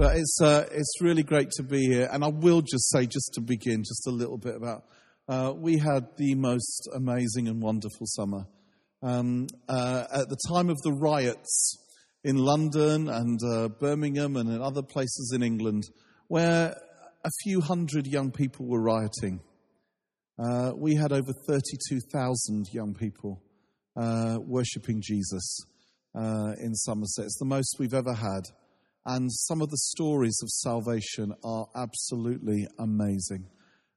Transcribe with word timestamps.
But 0.00 0.16
it's, 0.16 0.40
uh, 0.40 0.66
it's 0.72 0.94
really 1.02 1.22
great 1.22 1.50
to 1.58 1.62
be 1.62 1.84
here. 1.84 2.08
And 2.10 2.24
I 2.24 2.28
will 2.28 2.62
just 2.62 2.90
say, 2.90 3.04
just 3.04 3.32
to 3.34 3.42
begin, 3.42 3.82
just 3.82 4.06
a 4.06 4.10
little 4.10 4.38
bit 4.38 4.56
about 4.56 4.84
uh, 5.28 5.52
we 5.54 5.76
had 5.76 6.06
the 6.16 6.34
most 6.36 6.88
amazing 6.94 7.48
and 7.48 7.60
wonderful 7.60 8.06
summer. 8.06 8.46
Um, 9.02 9.48
uh, 9.68 10.06
at 10.10 10.30
the 10.30 10.38
time 10.48 10.70
of 10.70 10.80
the 10.84 10.92
riots 10.92 11.76
in 12.24 12.38
London 12.38 13.10
and 13.10 13.38
uh, 13.44 13.68
Birmingham 13.78 14.36
and 14.36 14.48
in 14.48 14.62
other 14.62 14.82
places 14.82 15.34
in 15.36 15.42
England, 15.42 15.84
where 16.28 16.74
a 17.22 17.30
few 17.42 17.60
hundred 17.60 18.06
young 18.06 18.30
people 18.30 18.66
were 18.66 18.80
rioting, 18.80 19.40
uh, 20.38 20.72
we 20.74 20.94
had 20.94 21.12
over 21.12 21.34
32,000 21.46 22.68
young 22.72 22.94
people 22.94 23.42
uh, 23.98 24.38
worshipping 24.40 25.02
Jesus 25.02 25.58
in 26.14 26.74
Somerset. 26.74 27.26
It's 27.26 27.38
the 27.38 27.44
most 27.44 27.76
we've 27.78 27.92
ever 27.92 28.14
had. 28.14 28.44
And 29.12 29.28
some 29.32 29.60
of 29.60 29.70
the 29.70 29.76
stories 29.76 30.38
of 30.40 30.48
salvation 30.50 31.34
are 31.42 31.66
absolutely 31.74 32.68
amazing. 32.78 33.44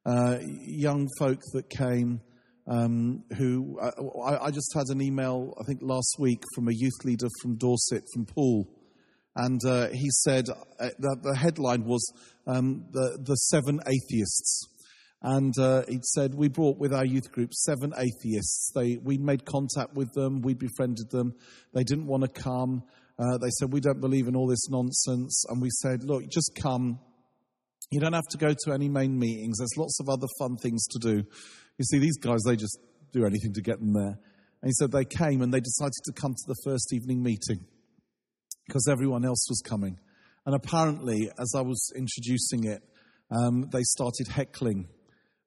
Uh, 0.07 0.39
young 0.41 1.07
folk 1.19 1.39
that 1.53 1.69
came 1.69 2.19
um, 2.65 3.23
who 3.37 3.77
uh, 3.79 3.91
I, 4.25 4.45
I, 4.45 4.49
just 4.49 4.73
had 4.73 4.87
an 4.89 5.03
email, 5.03 5.53
I 5.61 5.65
think 5.65 5.81
last 5.83 6.15
week, 6.17 6.41
from 6.55 6.67
a 6.67 6.73
youth 6.73 7.05
leader 7.05 7.27
from 7.43 7.57
Dorset, 7.57 8.05
from 8.11 8.25
Paul. 8.25 8.67
And 9.35 9.61
uh, 9.63 9.89
he 9.89 10.09
said 10.09 10.45
uh, 10.49 10.89
that 10.97 11.19
the 11.21 11.35
headline 11.35 11.83
was 11.83 12.11
um, 12.47 12.85
the, 12.91 13.19
the 13.21 13.35
Seven 13.35 13.81
Atheists. 13.85 14.67
And 15.21 15.53
uh, 15.59 15.83
he 15.87 15.99
said, 16.01 16.33
We 16.33 16.47
brought 16.47 16.79
with 16.79 16.91
our 16.91 17.05
youth 17.05 17.31
group 17.31 17.53
seven 17.53 17.93
atheists. 17.97 18.71
They, 18.75 18.97
we 18.97 19.17
made 19.17 19.45
contact 19.45 19.93
with 19.93 20.11
them, 20.13 20.41
we 20.41 20.53
befriended 20.53 21.11
them. 21.11 21.35
They 21.73 21.83
didn't 21.83 22.07
want 22.07 22.23
to 22.23 22.41
come. 22.41 22.83
Uh, 23.19 23.37
they 23.37 23.49
said, 23.59 23.71
We 23.71 23.79
don't 23.79 24.01
believe 24.01 24.27
in 24.27 24.35
all 24.35 24.47
this 24.47 24.69
nonsense. 24.69 25.43
And 25.49 25.61
we 25.61 25.69
said, 25.69 26.03
Look, 26.03 26.23
just 26.29 26.57
come. 26.61 26.99
You 27.91 27.99
don't 27.99 28.13
have 28.13 28.27
to 28.31 28.37
go 28.37 28.53
to 28.65 28.73
any 28.73 28.89
main 28.89 29.19
meetings. 29.19 29.59
There's 29.59 29.77
lots 29.77 29.99
of 29.99 30.09
other 30.09 30.27
fun 30.39 30.57
things 30.57 30.85
to 30.87 30.99
do. 30.99 31.23
You 31.77 31.85
see, 31.85 31.99
these 31.99 32.17
guys, 32.17 32.41
they 32.45 32.55
just 32.55 32.79
do 33.11 33.25
anything 33.25 33.53
to 33.53 33.61
get 33.61 33.79
them 33.79 33.93
there. 33.93 34.17
And 34.61 34.69
he 34.69 34.71
said 34.71 34.91
they 34.91 35.05
came 35.05 35.41
and 35.41 35.53
they 35.53 35.59
decided 35.59 35.93
to 36.05 36.13
come 36.13 36.31
to 36.31 36.47
the 36.47 36.55
first 36.63 36.93
evening 36.93 37.21
meeting 37.21 37.65
because 38.65 38.87
everyone 38.89 39.25
else 39.25 39.45
was 39.49 39.61
coming. 39.63 39.99
And 40.45 40.55
apparently, 40.55 41.29
as 41.39 41.53
I 41.55 41.61
was 41.61 41.91
introducing 41.95 42.65
it, 42.65 42.81
um, 43.31 43.69
they 43.71 43.81
started 43.83 44.27
heckling. 44.29 44.87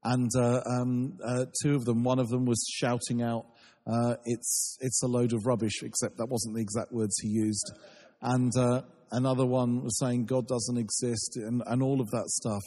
And 0.05 0.31
uh, 0.37 0.61
um, 0.67 1.19
uh, 1.25 1.47
two 1.63 1.75
of 1.75 1.85
them, 1.85 2.05
one 2.05 2.19
of 2.19 2.29
them 2.29 2.45
was 2.45 2.65
shouting 2.73 3.23
out, 3.23 3.47
uh, 3.87 4.17
it's, 4.25 4.77
it's 4.81 5.03
a 5.03 5.07
load 5.07 5.33
of 5.33 5.47
rubbish, 5.47 5.83
except 5.83 6.17
that 6.19 6.29
wasn't 6.29 6.55
the 6.55 6.63
exact 6.63 6.93
words 6.93 7.17
he 7.21 7.29
used. 7.29 7.73
And 8.21 8.53
uh, 8.57 8.83
another 9.13 9.47
one 9.47 9.83
was 9.83 9.99
saying 9.99 10.27
God 10.27 10.49
doesn't 10.49 10.77
exist 10.77 11.37
and, 11.37 11.63
and 11.67 11.83
all 11.83 12.01
of 12.01 12.11
that 12.11 12.27
stuff. 12.27 12.63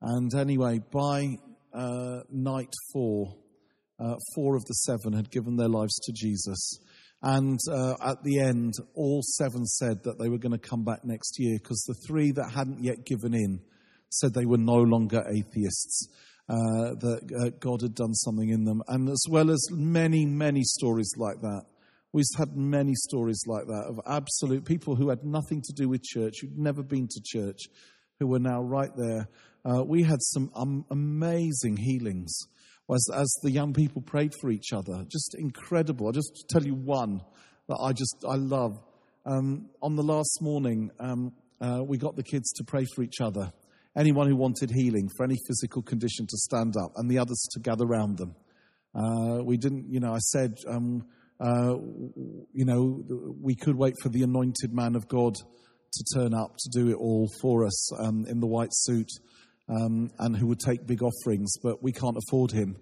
And 0.00 0.34
anyway, 0.34 0.80
by 0.90 1.36
uh, 1.74 2.20
night 2.30 2.72
four, 2.92 3.34
uh, 3.98 4.14
four 4.34 4.56
of 4.56 4.64
the 4.64 4.74
seven 4.74 5.12
had 5.12 5.30
given 5.30 5.56
their 5.56 5.68
lives 5.68 5.94
to 6.04 6.12
Jesus. 6.12 6.78
And 7.22 7.58
uh, 7.70 7.94
at 8.02 8.22
the 8.22 8.40
end, 8.40 8.74
all 8.94 9.20
seven 9.22 9.66
said 9.66 10.02
that 10.04 10.18
they 10.18 10.28
were 10.28 10.38
going 10.38 10.58
to 10.58 10.58
come 10.58 10.84
back 10.84 11.04
next 11.04 11.36
year 11.38 11.58
because 11.60 11.82
the 11.86 12.06
three 12.06 12.30
that 12.32 12.50
hadn't 12.54 12.82
yet 12.82 13.04
given 13.04 13.34
in 13.34 13.60
said 14.10 14.32
they 14.32 14.46
were 14.46 14.58
no 14.58 14.76
longer 14.76 15.22
atheists 15.28 16.08
uh, 16.48 16.94
that 17.00 17.20
uh, 17.38 17.50
God 17.58 17.82
had 17.82 17.94
done 17.94 18.14
something 18.14 18.48
in 18.50 18.64
them, 18.64 18.82
and 18.88 19.08
as 19.08 19.24
well 19.28 19.50
as 19.50 19.66
many, 19.70 20.24
many 20.24 20.62
stories 20.62 21.12
like 21.16 21.40
that. 21.40 21.64
We've 22.12 22.24
had 22.38 22.56
many 22.56 22.94
stories 22.94 23.42
like 23.46 23.66
that 23.66 23.86
of 23.88 24.00
absolute 24.06 24.64
people 24.64 24.94
who 24.94 25.10
had 25.10 25.24
nothing 25.24 25.60
to 25.62 25.72
do 25.74 25.88
with 25.88 26.02
church, 26.02 26.36
who'd 26.40 26.56
never 26.56 26.82
been 26.82 27.08
to 27.08 27.20
church, 27.24 27.58
who 28.20 28.26
were 28.28 28.38
now 28.38 28.62
right 28.62 28.90
there. 28.96 29.28
Uh, 29.64 29.82
we 29.84 30.02
had 30.02 30.22
some 30.22 30.50
um, 30.54 30.84
amazing 30.90 31.76
healings 31.76 32.38
as, 32.90 33.08
as 33.12 33.38
the 33.42 33.50
young 33.50 33.74
people 33.74 34.00
prayed 34.00 34.32
for 34.40 34.50
each 34.50 34.72
other. 34.72 35.04
Just 35.08 35.34
incredible. 35.36 36.06
I'll 36.06 36.12
just 36.12 36.46
tell 36.48 36.64
you 36.64 36.74
one 36.74 37.20
that 37.68 37.78
I 37.82 37.92
just, 37.92 38.24
I 38.26 38.36
love. 38.36 38.78
Um, 39.26 39.68
on 39.82 39.96
the 39.96 40.04
last 40.04 40.38
morning, 40.40 40.92
um, 41.00 41.32
uh, 41.60 41.82
we 41.82 41.98
got 41.98 42.14
the 42.14 42.22
kids 42.22 42.52
to 42.52 42.64
pray 42.64 42.86
for 42.94 43.02
each 43.02 43.20
other 43.20 43.52
anyone 43.96 44.28
who 44.28 44.36
wanted 44.36 44.70
healing 44.70 45.08
for 45.16 45.24
any 45.24 45.36
physical 45.46 45.82
condition 45.82 46.26
to 46.26 46.36
stand 46.36 46.74
up 46.76 46.92
and 46.96 47.10
the 47.10 47.18
others 47.18 47.46
to 47.52 47.60
gather 47.60 47.84
around 47.84 48.18
them. 48.18 48.34
Uh, 48.94 49.42
we 49.42 49.56
didn't, 49.56 49.86
you 49.90 50.00
know, 50.00 50.12
I 50.12 50.18
said, 50.18 50.58
um, 50.68 51.06
uh, 51.40 51.74
you 52.52 52.64
know, 52.64 53.02
we 53.40 53.54
could 53.54 53.76
wait 53.76 53.94
for 54.02 54.08
the 54.08 54.22
anointed 54.22 54.72
man 54.72 54.96
of 54.96 55.08
God 55.08 55.34
to 55.34 56.04
turn 56.14 56.34
up 56.34 56.56
to 56.58 56.70
do 56.72 56.90
it 56.90 56.96
all 56.96 57.28
for 57.40 57.64
us 57.64 58.00
um, 58.00 58.26
in 58.28 58.40
the 58.40 58.46
white 58.46 58.72
suit 58.72 59.08
um, 59.68 60.10
and 60.18 60.36
who 60.36 60.46
would 60.46 60.60
take 60.60 60.86
big 60.86 61.02
offerings, 61.02 61.52
but 61.62 61.82
we 61.82 61.92
can't 61.92 62.16
afford 62.16 62.52
him. 62.52 62.76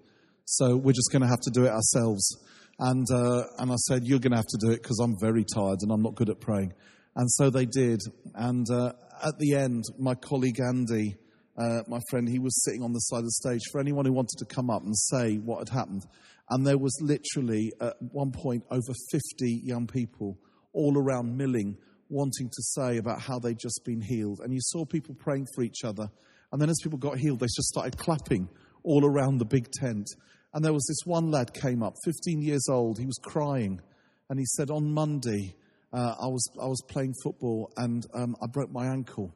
So 0.45 0.75
we're 0.75 0.93
just 0.93 1.11
going 1.11 1.23
to 1.23 1.27
have 1.27 1.41
to 1.41 1.51
do 1.51 1.65
it 1.65 1.71
ourselves. 1.71 2.37
And, 2.79 3.05
uh, 3.11 3.43
and 3.57 3.71
I 3.71 3.75
said, 3.87 4.03
You're 4.03 4.19
going 4.19 4.31
to 4.31 4.37
have 4.37 4.45
to 4.45 4.59
do 4.59 4.71
it 4.71 4.81
because 4.83 4.99
I'm 4.99 5.15
very 5.19 5.43
tired 5.43 5.79
and 5.81 5.91
I'm 5.91 6.01
not 6.01 6.15
good 6.15 6.29
at 6.29 6.39
praying. 6.39 6.73
And 7.15 7.31
so 7.31 7.49
they 7.49 7.65
did. 7.65 8.01
And 8.35 8.69
uh, 8.69 8.91
at 9.23 9.37
the 9.39 9.55
end, 9.55 9.83
my 9.99 10.15
colleague 10.15 10.59
Andy, 10.59 11.15
uh, 11.57 11.81
my 11.87 11.99
friend, 12.09 12.27
he 12.27 12.39
was 12.39 12.63
sitting 12.63 12.83
on 12.83 12.93
the 12.93 12.99
side 12.99 13.19
of 13.19 13.25
the 13.25 13.31
stage 13.31 13.61
for 13.71 13.79
anyone 13.79 14.05
who 14.05 14.13
wanted 14.13 14.37
to 14.39 14.45
come 14.45 14.69
up 14.69 14.83
and 14.83 14.95
say 14.95 15.35
what 15.37 15.59
had 15.59 15.69
happened. 15.69 16.03
And 16.49 16.65
there 16.65 16.77
was 16.77 16.97
literally, 17.01 17.71
at 17.81 17.95
one 17.99 18.31
point, 18.31 18.63
over 18.69 18.93
50 19.11 19.61
young 19.63 19.87
people 19.87 20.37
all 20.73 20.97
around 20.97 21.35
milling 21.35 21.77
wanting 22.09 22.49
to 22.49 22.61
say 22.61 22.97
about 22.97 23.21
how 23.21 23.39
they'd 23.39 23.57
just 23.57 23.81
been 23.85 24.01
healed. 24.01 24.39
And 24.43 24.53
you 24.53 24.59
saw 24.61 24.85
people 24.85 25.15
praying 25.15 25.47
for 25.55 25.63
each 25.63 25.83
other. 25.83 26.09
And 26.51 26.61
then 26.61 26.69
as 26.69 26.77
people 26.83 26.99
got 26.99 27.17
healed, 27.17 27.39
they 27.39 27.47
just 27.47 27.69
started 27.69 27.97
clapping 27.97 28.47
all 28.83 29.05
around 29.05 29.39
the 29.39 29.45
big 29.45 29.71
tent. 29.71 30.07
And 30.53 30.63
there 30.63 30.73
was 30.73 30.85
this 30.87 31.05
one 31.05 31.31
lad 31.31 31.53
came 31.53 31.81
up, 31.81 31.95
15 32.05 32.41
years 32.41 32.67
old. 32.69 32.99
He 32.99 33.05
was 33.05 33.19
crying. 33.21 33.81
And 34.29 34.39
he 34.39 34.45
said, 34.45 34.69
On 34.69 34.93
Monday, 34.93 35.55
uh, 35.95 36.15
I, 36.21 36.27
was, 36.27 36.45
I 36.61 36.65
was 36.65 36.81
playing 36.89 37.13
football 37.23 37.71
and 37.77 38.05
um, 38.13 38.35
I 38.43 38.47
broke 38.47 38.71
my 38.71 38.87
ankle. 38.87 39.33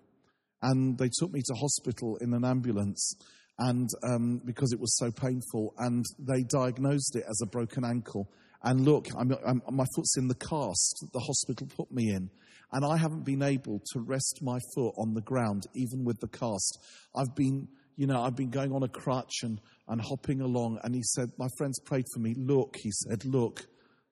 And 0.61 0.97
they 0.97 1.09
took 1.19 1.31
me 1.31 1.41
to 1.45 1.53
hospital 1.53 2.17
in 2.19 2.33
an 2.33 2.43
ambulance 2.43 3.15
and 3.57 3.87
um, 4.03 4.41
because 4.45 4.73
it 4.73 4.79
was 4.79 4.97
so 4.97 5.09
painful. 5.09 5.73
And 5.77 6.03
they 6.19 6.43
diagnosed 6.43 7.15
it 7.15 7.23
as 7.29 7.39
a 7.41 7.47
broken 7.47 7.85
ankle. 7.85 8.29
And 8.61 8.81
look, 8.81 9.07
I'm, 9.17 9.31
I'm, 9.47 9.61
my 9.71 9.85
foot's 9.95 10.17
in 10.17 10.27
the 10.27 10.35
cast 10.35 10.97
that 11.01 11.13
the 11.13 11.19
hospital 11.19 11.67
put 11.77 11.89
me 11.93 12.09
in. 12.09 12.29
And 12.73 12.85
I 12.85 12.97
haven't 12.97 13.23
been 13.23 13.41
able 13.41 13.81
to 13.93 14.01
rest 14.01 14.39
my 14.41 14.59
foot 14.75 14.93
on 14.97 15.13
the 15.13 15.21
ground, 15.21 15.63
even 15.75 16.03
with 16.03 16.19
the 16.19 16.27
cast. 16.27 16.77
I've 17.15 17.33
been, 17.35 17.69
you 17.95 18.05
know, 18.05 18.21
I've 18.21 18.35
been 18.35 18.49
going 18.49 18.73
on 18.73 18.83
a 18.83 18.89
crutch 18.89 19.43
and, 19.43 19.61
and 19.87 20.01
hopping 20.01 20.41
along. 20.41 20.79
And 20.83 20.93
he 20.93 21.03
said, 21.03 21.29
My 21.37 21.47
friends 21.57 21.79
prayed 21.79 22.05
for 22.13 22.19
me. 22.19 22.35
Look, 22.37 22.75
he 22.75 22.91
said, 22.91 23.23
look, 23.23 23.65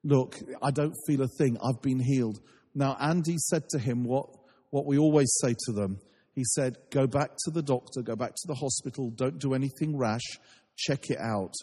Look, 0.03 0.37
I 0.61 0.71
don't 0.71 0.95
feel 1.05 1.21
a 1.21 1.27
thing. 1.27 1.57
I've 1.63 1.81
been 1.81 1.99
healed. 1.99 2.39
Now, 2.75 2.95
Andy 2.99 3.35
said 3.37 3.67
to 3.69 3.79
him 3.79 4.03
what, 4.03 4.27
what 4.69 4.85
we 4.85 4.97
always 4.97 5.29
say 5.41 5.55
to 5.65 5.71
them. 5.73 5.99
He 6.33 6.43
said, 6.43 6.77
Go 6.91 7.07
back 7.07 7.31
to 7.45 7.51
the 7.51 7.63
doctor, 7.63 8.01
go 8.03 8.15
back 8.15 8.31
to 8.31 8.47
the 8.47 8.55
hospital, 8.55 9.11
don't 9.15 9.39
do 9.39 9.53
anything 9.53 9.97
rash, 9.97 10.39
check 10.75 11.09
it 11.09 11.17
out. 11.19 11.53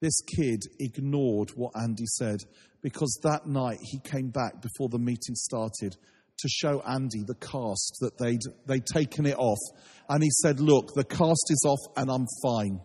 This 0.00 0.20
kid 0.36 0.62
ignored 0.78 1.50
what 1.50 1.72
Andy 1.80 2.06
said 2.06 2.40
because 2.82 3.18
that 3.22 3.46
night 3.46 3.78
he 3.82 3.98
came 3.98 4.30
back 4.30 4.60
before 4.62 4.88
the 4.88 4.98
meeting 4.98 5.34
started 5.34 5.96
to 6.38 6.48
show 6.48 6.82
Andy 6.86 7.24
the 7.26 7.34
cast 7.34 7.96
that 8.00 8.18
they'd, 8.18 8.42
they'd 8.66 8.86
taken 8.86 9.26
it 9.26 9.36
off. 9.38 9.58
And 10.08 10.22
he 10.22 10.30
said, 10.30 10.60
Look, 10.60 10.94
the 10.94 11.04
cast 11.04 11.50
is 11.50 11.64
off 11.66 11.80
and 11.96 12.10
I'm 12.10 12.26
fine. 12.42 12.80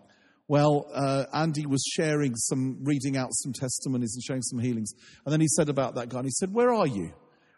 Well, 0.51 0.85
uh, 0.94 1.28
Andy 1.34 1.66
was 1.66 1.81
sharing 1.95 2.35
some, 2.35 2.79
reading 2.84 3.16
out 3.16 3.29
some 3.31 3.53
testimonies 3.53 4.16
and 4.16 4.22
showing 4.22 4.41
some 4.41 4.59
healings. 4.59 4.91
And 5.25 5.31
then 5.31 5.39
he 5.39 5.47
said 5.47 5.69
about 5.69 5.95
that 5.95 6.09
guy, 6.09 6.17
and 6.17 6.25
he 6.25 6.31
said, 6.31 6.51
Where 6.51 6.73
are 6.73 6.85
you? 6.85 7.13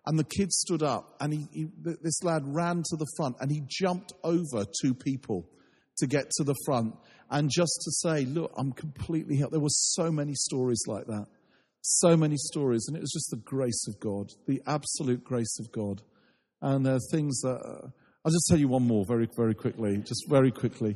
And 0.05 0.19
the 0.19 0.23
kid 0.23 0.51
stood 0.51 0.83
up, 0.83 1.15
and 1.19 1.33
he, 1.33 1.47
he, 1.51 1.67
this 2.03 2.21
lad 2.21 2.43
ran 2.45 2.83
to 2.91 2.95
the 2.95 3.07
front, 3.17 3.37
and 3.39 3.49
he 3.49 3.63
jumped 3.65 4.13
over 4.23 4.63
two 4.79 4.93
people 4.93 5.49
to 5.97 6.05
get 6.05 6.29
to 6.37 6.43
the 6.43 6.53
front. 6.67 6.93
And 7.31 7.49
just 7.51 7.81
to 7.83 7.91
say, 7.93 8.25
Look, 8.25 8.53
I'm 8.59 8.73
completely 8.73 9.37
healed. 9.37 9.53
There 9.53 9.59
were 9.59 9.69
so 9.69 10.11
many 10.11 10.35
stories 10.35 10.83
like 10.85 11.07
that. 11.07 11.25
So 11.81 12.15
many 12.15 12.37
stories. 12.37 12.85
And 12.87 12.95
it 12.95 12.99
was 12.99 13.11
just 13.11 13.31
the 13.31 13.37
grace 13.37 13.87
of 13.87 13.99
God, 13.99 14.29
the 14.45 14.61
absolute 14.67 15.23
grace 15.23 15.57
of 15.59 15.71
God. 15.71 16.03
And 16.61 16.85
there 16.85 16.93
are 16.93 17.09
things 17.11 17.41
that. 17.41 17.57
Uh, 17.57 17.87
I'll 18.23 18.31
just 18.31 18.45
tell 18.47 18.59
you 18.59 18.67
one 18.69 18.87
more 18.87 19.03
very, 19.05 19.27
very 19.35 19.55
quickly, 19.55 19.97
just 19.97 20.29
very 20.29 20.51
quickly. 20.51 20.95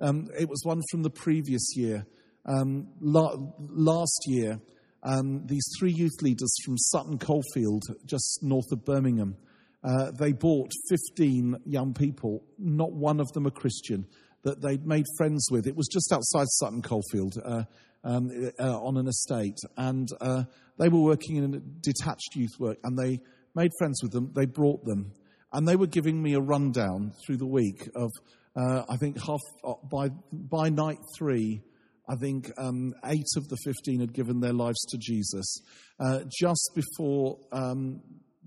Um, 0.00 0.28
it 0.38 0.48
was 0.48 0.62
one 0.64 0.82
from 0.90 1.02
the 1.02 1.10
previous 1.10 1.76
year. 1.76 2.06
Um, 2.46 2.88
la- 3.00 3.36
last 3.58 4.20
year, 4.26 4.60
um, 5.02 5.46
these 5.46 5.66
three 5.78 5.92
youth 5.92 6.22
leaders 6.22 6.54
from 6.64 6.76
Sutton 6.78 7.18
Coldfield, 7.18 7.82
just 8.06 8.40
north 8.42 8.70
of 8.72 8.84
Birmingham, 8.84 9.36
uh, 9.84 10.10
they 10.18 10.32
bought 10.32 10.70
15 10.88 11.56
young 11.64 11.94
people, 11.94 12.42
not 12.58 12.92
one 12.92 13.20
of 13.20 13.28
them 13.32 13.46
a 13.46 13.50
Christian, 13.50 14.06
that 14.42 14.60
they'd 14.60 14.86
made 14.86 15.04
friends 15.16 15.46
with. 15.50 15.66
It 15.66 15.76
was 15.76 15.88
just 15.88 16.12
outside 16.12 16.46
Sutton 16.48 16.82
Coldfield 16.82 17.34
uh, 17.44 17.62
um, 18.04 18.30
uh, 18.58 18.80
on 18.80 18.96
an 18.96 19.08
estate. 19.08 19.58
And 19.76 20.08
uh, 20.20 20.44
they 20.78 20.88
were 20.88 21.00
working 21.00 21.36
in 21.36 21.78
detached 21.80 22.34
youth 22.34 22.58
work, 22.58 22.78
and 22.82 22.98
they 22.98 23.20
made 23.54 23.70
friends 23.78 24.02
with 24.02 24.12
them. 24.12 24.32
They 24.34 24.46
brought 24.46 24.84
them. 24.84 25.12
and 25.52 25.66
they 25.66 25.76
were 25.76 25.86
giving 25.86 26.22
me 26.22 26.34
a 26.34 26.40
rundown 26.40 27.12
through 27.24 27.38
the 27.38 27.46
week 27.46 27.88
of, 27.94 28.10
uh, 28.58 28.84
I 28.88 28.96
think 28.96 29.16
half 29.24 29.40
uh, 29.62 29.74
by 29.90 30.08
by 30.32 30.68
night 30.68 30.98
three, 31.16 31.62
I 32.08 32.16
think 32.16 32.50
um, 32.58 32.92
eight 33.04 33.28
of 33.36 33.48
the 33.48 33.56
fifteen 33.64 34.00
had 34.00 34.12
given 34.12 34.40
their 34.40 34.52
lives 34.52 34.84
to 34.90 34.98
Jesus. 34.98 35.62
Uh, 36.00 36.20
just 36.28 36.70
before 36.74 37.38
um, 37.52 38.00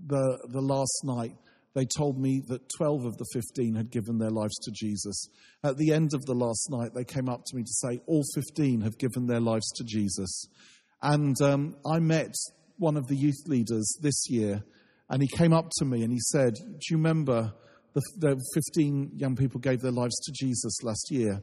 the 0.06 0.38
the 0.50 0.60
last 0.60 1.00
night, 1.04 1.32
they 1.74 1.86
told 1.86 2.18
me 2.18 2.42
that 2.48 2.60
12 2.76 3.06
of 3.06 3.16
the 3.16 3.24
15 3.32 3.76
had 3.76 3.90
given 3.90 4.18
their 4.18 4.30
lives 4.30 4.58
to 4.58 4.70
Jesus. 4.72 5.28
At 5.64 5.78
the 5.78 5.92
end 5.92 6.10
of 6.12 6.22
the 6.26 6.34
last 6.34 6.68
night, 6.70 6.90
they 6.94 7.04
came 7.04 7.30
up 7.30 7.44
to 7.46 7.56
me 7.56 7.62
to 7.62 7.72
say 7.72 8.00
all 8.06 8.24
15 8.34 8.82
have 8.82 8.98
given 8.98 9.26
their 9.26 9.40
lives 9.40 9.70
to 9.76 9.84
Jesus. 9.84 10.48
And 11.00 11.40
um, 11.40 11.76
I 11.90 11.98
met 11.98 12.34
one 12.76 12.98
of 12.98 13.06
the 13.06 13.16
youth 13.16 13.46
leaders 13.46 13.90
this 14.02 14.28
year, 14.28 14.62
and 15.08 15.22
he 15.22 15.28
came 15.28 15.54
up 15.54 15.70
to 15.78 15.86
me 15.86 16.02
and 16.02 16.12
he 16.12 16.20
said, 16.20 16.54
Do 16.54 16.86
you 16.90 16.96
remember 16.98 17.54
the, 17.94 18.02
the 18.18 18.40
15 18.54 19.12
young 19.16 19.36
people 19.36 19.60
gave 19.60 19.80
their 19.80 19.92
lives 19.92 20.18
to 20.20 20.32
Jesus 20.32 20.82
last 20.82 21.08
year 21.10 21.42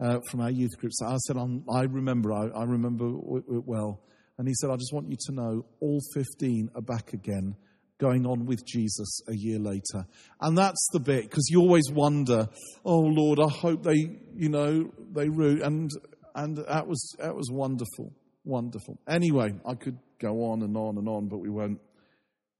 uh, 0.00 0.20
from 0.30 0.40
our 0.40 0.50
youth 0.50 0.78
groups? 0.78 1.00
I 1.02 1.16
said, 1.16 1.36
I 1.36 1.82
remember, 1.82 2.32
I, 2.32 2.48
I 2.48 2.64
remember 2.64 3.06
it 3.06 3.64
well. 3.66 4.02
And 4.38 4.46
he 4.46 4.54
said, 4.54 4.70
I 4.70 4.76
just 4.76 4.92
want 4.92 5.08
you 5.08 5.16
to 5.26 5.32
know 5.32 5.66
all 5.80 6.00
15 6.14 6.70
are 6.74 6.82
back 6.82 7.12
again 7.12 7.56
going 7.98 8.24
on 8.26 8.46
with 8.46 8.64
Jesus 8.64 9.20
a 9.28 9.34
year 9.34 9.58
later. 9.58 10.06
And 10.40 10.56
that's 10.56 10.88
the 10.92 11.00
bit, 11.00 11.24
because 11.24 11.48
you 11.50 11.60
always 11.60 11.90
wonder, 11.90 12.48
oh 12.84 13.00
Lord, 13.00 13.40
I 13.40 13.50
hope 13.50 13.82
they, 13.82 14.18
you 14.34 14.48
know, 14.48 14.92
they 15.12 15.28
root. 15.28 15.62
And, 15.62 15.90
and 16.34 16.58
that 16.58 16.86
was, 16.86 17.16
that 17.18 17.34
was 17.34 17.50
wonderful, 17.50 18.12
wonderful. 18.44 18.98
Anyway, 19.08 19.50
I 19.66 19.74
could 19.74 19.98
go 20.20 20.44
on 20.44 20.62
and 20.62 20.76
on 20.76 20.98
and 20.98 21.08
on, 21.08 21.28
but 21.28 21.38
we 21.38 21.50
won't. 21.50 21.80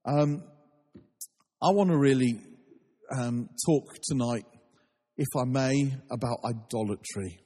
Um, 0.05 0.43
I 1.61 1.71
want 1.71 1.89
to 1.89 1.97
really 1.97 2.41
um, 3.17 3.49
talk 3.65 3.83
tonight, 4.03 4.45
if 5.17 5.27
I 5.37 5.45
may, 5.45 5.93
about 6.11 6.39
idolatry, 6.45 7.39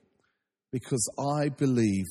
because 0.71 1.07
I 1.19 1.49
believe 1.49 2.05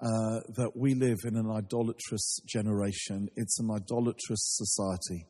uh, 0.00 0.40
that 0.56 0.72
we 0.74 0.94
live 0.94 1.18
in 1.24 1.36
an 1.36 1.50
idolatrous 1.50 2.40
generation. 2.46 3.28
It's 3.36 3.58
an 3.60 3.70
idolatrous 3.74 4.56
society. 4.56 5.26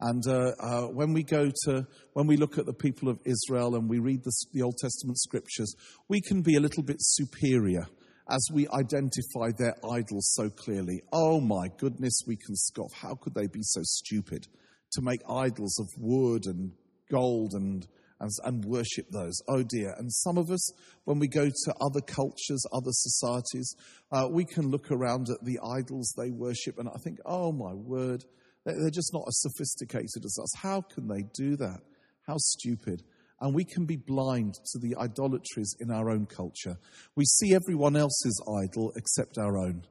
And 0.00 0.22
uh, 0.28 0.52
uh, 0.60 0.82
when 0.86 1.12
we 1.12 1.24
go 1.24 1.50
to, 1.64 1.86
when 2.12 2.26
we 2.26 2.36
look 2.36 2.58
at 2.58 2.66
the 2.66 2.72
people 2.72 3.08
of 3.08 3.18
Israel 3.24 3.74
and 3.74 3.88
we 3.88 3.98
read 3.98 4.22
the, 4.22 4.32
the 4.52 4.62
Old 4.62 4.76
Testament 4.80 5.18
scriptures, 5.18 5.74
we 6.08 6.20
can 6.20 6.42
be 6.42 6.54
a 6.54 6.60
little 6.60 6.82
bit 6.84 6.98
superior 7.00 7.86
as 8.30 8.46
we 8.52 8.68
identify 8.68 9.50
their 9.56 9.74
idols 9.90 10.30
so 10.34 10.50
clearly. 10.50 11.00
Oh 11.12 11.40
my 11.40 11.68
goodness, 11.78 12.20
we 12.26 12.36
can 12.36 12.54
scoff. 12.54 12.92
How 12.92 13.14
could 13.14 13.34
they 13.34 13.46
be 13.46 13.62
so 13.62 13.80
stupid 13.82 14.46
to 14.92 15.02
make 15.02 15.20
idols 15.28 15.78
of 15.80 15.88
wood 15.98 16.44
and 16.46 16.72
gold 17.10 17.52
and 17.54 17.86
and, 18.20 18.30
and 18.44 18.64
worship 18.64 19.06
those. 19.10 19.40
Oh 19.48 19.62
dear. 19.62 19.94
And 19.98 20.12
some 20.12 20.38
of 20.38 20.50
us, 20.50 20.72
when 21.04 21.18
we 21.18 21.28
go 21.28 21.46
to 21.46 21.74
other 21.80 22.00
cultures, 22.00 22.64
other 22.72 22.90
societies, 22.90 23.74
uh, 24.10 24.26
we 24.30 24.44
can 24.44 24.70
look 24.70 24.90
around 24.90 25.28
at 25.30 25.44
the 25.44 25.58
idols 25.76 26.12
they 26.16 26.30
worship 26.30 26.78
and 26.78 26.88
I 26.88 26.98
think, 27.04 27.18
oh 27.24 27.52
my 27.52 27.74
word, 27.74 28.24
they're 28.64 28.90
just 28.90 29.12
not 29.14 29.24
as 29.26 29.40
sophisticated 29.40 30.24
as 30.24 30.38
us. 30.42 30.52
How 30.60 30.80
can 30.82 31.08
they 31.08 31.24
do 31.34 31.56
that? 31.56 31.80
How 32.26 32.36
stupid. 32.38 33.02
And 33.40 33.54
we 33.54 33.64
can 33.64 33.86
be 33.86 33.96
blind 33.96 34.54
to 34.72 34.78
the 34.80 34.96
idolatries 34.96 35.76
in 35.80 35.92
our 35.92 36.10
own 36.10 36.26
culture. 36.26 36.76
We 37.14 37.24
see 37.24 37.54
everyone 37.54 37.96
else's 37.96 38.42
idol 38.62 38.92
except 38.96 39.38
our 39.38 39.56
own. 39.56 39.84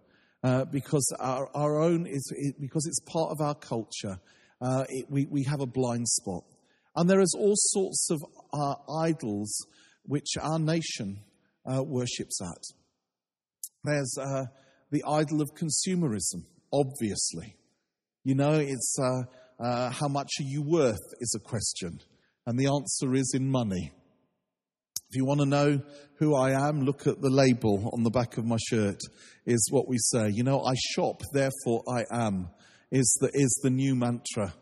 Uh, 0.43 0.65
because 0.65 1.11
our, 1.19 1.49
our 1.55 1.81
own 1.81 2.05
is 2.05 2.31
it, 2.35 2.61
because 2.61 2.85
it's 2.85 2.99
part 2.99 3.31
of 3.31 3.41
our 3.41 3.55
culture, 3.55 4.19
uh, 4.61 4.85
it, 4.87 5.05
we, 5.09 5.25
we 5.25 5.43
have 5.43 5.61
a 5.61 5.65
blind 5.65 6.07
spot. 6.07 6.43
And 6.97 7.07
there 7.07 7.21
is 7.21 7.35
all 7.37 7.53
sorts 7.55 8.09
of 8.09 8.25
uh, 8.51 8.73
idols 9.01 9.55
which 10.03 10.31
our 10.41 10.57
nation 10.57 11.19
uh, 11.63 11.83
worships 11.83 12.41
at. 12.41 12.63
There's 13.83 14.17
uh, 14.19 14.45
the 14.89 15.03
idol 15.07 15.41
of 15.41 15.51
consumerism, 15.53 16.45
obviously. 16.73 17.55
You 18.23 18.33
know, 18.33 18.53
it's 18.53 18.97
uh, 18.99 19.63
uh, 19.63 19.91
how 19.91 20.07
much 20.07 20.31
are 20.39 20.49
you 20.49 20.63
worth 20.63 21.13
is 21.19 21.35
a 21.37 21.47
question, 21.47 21.99
and 22.47 22.57
the 22.57 22.67
answer 22.67 23.13
is 23.13 23.31
in 23.35 23.47
money. 23.49 23.91
If 25.09 25.15
you 25.15 25.23
want 25.23 25.39
to 25.41 25.45
know 25.45 25.81
who 26.15 26.35
I 26.35 26.67
am, 26.67 26.81
look 26.81 27.05
at 27.05 27.21
the 27.21 27.29
label 27.29 27.91
on 27.93 28.03
the 28.03 28.09
back 28.09 28.37
of 28.37 28.45
my 28.45 28.57
shirt, 28.69 28.99
is 29.45 29.67
what 29.71 29.87
we 29.87 29.97
say. 29.99 30.29
You 30.33 30.43
know, 30.43 30.63
I 30.63 30.73
shop, 30.93 31.21
therefore 31.31 31.83
I 31.87 32.05
am, 32.11 32.49
is 32.91 33.17
the, 33.21 33.29
is 33.33 33.59
the 33.63 33.69
new 33.69 33.95
mantra. 33.95 34.53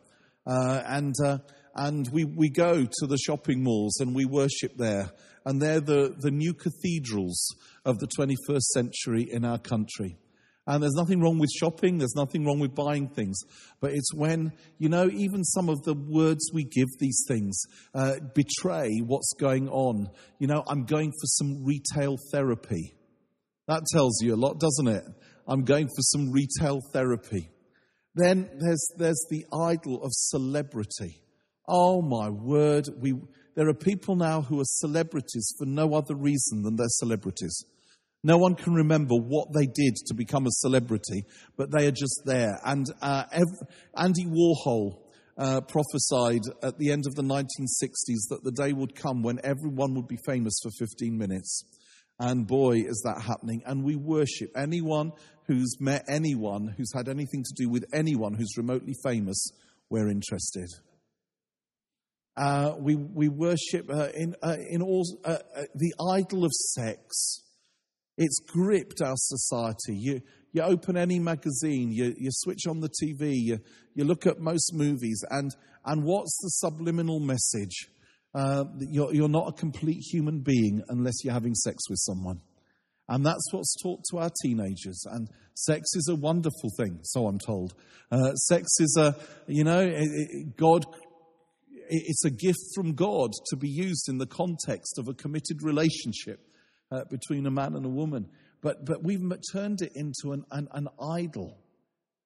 Uh, 0.45 0.83
and 0.85 1.15
uh, 1.23 1.39
and 1.75 2.07
we, 2.11 2.23
we 2.23 2.49
go 2.49 2.85
to 2.85 3.07
the 3.07 3.17
shopping 3.17 3.61
malls 3.61 3.99
and 3.99 4.15
we 4.15 4.25
worship 4.25 4.77
there. 4.77 5.11
And 5.45 5.61
they're 5.61 5.81
the, 5.81 6.15
the 6.17 6.31
new 6.31 6.53
cathedrals 6.53 7.53
of 7.83 7.99
the 7.99 8.07
21st 8.07 8.61
century 8.61 9.27
in 9.29 9.45
our 9.45 9.59
country. 9.59 10.17
And 10.67 10.81
there's 10.81 10.95
nothing 10.95 11.21
wrong 11.21 11.37
with 11.37 11.51
shopping, 11.51 11.99
there's 11.99 12.15
nothing 12.15 12.43
wrong 12.43 12.59
with 12.59 12.73
buying 12.73 13.07
things. 13.09 13.39
But 13.81 13.91
it's 13.93 14.11
when, 14.15 14.53
you 14.79 14.89
know, 14.89 15.07
even 15.11 15.43
some 15.43 15.69
of 15.69 15.83
the 15.83 15.93
words 15.93 16.49
we 16.51 16.63
give 16.63 16.87
these 16.99 17.23
things 17.27 17.61
uh, 17.93 18.15
betray 18.33 18.89
what's 19.05 19.33
going 19.39 19.69
on. 19.69 20.09
You 20.39 20.47
know, 20.47 20.63
I'm 20.67 20.85
going 20.85 21.11
for 21.11 21.27
some 21.27 21.63
retail 21.63 22.17
therapy. 22.31 22.95
That 23.67 23.83
tells 23.91 24.21
you 24.23 24.33
a 24.33 24.37
lot, 24.37 24.59
doesn't 24.59 24.87
it? 24.87 25.03
I'm 25.47 25.65
going 25.65 25.87
for 25.87 26.01
some 26.01 26.31
retail 26.31 26.79
therapy. 26.93 27.49
Then 28.15 28.49
there's, 28.59 28.87
there's 28.97 29.25
the 29.29 29.45
idol 29.53 30.03
of 30.03 30.09
celebrity. 30.13 31.21
Oh 31.67 32.01
my 32.01 32.29
word, 32.29 32.87
we, 32.99 33.15
there 33.55 33.67
are 33.67 33.73
people 33.73 34.15
now 34.15 34.41
who 34.41 34.59
are 34.59 34.65
celebrities 34.65 35.53
for 35.57 35.65
no 35.65 35.93
other 35.93 36.15
reason 36.15 36.61
than 36.61 36.75
they're 36.75 36.87
celebrities. 36.89 37.65
No 38.23 38.37
one 38.37 38.55
can 38.55 38.73
remember 38.73 39.15
what 39.15 39.49
they 39.53 39.67
did 39.67 39.95
to 40.07 40.15
become 40.15 40.47
a 40.47 40.51
celebrity, 40.51 41.25
but 41.57 41.69
they 41.71 41.85
are 41.87 41.91
just 41.91 42.21
there. 42.25 42.59
And 42.65 42.87
uh, 43.01 43.23
ev- 43.31 43.67
Andy 43.95 44.25
Warhol 44.25 44.97
uh, 45.37 45.61
prophesied 45.61 46.41
at 46.63 46.77
the 46.79 46.91
end 46.91 47.05
of 47.07 47.15
the 47.15 47.21
1960s 47.21 48.29
that 48.29 48.43
the 48.43 48.51
day 48.51 48.73
would 48.73 48.95
come 48.95 49.21
when 49.21 49.39
everyone 49.43 49.93
would 49.95 50.07
be 50.07 50.17
famous 50.25 50.59
for 50.63 50.71
15 50.79 51.17
minutes. 51.17 51.63
And 52.19 52.47
boy, 52.47 52.77
is 52.77 53.01
that 53.05 53.21
happening. 53.21 53.61
And 53.65 53.83
we 53.83 53.95
worship 53.95 54.51
anyone 54.55 55.11
who's 55.47 55.77
met 55.79 56.05
anyone 56.07 56.73
who's 56.77 56.93
had 56.95 57.09
anything 57.09 57.43
to 57.43 57.53
do 57.63 57.69
with 57.69 57.85
anyone 57.93 58.33
who's 58.33 58.57
remotely 58.57 58.95
famous. 59.03 59.51
We're 59.89 60.09
interested. 60.09 60.69
Uh, 62.37 62.73
we, 62.77 62.95
we 62.95 63.29
worship 63.29 63.89
uh, 63.89 64.09
in, 64.13 64.35
uh, 64.43 64.57
in 64.69 64.81
all 64.81 65.05
uh, 65.23 65.37
uh, 65.55 65.61
the 65.73 65.93
idol 66.17 66.43
of 66.43 66.51
sex. 66.51 67.41
It's 68.17 68.39
gripped 68.47 69.01
our 69.01 69.15
society. 69.15 69.95
You, 69.95 70.21
you 70.51 70.61
open 70.61 70.97
any 70.97 71.19
magazine, 71.19 71.91
you, 71.91 72.13
you 72.17 72.29
switch 72.31 72.65
on 72.67 72.79
the 72.79 72.89
TV, 72.89 73.33
you, 73.35 73.59
you 73.93 74.05
look 74.05 74.25
at 74.25 74.39
most 74.39 74.73
movies, 74.73 75.23
and, 75.29 75.51
and 75.85 76.03
what's 76.03 76.37
the 76.41 76.49
subliminal 76.49 77.19
message? 77.19 77.89
Uh, 78.33 78.65
you're, 78.79 79.13
you're 79.13 79.29
not 79.29 79.47
a 79.47 79.51
complete 79.53 79.99
human 79.99 80.39
being 80.41 80.81
unless 80.89 81.23
you're 81.23 81.33
having 81.33 81.55
sex 81.55 81.89
with 81.89 81.99
someone. 81.99 82.41
And 83.07 83.25
that's 83.25 83.47
what's 83.51 83.75
taught 83.81 84.01
to 84.11 84.17
our 84.17 84.31
teenagers. 84.43 85.03
And 85.11 85.29
sex 85.53 85.83
is 85.95 86.09
a 86.09 86.15
wonderful 86.15 86.69
thing, 86.77 86.99
so 87.03 87.27
I'm 87.27 87.39
told. 87.39 87.73
Uh, 88.11 88.33
sex 88.33 88.67
is 88.79 88.97
a, 88.99 89.15
you 89.47 89.63
know, 89.63 89.79
it, 89.79 89.93
it, 89.93 90.57
God 90.57 90.85
it's 91.89 92.25
a 92.25 92.29
gift 92.29 92.59
from 92.75 92.93
God 92.93 93.31
to 93.49 93.55
be 93.55 93.69
used 93.69 94.09
in 94.09 94.17
the 94.17 94.27
context 94.27 94.97
of 94.97 95.07
a 95.07 95.13
committed 95.13 95.61
relationship 95.61 96.39
uh, 96.91 97.03
between 97.09 97.45
a 97.45 97.51
man 97.51 97.75
and 97.75 97.85
a 97.85 97.89
woman. 97.89 98.29
But, 98.61 98.85
but 98.85 99.03
we've 99.03 99.21
turned 99.51 99.81
it 99.81 99.91
into 99.95 100.31
an, 100.31 100.43
an, 100.51 100.67
an 100.71 100.87
idol. 100.99 101.57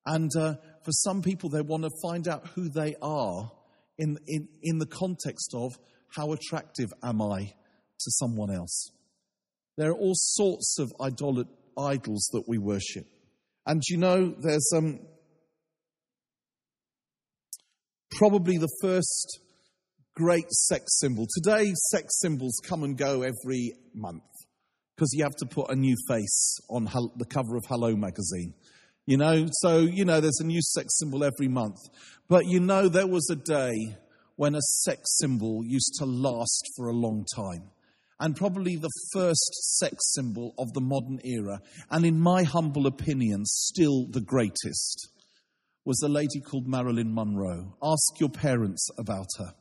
And 0.05 0.31
uh, 0.37 0.55
for 0.83 0.91
some 0.91 1.21
people, 1.21 1.49
they 1.49 1.61
want 1.61 1.83
to 1.83 1.91
find 2.01 2.27
out 2.27 2.47
who 2.55 2.69
they 2.69 2.95
are 3.01 3.51
in, 3.97 4.17
in, 4.27 4.47
in 4.63 4.79
the 4.79 4.85
context 4.85 5.53
of 5.53 5.73
how 6.15 6.31
attractive 6.31 6.91
am 7.03 7.21
I 7.21 7.39
to 7.99 8.11
someone 8.11 8.51
else. 8.51 8.91
There 9.77 9.89
are 9.89 9.97
all 9.97 10.15
sorts 10.15 10.79
of 10.79 10.91
idol- 10.99 11.45
idols 11.77 12.29
that 12.33 12.43
we 12.47 12.57
worship. 12.57 13.05
And 13.65 13.83
you 13.87 13.97
know, 13.97 14.33
there's 14.41 14.71
um, 14.75 14.99
probably 18.11 18.57
the 18.57 18.71
first 18.81 19.39
great 20.19 20.51
sex 20.51 20.99
symbol. 20.99 21.25
Today, 21.33 21.71
sex 21.91 22.19
symbols 22.19 22.59
come 22.61 22.83
and 22.83 22.97
go 22.97 23.21
every 23.21 23.71
month 23.93 24.21
because 24.93 25.13
you 25.13 25.23
have 25.23 25.35
to 25.37 25.45
put 25.45 25.71
a 25.71 25.75
new 25.75 25.95
face 26.09 26.59
on 26.69 26.83
the 27.15 27.23
cover 27.23 27.55
of 27.55 27.63
Hello 27.69 27.95
magazine. 27.95 28.53
You 29.05 29.15
know, 29.15 29.47
so, 29.61 29.79
you 29.79 30.03
know, 30.03 30.19
there's 30.19 30.41
a 30.41 30.45
new 30.45 30.61
sex 30.61 30.99
symbol 30.99 31.23
every 31.23 31.47
month. 31.47 31.77
But 32.27 32.47
you 32.47 32.59
know, 32.59 32.89
there 32.89 33.07
was 33.07 33.29
a 33.31 33.37
day 33.37 33.95
when 34.35 34.55
a 34.55 34.61
sex 34.61 35.17
symbol 35.19 35.61
used 35.63 35.93
to 35.99 36.05
last 36.05 36.69
for 36.75 36.89
a 36.89 36.93
long 36.93 37.25
time. 37.33 37.71
And 38.19 38.35
probably 38.35 38.75
the 38.75 38.91
first 39.13 39.77
sex 39.79 39.95
symbol 40.13 40.53
of 40.57 40.73
the 40.73 40.81
modern 40.81 41.21
era. 41.23 41.61
And 41.89 42.05
in 42.05 42.19
my 42.19 42.43
humble 42.43 42.87
opinion, 42.87 43.45
still 43.45 44.05
the 44.09 44.19
greatest 44.19 45.07
was 45.85 46.01
a 46.03 46.09
lady 46.09 46.41
called 46.41 46.67
Marilyn 46.67 47.13
Monroe. 47.13 47.73
Ask 47.81 48.19
your 48.19 48.29
parents 48.29 48.85
about 48.97 49.29
her. 49.37 49.53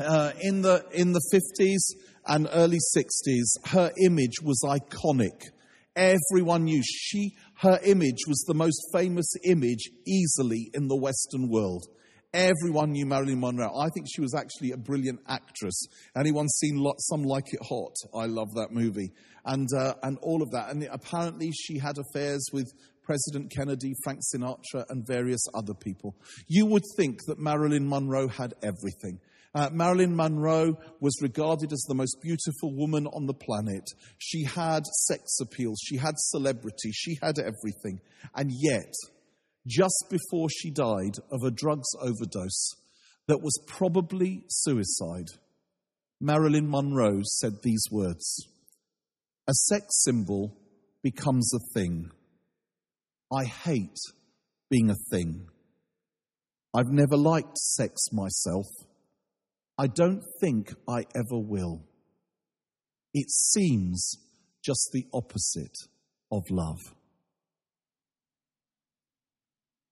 Uh, 0.00 0.32
in 0.40 0.62
the 0.62 0.84
in 0.92 1.12
the 1.12 1.20
50s 1.32 2.00
and 2.26 2.48
early 2.52 2.78
60s, 2.96 3.70
her 3.70 3.90
image 4.02 4.40
was 4.42 4.60
iconic. 4.64 5.50
Everyone 5.94 6.64
knew 6.64 6.82
she 6.82 7.36
her 7.58 7.78
image 7.84 8.26
was 8.26 8.42
the 8.46 8.54
most 8.54 8.80
famous 8.94 9.30
image 9.44 9.90
easily 10.06 10.70
in 10.72 10.88
the 10.88 10.96
Western 10.96 11.50
world. 11.50 11.84
Everyone 12.32 12.92
knew 12.92 13.04
Marilyn 13.06 13.40
Monroe. 13.40 13.76
I 13.76 13.88
think 13.92 14.06
she 14.08 14.20
was 14.20 14.34
actually 14.34 14.70
a 14.70 14.76
brilliant 14.76 15.20
actress. 15.28 15.86
Anyone 16.16 16.48
seen 16.48 16.82
Some 17.00 17.24
Like 17.24 17.52
It 17.52 17.60
Hot? 17.68 17.94
I 18.14 18.26
love 18.26 18.54
that 18.54 18.68
movie. 18.70 19.10
And, 19.44 19.68
uh, 19.76 19.94
and 20.04 20.16
all 20.22 20.40
of 20.40 20.52
that. 20.52 20.70
And 20.70 20.84
apparently 20.92 21.50
she 21.50 21.78
had 21.78 21.96
affairs 21.98 22.46
with 22.52 22.72
President 23.02 23.50
Kennedy, 23.50 23.94
Frank 24.04 24.20
Sinatra, 24.32 24.84
and 24.90 25.04
various 25.04 25.44
other 25.54 25.74
people. 25.74 26.14
You 26.46 26.66
would 26.66 26.84
think 26.96 27.18
that 27.26 27.40
Marilyn 27.40 27.88
Monroe 27.88 28.28
had 28.28 28.54
everything. 28.62 29.18
Uh, 29.52 29.68
Marilyn 29.72 30.14
Monroe 30.14 30.76
was 31.00 31.18
regarded 31.20 31.72
as 31.72 31.84
the 31.88 31.94
most 31.94 32.18
beautiful 32.22 32.72
woman 32.72 33.06
on 33.08 33.26
the 33.26 33.34
planet. 33.34 33.82
She 34.18 34.44
had 34.44 34.86
sex 34.86 35.38
appeal, 35.40 35.74
she 35.82 35.96
had 35.96 36.14
celebrity, 36.16 36.92
she 36.92 37.18
had 37.20 37.38
everything. 37.38 38.00
And 38.34 38.50
yet, 38.52 38.92
just 39.66 40.04
before 40.08 40.48
she 40.48 40.70
died 40.70 41.16
of 41.32 41.42
a 41.44 41.50
drugs 41.50 41.88
overdose 42.00 42.74
that 43.26 43.42
was 43.42 43.58
probably 43.66 44.44
suicide, 44.48 45.26
Marilyn 46.20 46.70
Monroe 46.70 47.22
said 47.24 47.62
these 47.62 47.84
words 47.90 48.46
A 49.48 49.52
sex 49.52 49.86
symbol 50.04 50.56
becomes 51.02 51.52
a 51.54 51.74
thing. 51.74 52.10
I 53.32 53.44
hate 53.44 53.98
being 54.70 54.90
a 54.90 54.96
thing. 55.10 55.48
I've 56.72 56.90
never 56.92 57.16
liked 57.16 57.58
sex 57.58 58.12
myself. 58.12 58.66
I 59.80 59.86
don't 59.86 60.22
think 60.40 60.74
I 60.86 61.06
ever 61.16 61.38
will. 61.38 61.80
It 63.14 63.30
seems 63.30 64.12
just 64.62 64.90
the 64.92 65.06
opposite 65.14 65.76
of 66.30 66.42
love 66.50 66.80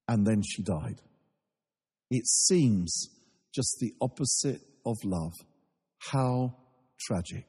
and 0.07 0.27
then 0.27 0.43
she 0.43 0.63
died. 0.63 1.01
It 2.11 2.27
seems 2.27 3.09
just 3.55 3.79
the 3.81 3.95
opposite 4.03 4.61
of 4.85 4.97
love. 5.05 5.33
How 5.99 6.55
tragic. 7.01 7.47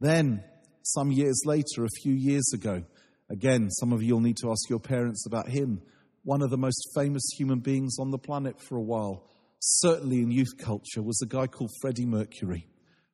Then, 0.00 0.44
some 0.82 1.10
years 1.10 1.40
later, 1.46 1.84
a 1.84 2.00
few 2.02 2.12
years 2.12 2.52
ago, 2.52 2.84
again, 3.30 3.70
some 3.70 3.94
of 3.94 4.02
you 4.02 4.14
will 4.14 4.20
need 4.20 4.36
to 4.42 4.50
ask 4.50 4.68
your 4.68 4.80
parents 4.80 5.26
about 5.26 5.48
him, 5.48 5.80
one 6.24 6.42
of 6.42 6.50
the 6.50 6.58
most 6.58 6.90
famous 6.94 7.26
human 7.38 7.60
beings 7.60 7.96
on 7.98 8.10
the 8.10 8.18
planet 8.18 8.60
for 8.60 8.76
a 8.76 8.82
while, 8.82 9.26
certainly 9.64 10.20
in 10.20 10.30
youth 10.30 10.58
culture, 10.58 11.02
was 11.02 11.20
a 11.22 11.26
guy 11.26 11.46
called 11.46 11.70
Freddie 11.80 12.06
Mercury, 12.06 12.66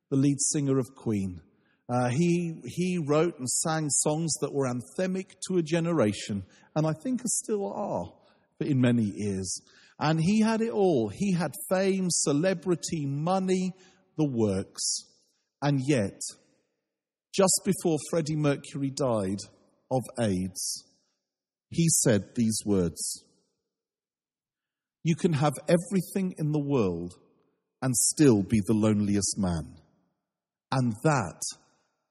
the 0.09 0.17
lead 0.17 0.37
singer 0.39 0.77
of 0.77 0.95
Queen. 0.95 1.41
Uh, 1.89 2.09
he, 2.09 2.61
he 2.65 2.97
wrote 3.05 3.37
and 3.39 3.49
sang 3.49 3.89
songs 3.89 4.33
that 4.41 4.53
were 4.53 4.67
anthemic 4.67 5.31
to 5.47 5.57
a 5.57 5.63
generation, 5.63 6.43
and 6.75 6.85
I 6.85 6.93
think 7.03 7.21
still 7.25 7.71
are 7.73 8.13
in 8.59 8.79
many 8.79 9.13
ears. 9.17 9.61
And 9.99 10.19
he 10.19 10.41
had 10.41 10.61
it 10.61 10.71
all. 10.71 11.09
He 11.09 11.33
had 11.33 11.53
fame, 11.69 12.07
celebrity, 12.09 13.05
money, 13.05 13.73
the 14.17 14.25
works. 14.25 15.05
And 15.61 15.79
yet, 15.87 16.19
just 17.33 17.61
before 17.63 17.97
Freddie 18.09 18.35
Mercury 18.35 18.89
died 18.89 19.39
of 19.89 20.01
AIDS, 20.19 20.85
he 21.69 21.87
said 21.89 22.35
these 22.35 22.59
words 22.65 23.23
You 25.03 25.15
can 25.15 25.33
have 25.33 25.53
everything 25.67 26.35
in 26.37 26.51
the 26.51 26.63
world 26.63 27.15
and 27.81 27.95
still 27.95 28.43
be 28.43 28.61
the 28.65 28.73
loneliest 28.73 29.37
man. 29.37 29.75
And 30.71 30.93
that 31.03 31.41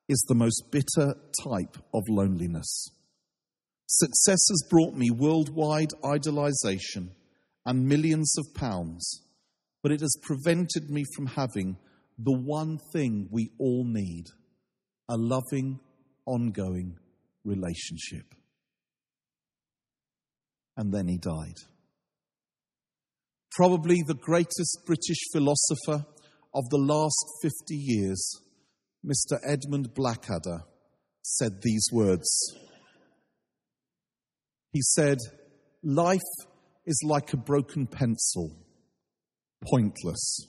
is 0.08 0.24
the 0.28 0.34
most 0.34 0.64
bitter 0.70 1.14
type 1.44 1.76
of 1.94 2.02
loneliness. 2.08 2.90
Success 3.86 4.40
has 4.50 4.66
brought 4.68 4.94
me 4.94 5.10
worldwide 5.10 5.90
idolization 6.04 7.10
and 7.64 7.86
millions 7.86 8.36
of 8.38 8.54
pounds, 8.54 9.22
but 9.82 9.92
it 9.92 10.00
has 10.00 10.16
prevented 10.22 10.90
me 10.90 11.04
from 11.14 11.26
having 11.26 11.76
the 12.18 12.36
one 12.38 12.78
thing 12.92 13.28
we 13.30 13.50
all 13.58 13.84
need 13.86 14.26
a 15.08 15.16
loving, 15.16 15.80
ongoing 16.26 16.96
relationship. 17.44 18.34
And 20.76 20.92
then 20.92 21.08
he 21.08 21.18
died. 21.18 21.56
Probably 23.52 24.02
the 24.06 24.14
greatest 24.14 24.78
British 24.86 25.18
philosopher 25.32 26.06
of 26.54 26.68
the 26.70 26.78
last 26.78 27.24
50 27.42 27.74
years 27.74 28.40
Mr. 29.04 29.38
Edmund 29.46 29.94
Blackadder 29.94 30.64
said 31.22 31.62
these 31.62 31.86
words. 31.90 32.28
He 34.72 34.82
said, 34.82 35.18
Life 35.82 36.20
is 36.86 37.00
like 37.04 37.32
a 37.32 37.38
broken 37.38 37.86
pencil, 37.86 38.50
pointless. 39.64 40.46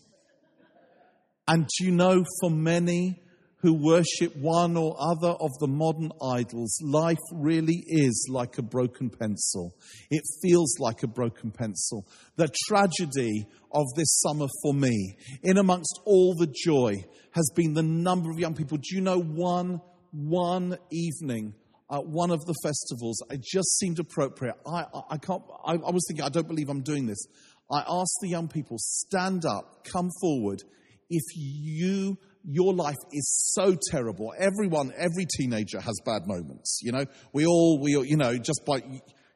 And 1.48 1.68
you 1.80 1.92
know, 1.92 2.26
for 2.42 2.50
many, 2.52 3.22
who 3.62 3.74
worship 3.74 4.36
one 4.36 4.76
or 4.76 4.96
other 5.00 5.30
of 5.30 5.52
the 5.60 5.68
modern 5.68 6.12
idols, 6.34 6.78
life 6.84 7.20
really 7.34 7.84
is 7.88 8.28
like 8.30 8.58
a 8.58 8.64
broken 8.64 9.10
pencil. 9.10 9.76
It 10.10 10.24
feels 10.42 10.80
like 10.80 11.04
a 11.04 11.08
broken 11.08 11.52
pencil. 11.52 12.08
The 12.38 12.50
tragedy 12.68 13.46
of 13.72 13.86
this 13.96 14.20
summer 14.22 14.48
for 14.64 14.74
me, 14.74 15.18
in 15.44 15.58
amongst 15.58 16.00
all 16.06 16.36
the 16.36 16.54
joy, 16.66 17.06
has 17.32 17.50
been 17.56 17.74
the 17.74 17.84
number 17.84 18.32
of 18.32 18.40
young 18.40 18.56
people. 18.56 18.78
Do 18.78 18.96
you 18.96 19.02
know 19.02 19.20
one, 19.20 19.80
one 20.12 20.78
evening 20.92 21.54
at 21.92 22.06
one 22.06 22.32
of 22.32 22.46
the 22.46 22.56
festivals, 22.64 23.22
it 23.30 23.42
just 23.44 23.78
seemed 23.78 24.00
appropriate. 24.00 24.56
I, 24.66 24.86
I, 24.94 25.02
I 25.12 25.18
can't, 25.18 25.44
I, 25.66 25.74
I 25.74 25.92
was 25.92 26.06
thinking, 26.08 26.26
I 26.26 26.30
don't 26.30 26.48
believe 26.48 26.70
I'm 26.70 26.82
doing 26.82 27.06
this. 27.06 27.28
I 27.70 27.80
asked 27.80 28.18
the 28.22 28.30
young 28.30 28.48
people, 28.48 28.78
stand 28.80 29.46
up, 29.46 29.86
come 29.92 30.10
forward. 30.22 30.64
If 31.10 31.24
you 31.36 32.18
your 32.44 32.74
life 32.74 32.98
is 33.12 33.52
so 33.54 33.76
terrible. 33.90 34.34
Everyone, 34.38 34.92
every 34.98 35.26
teenager 35.38 35.80
has 35.80 36.00
bad 36.06 36.28
moments. 36.28 36.80
You 36.82 36.92
know, 36.92 37.06
we 37.34 37.46
all, 37.46 37.80
we, 37.82 37.92
you 37.92 38.18
know, 38.18 38.38
just 38.38 38.62
by, 38.66 38.82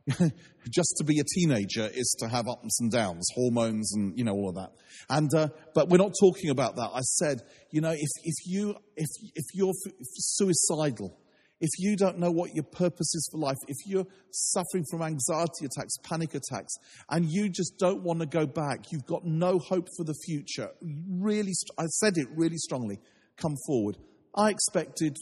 just 0.69 0.95
to 0.97 1.03
be 1.03 1.19
a 1.19 1.23
teenager 1.35 1.89
is 1.93 2.15
to 2.19 2.27
have 2.27 2.47
ups 2.47 2.79
and 2.79 2.91
downs, 2.91 3.25
hormones 3.35 3.93
and, 3.95 4.17
you 4.17 4.23
know, 4.23 4.33
all 4.33 4.49
of 4.49 4.55
that. 4.55 4.71
And, 5.09 5.29
uh, 5.35 5.49
but 5.73 5.89
we're 5.89 5.97
not 5.97 6.13
talking 6.19 6.49
about 6.49 6.75
that. 6.75 6.89
I 6.93 7.01
said, 7.01 7.41
you 7.71 7.81
know, 7.81 7.91
if, 7.91 8.09
if 8.23 8.35
you, 8.45 8.75
if, 8.95 9.09
if 9.35 9.45
you're 9.53 9.73
suicidal, 10.01 11.17
if 11.65 11.79
you 11.79 11.95
don't 11.95 12.19
know 12.19 12.29
what 12.29 12.53
your 12.53 12.63
purpose 12.63 13.15
is 13.15 13.27
for 13.31 13.39
life, 13.39 13.57
if 13.67 13.77
you're 13.87 14.05
suffering 14.29 14.85
from 14.91 15.01
anxiety 15.01 15.65
attacks, 15.65 15.97
panic 16.03 16.35
attacks, 16.35 16.75
and 17.09 17.25
you 17.27 17.49
just 17.49 17.79
don't 17.79 18.03
want 18.03 18.19
to 18.19 18.27
go 18.27 18.45
back, 18.45 18.91
you've 18.91 19.07
got 19.07 19.25
no 19.25 19.57
hope 19.57 19.87
for 19.97 20.03
the 20.03 20.13
future, 20.25 20.69
really, 21.09 21.53
I 21.79 21.85
said 21.87 22.17
it 22.17 22.27
really 22.35 22.57
strongly, 22.57 22.99
come 23.35 23.55
forward. 23.65 23.97
I 24.35 24.51
expected 24.51 25.17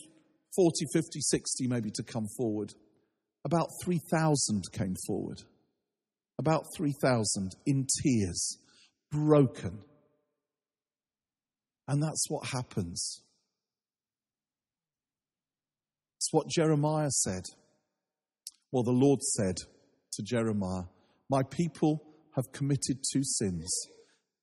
40, 0.54 0.86
50, 0.92 1.22
60 1.22 1.68
maybe 1.70 1.92
to 1.92 2.04
come 2.04 2.28
forward. 2.36 2.74
About 3.46 3.70
3,000 3.86 4.64
came 4.74 4.96
forward. 5.08 5.42
About 6.38 6.66
3,000 6.76 7.52
in 7.66 7.88
tears, 8.04 8.58
broken. 9.12 9.80
And 11.88 12.04
that's 12.04 12.26
what 12.30 12.48
happens 12.48 13.24
it's 16.23 16.23
what 16.34 16.50
Jeremiah 16.50 17.12
said. 17.12 17.44
Well, 18.72 18.82
the 18.82 18.92
Lord 18.92 19.22
said 19.22 19.56
to 20.14 20.24
Jeremiah, 20.24 20.86
My 21.30 21.44
people 21.44 22.04
have 22.36 22.52
committed 22.52 23.04
two 23.14 23.24
sins. 23.24 23.72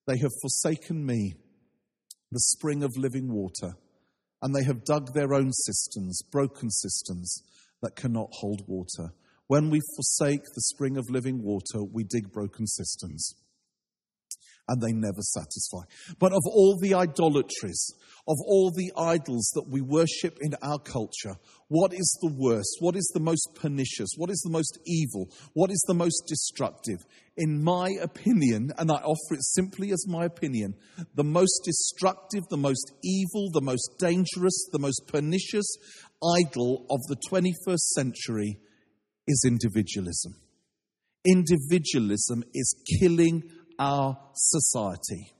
They 0.07 0.17
have 0.17 0.31
forsaken 0.41 1.05
me, 1.05 1.33
the 2.31 2.39
spring 2.39 2.81
of 2.83 2.95
living 2.95 3.29
water, 3.33 3.75
and 4.41 4.55
they 4.55 4.63
have 4.63 4.85
dug 4.85 5.13
their 5.13 5.33
own 5.33 5.51
cisterns, 5.51 6.21
broken 6.31 6.71
cisterns 6.71 7.43
that 7.81 7.97
cannot 7.97 8.29
hold 8.31 8.61
water. 8.67 9.13
When 9.47 9.69
we 9.69 9.81
forsake 9.97 10.43
the 10.43 10.61
spring 10.61 10.95
of 10.95 11.09
living 11.09 11.43
water, 11.43 11.83
we 11.83 12.05
dig 12.05 12.31
broken 12.31 12.67
cisterns 12.67 13.35
and 14.71 14.81
they 14.81 14.93
never 14.93 15.21
satisfy. 15.21 15.81
But 16.17 16.31
of 16.31 16.41
all 16.45 16.77
the 16.81 16.93
idolatries, 16.93 17.93
of 18.27 18.37
all 18.47 18.71
the 18.71 18.91
idols 18.97 19.51
that 19.55 19.67
we 19.67 19.81
worship 19.81 20.37
in 20.39 20.55
our 20.63 20.79
culture, 20.79 21.35
what 21.67 21.93
is 21.93 22.17
the 22.21 22.33
worst? 22.37 22.77
What 22.79 22.95
is 22.95 23.09
the 23.13 23.19
most 23.19 23.49
pernicious? 23.55 24.11
What 24.15 24.29
is 24.29 24.39
the 24.45 24.51
most 24.51 24.79
evil? 24.85 25.29
What 25.53 25.71
is 25.71 25.83
the 25.87 25.93
most 25.93 26.23
destructive? 26.27 26.99
In 27.35 27.61
my 27.61 27.89
opinion, 28.01 28.71
and 28.77 28.91
I 28.91 28.95
offer 28.95 29.33
it 29.33 29.43
simply 29.43 29.91
as 29.91 30.05
my 30.07 30.23
opinion, 30.25 30.75
the 31.15 31.23
most 31.23 31.61
destructive, 31.65 32.43
the 32.49 32.57
most 32.57 32.93
evil, 33.03 33.49
the 33.51 33.61
most 33.61 33.97
dangerous, 33.99 34.69
the 34.71 34.79
most 34.79 35.01
pernicious 35.07 35.67
idol 36.39 36.85
of 36.89 36.99
the 37.09 37.17
21st 37.29 37.87
century 37.95 38.57
is 39.27 39.43
individualism. 39.45 40.35
Individualism 41.25 42.43
is 42.53 42.73
killing 42.99 43.43
our 43.81 44.15
society. 44.35 45.33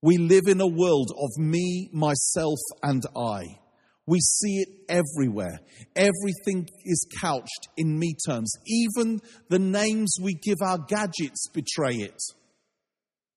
We 0.00 0.16
live 0.16 0.44
in 0.46 0.60
a 0.60 0.66
world 0.66 1.12
of 1.16 1.30
me, 1.38 1.90
myself, 1.92 2.58
and 2.82 3.02
I. 3.16 3.58
We 4.06 4.18
see 4.20 4.56
it 4.58 4.68
everywhere. 4.88 5.60
Everything 5.94 6.68
is 6.84 7.06
couched 7.20 7.68
in 7.76 7.98
me 7.98 8.14
terms. 8.26 8.52
Even 8.66 9.20
the 9.48 9.58
names 9.58 10.16
we 10.20 10.34
give 10.34 10.58
our 10.62 10.78
gadgets 10.78 11.48
betray 11.52 11.96
it. 11.96 12.20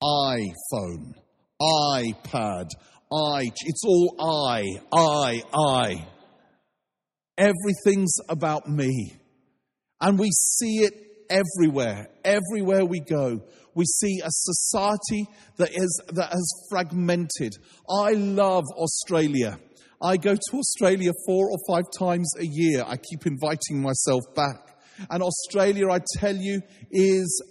iPhone, 0.01 1.13
iPad, 1.61 2.69
I. 3.11 3.43
It's 3.65 3.83
all 3.85 4.15
I, 4.19 4.63
I, 4.91 5.41
I. 5.53 6.07
Everything's 7.37 8.15
about 8.29 8.67
me. 8.69 9.13
And 10.01 10.19
we 10.19 10.29
see 10.31 10.83
it 10.83 10.93
everywhere, 11.29 12.07
everywhere 12.23 12.85
we 12.85 12.99
go. 12.99 13.41
We 13.77 13.85
see 13.85 14.19
a 14.23 14.29
society 14.29 15.27
that 15.57 15.69
is, 15.71 16.01
that 16.07 16.31
has 16.31 16.65
fragmented. 16.69 17.53
I 17.87 18.13
love 18.13 18.63
Australia. 18.75 19.59
I 20.01 20.17
go 20.17 20.33
to 20.33 20.57
Australia 20.57 21.11
four 21.27 21.51
or 21.51 21.57
five 21.69 21.85
times 21.97 22.27
a 22.39 22.45
year. 22.45 22.83
I 22.85 22.97
keep 22.97 23.27
inviting 23.27 23.81
myself 23.81 24.23
back. 24.35 24.79
And 25.11 25.21
Australia, 25.21 25.91
I 25.91 25.99
tell 26.17 26.35
you, 26.35 26.61
is 26.89 27.43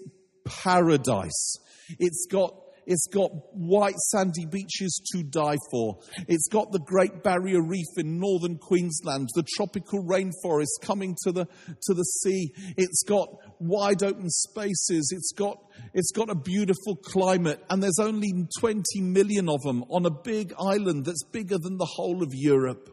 paradise. 0.44 1.58
It's 2.00 2.26
got 2.28 2.52
it's 2.86 3.08
got 3.08 3.30
white 3.52 3.98
sandy 4.10 4.46
beaches 4.46 5.00
to 5.12 5.24
die 5.24 5.56
for. 5.70 5.98
It's 6.28 6.48
got 6.48 6.70
the 6.70 6.78
Great 6.78 7.22
Barrier 7.22 7.60
Reef 7.60 7.86
in 7.96 8.20
northern 8.20 8.58
Queensland, 8.58 9.28
the 9.34 9.44
tropical 9.56 10.04
rainforest 10.04 10.80
coming 10.82 11.16
to 11.24 11.32
the, 11.32 11.44
to 11.44 11.94
the 11.94 12.04
sea. 12.04 12.52
It's 12.76 13.02
got 13.02 13.28
wide 13.58 14.02
open 14.04 14.30
spaces. 14.30 15.12
It's 15.14 15.32
got, 15.32 15.58
it's 15.94 16.12
got 16.12 16.30
a 16.30 16.36
beautiful 16.36 16.96
climate 16.96 17.62
and 17.70 17.82
there's 17.82 17.98
only 18.00 18.30
20 18.60 18.82
million 19.00 19.48
of 19.48 19.60
them 19.62 19.82
on 19.90 20.06
a 20.06 20.10
big 20.10 20.54
island 20.58 21.04
that's 21.04 21.24
bigger 21.24 21.58
than 21.58 21.78
the 21.78 21.88
whole 21.96 22.22
of 22.22 22.30
Europe. 22.32 22.92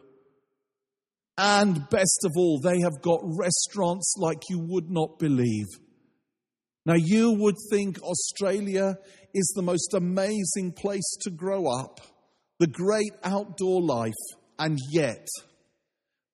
And 1.36 1.88
best 1.88 2.20
of 2.24 2.32
all, 2.36 2.60
they 2.60 2.80
have 2.80 3.00
got 3.00 3.20
restaurants 3.24 4.14
like 4.18 4.42
you 4.48 4.58
would 4.58 4.90
not 4.90 5.18
believe. 5.18 5.66
Now, 6.86 6.94
you 6.94 7.32
would 7.32 7.56
think 7.70 8.00
Australia 8.02 8.98
is 9.34 9.52
the 9.54 9.62
most 9.62 9.94
amazing 9.94 10.72
place 10.72 11.16
to 11.22 11.30
grow 11.30 11.66
up, 11.66 12.00
the 12.60 12.66
great 12.66 13.12
outdoor 13.24 13.82
life, 13.82 14.12
and 14.58 14.78
yet 14.90 15.26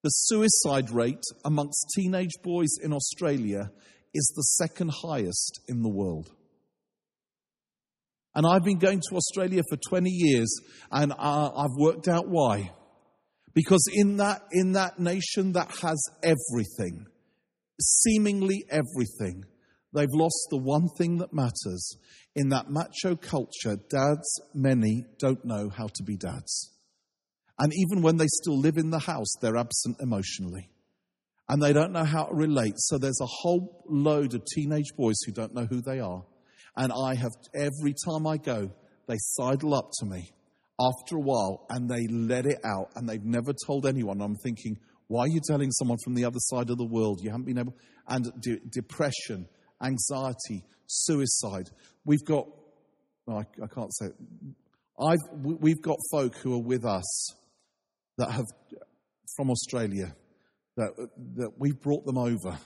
the 0.02 0.10
suicide 0.10 0.90
rate 0.90 1.22
amongst 1.44 1.92
teenage 1.94 2.34
boys 2.42 2.76
in 2.82 2.92
Australia 2.92 3.70
is 4.14 4.32
the 4.34 4.42
second 4.42 4.90
highest 5.02 5.60
in 5.68 5.82
the 5.82 5.88
world. 5.88 6.30
And 8.34 8.46
I've 8.46 8.64
been 8.64 8.78
going 8.78 9.00
to 9.08 9.16
Australia 9.16 9.62
for 9.68 9.76
20 9.88 10.08
years 10.08 10.60
and 10.90 11.12
uh, 11.12 11.50
I've 11.54 11.76
worked 11.76 12.08
out 12.08 12.28
why. 12.28 12.72
Because 13.54 13.84
in 13.92 14.18
that, 14.18 14.42
in 14.52 14.72
that 14.72 14.98
nation 14.98 15.52
that 15.52 15.70
has 15.82 16.02
everything, 16.22 17.06
seemingly 17.80 18.64
everything, 18.70 19.44
They've 19.92 20.08
lost 20.12 20.46
the 20.50 20.58
one 20.58 20.88
thing 20.96 21.18
that 21.18 21.32
matters. 21.32 21.96
In 22.36 22.50
that 22.50 22.70
macho 22.70 23.16
culture, 23.16 23.76
dads, 23.88 24.40
many, 24.54 25.04
don't 25.18 25.44
know 25.44 25.68
how 25.68 25.86
to 25.86 26.02
be 26.04 26.16
dads. 26.16 26.70
And 27.58 27.72
even 27.74 28.02
when 28.02 28.16
they 28.16 28.28
still 28.28 28.58
live 28.58 28.78
in 28.78 28.90
the 28.90 29.00
house, 29.00 29.34
they're 29.40 29.56
absent 29.56 29.96
emotionally. 30.00 30.70
And 31.48 31.60
they 31.60 31.72
don't 31.72 31.92
know 31.92 32.04
how 32.04 32.26
to 32.26 32.34
relate. 32.34 32.74
So 32.76 32.96
there's 32.96 33.20
a 33.20 33.26
whole 33.26 33.84
load 33.88 34.34
of 34.34 34.44
teenage 34.54 34.94
boys 34.96 35.16
who 35.26 35.32
don't 35.32 35.54
know 35.54 35.66
who 35.66 35.82
they 35.82 35.98
are. 35.98 36.24
And 36.76 36.92
I 36.92 37.16
have, 37.16 37.32
every 37.54 37.94
time 38.06 38.26
I 38.26 38.36
go, 38.36 38.70
they 39.08 39.16
sidle 39.18 39.74
up 39.74 39.90
to 39.98 40.06
me 40.06 40.30
after 40.80 41.16
a 41.16 41.20
while 41.20 41.66
and 41.68 41.90
they 41.90 42.06
let 42.06 42.46
it 42.46 42.60
out 42.64 42.90
and 42.94 43.08
they've 43.08 43.24
never 43.24 43.52
told 43.66 43.84
anyone. 43.84 44.20
I'm 44.20 44.36
thinking, 44.36 44.78
why 45.08 45.24
are 45.24 45.28
you 45.28 45.40
telling 45.44 45.72
someone 45.72 45.98
from 46.04 46.14
the 46.14 46.24
other 46.24 46.38
side 46.38 46.70
of 46.70 46.78
the 46.78 46.86
world? 46.86 47.20
You 47.20 47.30
haven't 47.30 47.46
been 47.46 47.58
able, 47.58 47.76
and 48.06 48.30
de- 48.40 48.60
depression, 48.70 49.48
anxiety, 49.82 50.64
suicide. 50.86 51.70
We've 52.04 52.24
got, 52.24 52.46
I, 53.28 53.40
I 53.40 53.66
can't 53.74 53.94
say. 53.94 54.06
I've, 55.00 55.18
we've 55.42 55.82
got 55.82 55.96
folk 56.10 56.36
who 56.36 56.54
are 56.54 56.62
with 56.62 56.84
us 56.84 57.34
that 58.18 58.30
have, 58.30 58.44
from 59.36 59.50
Australia, 59.50 60.14
that, 60.76 60.90
that 61.36 61.52
we've 61.58 61.80
brought 61.80 62.04
them 62.04 62.18
over 62.18 62.58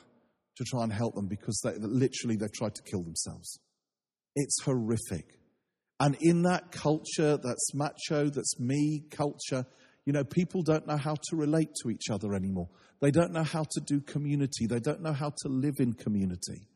to 0.57 0.65
try 0.65 0.83
and 0.83 0.93
help 0.93 1.15
them 1.15 1.27
because 1.27 1.61
they, 1.65 1.73
literally 1.79 2.37
they've 2.37 2.53
tried 2.53 2.75
to 2.75 2.83
kill 2.83 3.03
themselves. 3.03 3.59
It's 4.37 4.63
horrific. 4.63 5.39
And 6.01 6.17
in 6.21 6.43
that 6.43 6.73
culture 6.73 7.37
that's 7.37 7.75
macho, 7.75 8.29
that's 8.29 8.59
me 8.59 9.05
culture, 9.11 9.65
you 10.07 10.13
know, 10.13 10.25
people 10.25 10.63
don't 10.63 10.87
know 10.87 10.97
how 10.97 11.15
to 11.15 11.37
relate 11.37 11.71
to 11.83 11.91
each 11.91 12.11
other 12.11 12.35
anymore. 12.35 12.69
They 13.01 13.11
don't 13.11 13.33
know 13.33 13.45
how 13.45 13.65
to 13.65 13.81
do 13.81 14.01
community. 14.01 14.67
They 14.67 14.81
don't 14.81 15.03
know 15.03 15.13
how 15.13 15.31
to 15.31 15.49
live 15.49 15.77
in 15.79 15.93
community. 15.95 16.67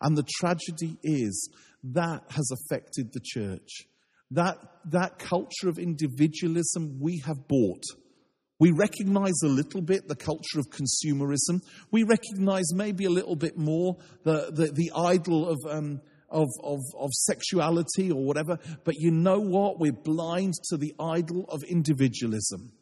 And 0.00 0.16
the 0.16 0.26
tragedy 0.38 0.98
is 1.02 1.50
that 1.84 2.22
has 2.30 2.50
affected 2.50 3.12
the 3.12 3.20
church. 3.22 3.86
That, 4.30 4.56
that 4.86 5.18
culture 5.18 5.68
of 5.68 5.78
individualism 5.78 6.98
we 7.00 7.22
have 7.24 7.46
bought. 7.46 7.82
We 8.58 8.72
recognize 8.72 9.34
a 9.44 9.48
little 9.48 9.82
bit 9.82 10.08
the 10.08 10.16
culture 10.16 10.58
of 10.58 10.66
consumerism. 10.70 11.60
We 11.90 12.04
recognize 12.04 12.72
maybe 12.72 13.04
a 13.04 13.10
little 13.10 13.36
bit 13.36 13.58
more 13.58 13.96
the, 14.22 14.50
the, 14.52 14.72
the 14.72 14.92
idol 14.96 15.48
of, 15.48 15.58
um, 15.68 16.00
of, 16.30 16.48
of, 16.62 16.80
of 16.98 17.10
sexuality 17.12 18.10
or 18.10 18.24
whatever. 18.24 18.58
But 18.84 18.94
you 18.96 19.10
know 19.10 19.40
what? 19.40 19.78
We're 19.78 19.92
blind 19.92 20.54
to 20.70 20.76
the 20.76 20.94
idol 20.98 21.46
of 21.48 21.62
individualism. 21.64 22.72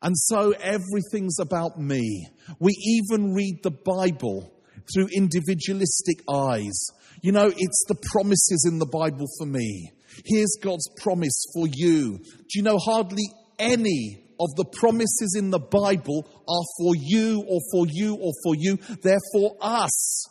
And 0.00 0.16
so 0.16 0.52
everything's 0.52 1.40
about 1.40 1.78
me. 1.78 2.28
We 2.60 2.72
even 2.80 3.34
read 3.34 3.60
the 3.62 3.72
Bible 3.72 4.52
through 4.92 5.08
individualistic 5.14 6.22
eyes. 6.30 6.88
You 7.22 7.32
know, 7.32 7.52
it's 7.54 7.84
the 7.88 7.98
promises 8.12 8.66
in 8.70 8.78
the 8.78 8.86
Bible 8.86 9.26
for 9.38 9.46
me. 9.46 9.92
Here's 10.24 10.56
God's 10.62 10.88
promise 11.02 11.44
for 11.54 11.66
you. 11.72 12.18
Do 12.18 12.52
you 12.54 12.62
know 12.62 12.78
hardly 12.78 13.24
any 13.58 14.24
of 14.40 14.54
the 14.56 14.64
promises 14.64 15.36
in 15.36 15.50
the 15.50 15.58
Bible 15.58 16.24
are 16.48 16.64
for 16.78 16.92
you 16.96 17.44
or 17.48 17.60
for 17.72 17.86
you 17.88 18.14
or 18.14 18.32
for 18.44 18.54
you? 18.56 18.78
They're 19.02 19.18
for 19.32 19.56
us. 19.60 20.26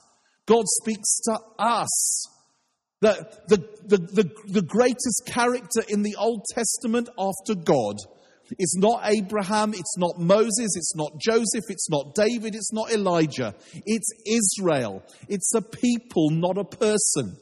God 0.46 0.64
speaks 0.82 1.20
to 1.26 1.40
us. 1.60 2.28
The, 3.00 3.30
the, 3.48 3.58
the, 3.86 3.98
the, 3.98 4.32
the 4.48 4.62
greatest 4.64 5.24
character 5.28 5.84
in 5.88 6.02
the 6.02 6.16
Old 6.16 6.44
Testament 6.56 7.10
after 7.20 7.54
God 7.54 7.98
it's 8.52 8.78
not 8.78 9.02
Abraham, 9.06 9.74
it's 9.74 9.98
not 9.98 10.20
Moses, 10.20 10.76
it's 10.76 10.96
not 10.96 11.20
Joseph, 11.20 11.66
it's 11.70 11.90
not 11.90 12.16
David, 12.16 12.56
it's 12.56 12.74
not 12.74 12.92
Elijah. 12.92 13.54
It's 13.86 14.10
Israel. 14.26 15.04
It's 15.28 15.54
a 15.56 15.62
people, 15.62 16.30
not 16.32 16.58
a 16.58 16.64
person. 16.64 17.38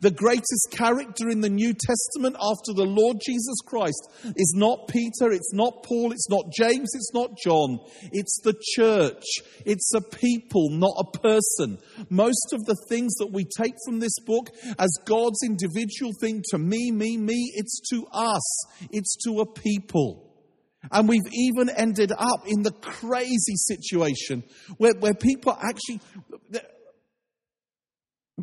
The 0.00 0.10
greatest 0.10 0.68
character 0.70 1.28
in 1.30 1.40
the 1.40 1.48
New 1.48 1.74
Testament 1.74 2.36
after 2.40 2.72
the 2.72 2.84
Lord 2.84 3.16
Jesus 3.24 3.56
Christ 3.66 4.08
is 4.36 4.54
not 4.56 4.86
Peter, 4.88 5.32
it's 5.32 5.52
not 5.52 5.82
Paul, 5.82 6.12
it's 6.12 6.28
not 6.28 6.52
James, 6.56 6.90
it's 6.94 7.12
not 7.12 7.30
John. 7.42 7.80
It's 8.12 8.40
the 8.42 8.54
church. 8.76 9.24
It's 9.66 9.92
a 9.94 10.00
people, 10.00 10.68
not 10.70 10.94
a 10.98 11.18
person. 11.18 11.78
Most 12.08 12.52
of 12.52 12.64
the 12.66 12.76
things 12.88 13.14
that 13.14 13.32
we 13.32 13.44
take 13.44 13.74
from 13.84 13.98
this 13.98 14.16
book 14.26 14.50
as 14.78 14.90
God's 15.06 15.40
individual 15.44 16.12
thing 16.20 16.42
to 16.50 16.58
me, 16.58 16.92
me, 16.92 17.16
me, 17.16 17.52
it's 17.56 17.80
to 17.90 18.06
us. 18.12 18.64
It's 18.92 19.16
to 19.24 19.40
a 19.40 19.46
people. 19.46 20.29
And 20.90 21.08
we've 21.08 21.20
even 21.32 21.68
ended 21.68 22.10
up 22.16 22.46
in 22.46 22.62
the 22.62 22.70
crazy 22.70 23.54
situation 23.56 24.42
where, 24.78 24.94
where 24.94 25.14
people 25.14 25.56
actually 25.60 26.00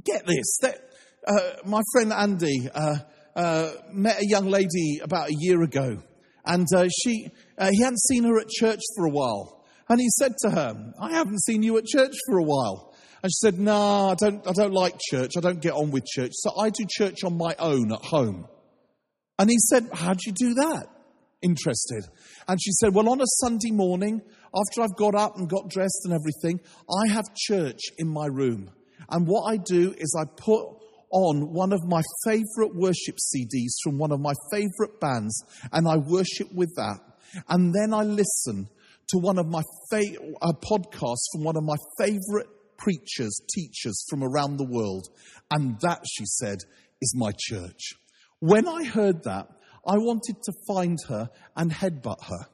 get 0.03 0.25
this. 0.25 0.57
That, 0.61 0.89
uh, 1.27 1.39
my 1.65 1.81
friend 1.91 2.13
Andy 2.13 2.69
uh, 2.73 2.97
uh, 3.35 3.71
met 3.91 4.21
a 4.21 4.25
young 4.25 4.47
lady 4.47 4.99
about 5.01 5.29
a 5.29 5.35
year 5.37 5.61
ago, 5.63 5.97
and 6.45 6.67
uh, 6.75 6.87
she 7.03 7.29
uh, 7.57 7.69
he 7.71 7.81
hadn't 7.81 8.01
seen 8.01 8.23
her 8.23 8.39
at 8.39 8.47
church 8.49 8.81
for 8.95 9.05
a 9.05 9.11
while. 9.11 9.65
And 9.89 9.99
he 9.99 10.09
said 10.17 10.33
to 10.41 10.51
her, 10.51 10.93
"I 11.01 11.11
haven't 11.11 11.41
seen 11.43 11.63
you 11.63 11.77
at 11.77 11.85
church 11.85 12.13
for 12.27 12.37
a 12.37 12.43
while." 12.43 12.93
And 13.23 13.31
she 13.31 13.37
said, 13.47 13.59
"No, 13.59 13.71
nah, 13.71 14.11
I 14.11 14.15
don't. 14.15 14.47
I 14.47 14.51
don't 14.53 14.73
like 14.73 14.99
church. 15.09 15.31
I 15.37 15.41
don't 15.41 15.61
get 15.61 15.73
on 15.73 15.91
with 15.91 16.05
church. 16.05 16.31
So 16.33 16.51
I 16.59 16.69
do 16.69 16.85
church 16.87 17.23
on 17.23 17.37
my 17.37 17.55
own 17.57 17.91
at 17.91 18.03
home." 18.03 18.47
And 19.39 19.49
he 19.49 19.57
said, 19.69 19.89
"How'd 19.91 20.19
you 20.23 20.33
do 20.33 20.53
that?" 20.55 20.87
Interested. 21.41 22.03
And 22.47 22.59
she 22.61 22.71
said, 22.71 22.93
Well, 22.93 23.09
on 23.09 23.21
a 23.21 23.27
Sunday 23.41 23.71
morning, 23.71 24.21
after 24.55 24.81
I've 24.81 24.95
got 24.97 25.15
up 25.15 25.33
and 25.35 25.49
got 25.49 25.69
dressed 25.69 26.01
and 26.05 26.13
everything, 26.13 26.59
I 26.89 27.13
have 27.13 27.25
church 27.35 27.79
in 27.97 28.07
my 28.07 28.27
room. 28.27 28.71
And 29.09 29.27
what 29.27 29.51
I 29.51 29.57
do 29.57 29.93
is 29.97 30.15
I 30.19 30.25
put 30.25 30.65
on 31.11 31.53
one 31.53 31.71
of 31.71 31.85
my 31.85 32.01
favorite 32.25 32.75
worship 32.75 33.15
CDs 33.15 33.71
from 33.83 33.97
one 33.97 34.11
of 34.11 34.19
my 34.19 34.33
favorite 34.51 34.99
bands, 34.99 35.43
and 35.71 35.87
I 35.87 35.97
worship 35.97 36.51
with 36.53 36.73
that. 36.75 36.99
And 37.49 37.73
then 37.73 37.93
I 37.93 38.03
listen 38.03 38.67
to 39.09 39.17
one 39.19 39.37
of 39.37 39.47
my 39.47 39.61
fa- 39.89 40.17
a 40.41 40.53
podcast 40.53 41.21
from 41.31 41.43
one 41.43 41.55
of 41.55 41.63
my 41.63 41.77
favorite 41.97 42.47
preachers, 42.77 43.39
teachers 43.53 44.05
from 44.09 44.23
around 44.23 44.57
the 44.57 44.67
world. 44.69 45.07
And 45.51 45.79
that, 45.81 46.01
she 46.09 46.25
said, 46.25 46.57
is 47.01 47.13
my 47.15 47.31
church. 47.37 47.93
When 48.39 48.67
I 48.67 48.83
heard 48.83 49.23
that, 49.23 49.47
I 49.87 49.97
wanted 49.97 50.35
to 50.43 50.53
find 50.67 50.97
her 51.07 51.29
and 51.55 51.71
headbutt 51.71 52.23
her. 52.25 52.47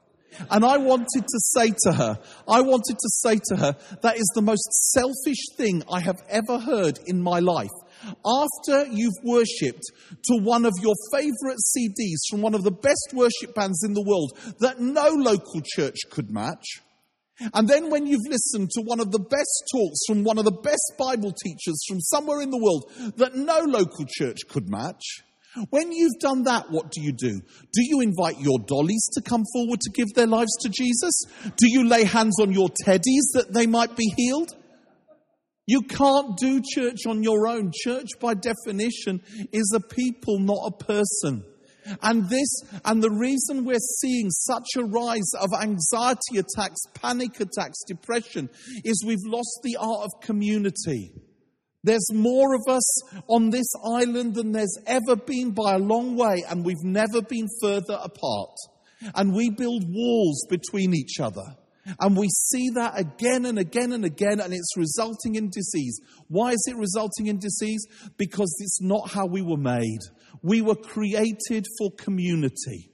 And 0.50 0.64
I 0.64 0.78
wanted 0.78 1.22
to 1.22 1.38
say 1.54 1.72
to 1.84 1.92
her, 1.92 2.18
I 2.48 2.60
wanted 2.60 2.96
to 2.98 3.08
say 3.22 3.38
to 3.50 3.56
her, 3.56 3.76
that 4.02 4.16
is 4.16 4.30
the 4.34 4.42
most 4.42 4.68
selfish 4.92 5.42
thing 5.56 5.82
I 5.90 6.00
have 6.00 6.22
ever 6.28 6.58
heard 6.58 6.98
in 7.06 7.22
my 7.22 7.40
life. 7.40 7.70
After 8.04 8.86
you've 8.86 9.12
worshipped 9.22 9.84
to 10.24 10.36
one 10.42 10.64
of 10.66 10.72
your 10.82 10.94
favorite 11.12 11.58
CDs 11.76 12.18
from 12.28 12.42
one 12.42 12.54
of 12.54 12.64
the 12.64 12.72
best 12.72 13.12
worship 13.14 13.54
bands 13.54 13.82
in 13.84 13.94
the 13.94 14.02
world 14.02 14.36
that 14.60 14.80
no 14.80 15.08
local 15.08 15.60
church 15.64 15.98
could 16.10 16.30
match, 16.30 16.80
and 17.52 17.68
then 17.68 17.90
when 17.90 18.06
you've 18.06 18.28
listened 18.28 18.70
to 18.70 18.82
one 18.82 19.00
of 19.00 19.10
the 19.10 19.18
best 19.18 19.64
talks 19.72 19.98
from 20.06 20.22
one 20.22 20.38
of 20.38 20.44
the 20.44 20.52
best 20.52 20.92
Bible 20.98 21.32
teachers 21.32 21.82
from 21.88 22.00
somewhere 22.00 22.40
in 22.40 22.50
the 22.50 22.58
world 22.58 22.90
that 23.16 23.34
no 23.34 23.58
local 23.60 24.04
church 24.06 24.38
could 24.48 24.68
match, 24.68 25.02
when 25.70 25.92
you've 25.92 26.18
done 26.20 26.44
that, 26.44 26.70
what 26.70 26.90
do 26.90 27.00
you 27.00 27.12
do? 27.12 27.40
Do 27.72 27.82
you 27.82 28.00
invite 28.00 28.40
your 28.40 28.58
dollies 28.58 29.08
to 29.14 29.22
come 29.22 29.44
forward 29.52 29.80
to 29.80 29.90
give 29.90 30.08
their 30.14 30.26
lives 30.26 30.52
to 30.62 30.68
Jesus? 30.68 31.22
Do 31.56 31.68
you 31.68 31.88
lay 31.88 32.04
hands 32.04 32.40
on 32.40 32.52
your 32.52 32.68
teddies 32.84 33.32
that 33.34 33.52
they 33.52 33.66
might 33.66 33.96
be 33.96 34.12
healed? 34.16 34.50
You 35.66 35.82
can't 35.82 36.36
do 36.36 36.60
church 36.60 37.06
on 37.06 37.22
your 37.22 37.46
own. 37.46 37.72
Church, 37.74 38.08
by 38.20 38.34
definition, 38.34 39.22
is 39.52 39.72
a 39.74 39.80
people, 39.80 40.38
not 40.38 40.58
a 40.66 40.84
person. 40.84 41.44
And 42.02 42.28
this, 42.28 42.62
and 42.84 43.02
the 43.02 43.10
reason 43.10 43.64
we're 43.64 43.78
seeing 44.00 44.30
such 44.30 44.66
a 44.76 44.84
rise 44.84 45.30
of 45.40 45.50
anxiety 45.60 46.38
attacks, 46.38 46.80
panic 46.94 47.40
attacks, 47.40 47.82
depression, 47.86 48.48
is 48.84 49.04
we've 49.06 49.18
lost 49.24 49.60
the 49.62 49.76
art 49.78 50.04
of 50.04 50.20
community. 50.22 51.12
There's 51.84 52.12
more 52.12 52.54
of 52.54 52.62
us 52.66 53.02
on 53.28 53.50
this 53.50 53.66
island 53.84 54.34
than 54.34 54.52
there's 54.52 54.76
ever 54.86 55.16
been 55.16 55.52
by 55.52 55.74
a 55.74 55.78
long 55.78 56.16
way, 56.16 56.42
and 56.48 56.64
we've 56.64 56.82
never 56.82 57.20
been 57.20 57.46
further 57.62 57.98
apart. 58.02 58.56
And 59.14 59.34
we 59.34 59.50
build 59.50 59.84
walls 59.86 60.46
between 60.48 60.94
each 60.94 61.20
other. 61.20 61.44
And 62.00 62.16
we 62.16 62.28
see 62.30 62.70
that 62.76 62.98
again 62.98 63.44
and 63.44 63.58
again 63.58 63.92
and 63.92 64.06
again, 64.06 64.40
and 64.40 64.54
it's 64.54 64.76
resulting 64.78 65.34
in 65.34 65.50
disease. 65.50 66.00
Why 66.28 66.52
is 66.52 66.66
it 66.66 66.76
resulting 66.76 67.26
in 67.26 67.38
disease? 67.38 67.86
Because 68.16 68.56
it's 68.60 68.80
not 68.80 69.10
how 69.10 69.26
we 69.26 69.42
were 69.42 69.58
made. 69.58 70.00
We 70.42 70.62
were 70.62 70.76
created 70.76 71.66
for 71.78 71.90
community. 71.98 72.90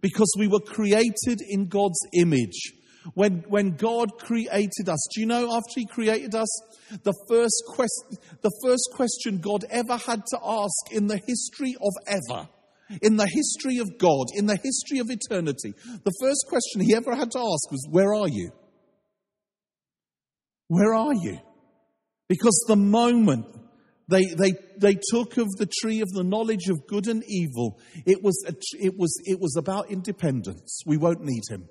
Because 0.00 0.32
we 0.36 0.48
were 0.48 0.60
created 0.60 1.40
in 1.48 1.68
God's 1.68 2.00
image. 2.18 2.72
When, 3.14 3.44
when 3.48 3.76
God 3.76 4.18
created 4.18 4.88
us, 4.88 5.08
do 5.14 5.20
you 5.20 5.26
know 5.26 5.54
after 5.54 5.74
He 5.76 5.86
created 5.86 6.34
us, 6.34 6.48
the 7.02 7.14
first, 7.28 7.62
quest, 7.68 8.18
the 8.42 8.52
first 8.64 8.88
question 8.94 9.38
God 9.38 9.64
ever 9.70 9.96
had 9.96 10.24
to 10.26 10.38
ask 10.42 10.92
in 10.92 11.06
the 11.06 11.20
history 11.26 11.74
of 11.80 11.92
ever, 12.06 12.48
in 13.00 13.16
the 13.16 13.26
history 13.26 13.78
of 13.78 13.98
God, 13.98 14.26
in 14.34 14.46
the 14.46 14.58
history 14.62 14.98
of 14.98 15.10
eternity, 15.10 15.74
the 16.04 16.12
first 16.20 16.44
question 16.48 16.82
He 16.82 16.94
ever 16.94 17.14
had 17.14 17.30
to 17.32 17.38
ask 17.38 17.70
was, 17.70 17.86
Where 17.90 18.14
are 18.14 18.28
you? 18.28 18.50
Where 20.68 20.94
are 20.94 21.14
you? 21.14 21.38
Because 22.28 22.64
the 22.66 22.76
moment 22.76 23.46
they, 24.08 24.24
they, 24.24 24.52
they 24.78 24.98
took 25.10 25.36
of 25.36 25.48
the 25.58 25.70
tree 25.80 26.00
of 26.00 26.08
the 26.10 26.24
knowledge 26.24 26.68
of 26.68 26.86
good 26.86 27.06
and 27.06 27.22
evil, 27.28 27.80
it 28.06 28.22
was, 28.22 28.42
a, 28.46 28.54
it, 28.78 28.94
was, 28.96 29.20
it 29.24 29.40
was 29.40 29.56
about 29.56 29.90
independence. 29.90 30.82
We 30.86 30.96
won't 30.96 31.22
need 31.22 31.42
him. 31.50 31.68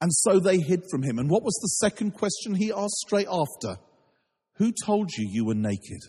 And 0.00 0.12
so 0.12 0.38
they 0.38 0.58
hid 0.58 0.82
from 0.90 1.02
him. 1.02 1.18
And 1.18 1.30
what 1.30 1.42
was 1.42 1.54
the 1.62 1.86
second 1.86 2.12
question 2.12 2.54
he 2.54 2.72
asked 2.72 2.98
straight 3.06 3.28
after? 3.30 3.76
Who 4.56 4.72
told 4.84 5.10
you 5.16 5.28
you 5.30 5.44
were 5.44 5.54
naked? 5.54 6.00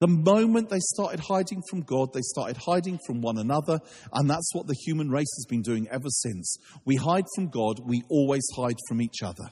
The 0.00 0.08
moment 0.08 0.68
they 0.68 0.80
started 0.80 1.20
hiding 1.20 1.62
from 1.70 1.82
God, 1.82 2.12
they 2.12 2.22
started 2.22 2.56
hiding 2.56 2.98
from 3.06 3.20
one 3.20 3.38
another, 3.38 3.78
and 4.12 4.28
that's 4.28 4.52
what 4.52 4.66
the 4.66 4.74
human 4.74 5.10
race 5.10 5.32
has 5.36 5.46
been 5.48 5.62
doing 5.62 5.86
ever 5.92 6.08
since. 6.08 6.56
We 6.84 6.96
hide 6.96 7.26
from 7.36 7.50
God, 7.50 7.78
we 7.86 8.02
always 8.10 8.42
hide 8.56 8.78
from 8.88 9.00
each 9.00 9.22
other. 9.22 9.44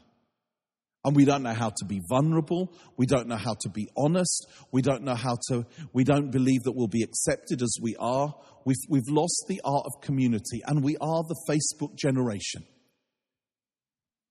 And 1.05 1.17
we 1.17 1.25
don't 1.25 1.43
know 1.43 1.55
how 1.55 1.71
to 1.71 1.85
be 1.87 2.03
vulnerable. 2.09 2.73
We 2.97 3.07
don't 3.07 3.27
know 3.27 3.37
how 3.37 3.55
to 3.61 3.71
be 3.71 3.89
honest. 3.97 4.47
We 4.71 4.83
don't 4.83 5.03
know 5.03 5.15
how 5.15 5.39
to, 5.49 5.65
we 5.95 6.05
don't 6.05 6.31
believe 6.31 6.65
that 6.65 6.73
we'll 6.73 6.89
be 6.89 7.03
accepted 7.03 7.63
as 7.63 7.75
we 7.81 7.97
are. 7.99 8.35
We've, 8.67 8.77
we've 8.89 9.09
lost 9.09 9.45
the 9.49 9.63
art 9.65 9.87
of 9.87 10.03
community 10.03 10.61
and 10.67 10.85
we 10.85 10.97
are 11.01 11.23
the 11.23 11.37
Facebook 11.49 11.97
generation. 11.97 12.65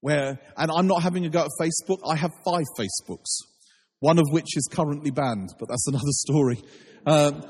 Where, 0.02 0.40
and 0.56 0.72
I'm 0.72 0.88
not 0.88 1.02
having 1.02 1.26
a 1.26 1.30
go 1.30 1.42
at 1.42 1.50
Facebook. 1.60 2.00
I 2.08 2.16
have 2.16 2.32
five 2.46 2.66
Facebooks, 2.78 3.40
one 4.00 4.20
of 4.20 4.26
which 4.30 4.56
is 4.56 4.70
currently 4.72 5.12
banned, 5.12 5.50
but 5.60 5.68
that's 5.70 5.88
another 5.88 6.12
story. 6.12 6.62
Um, 7.06 7.44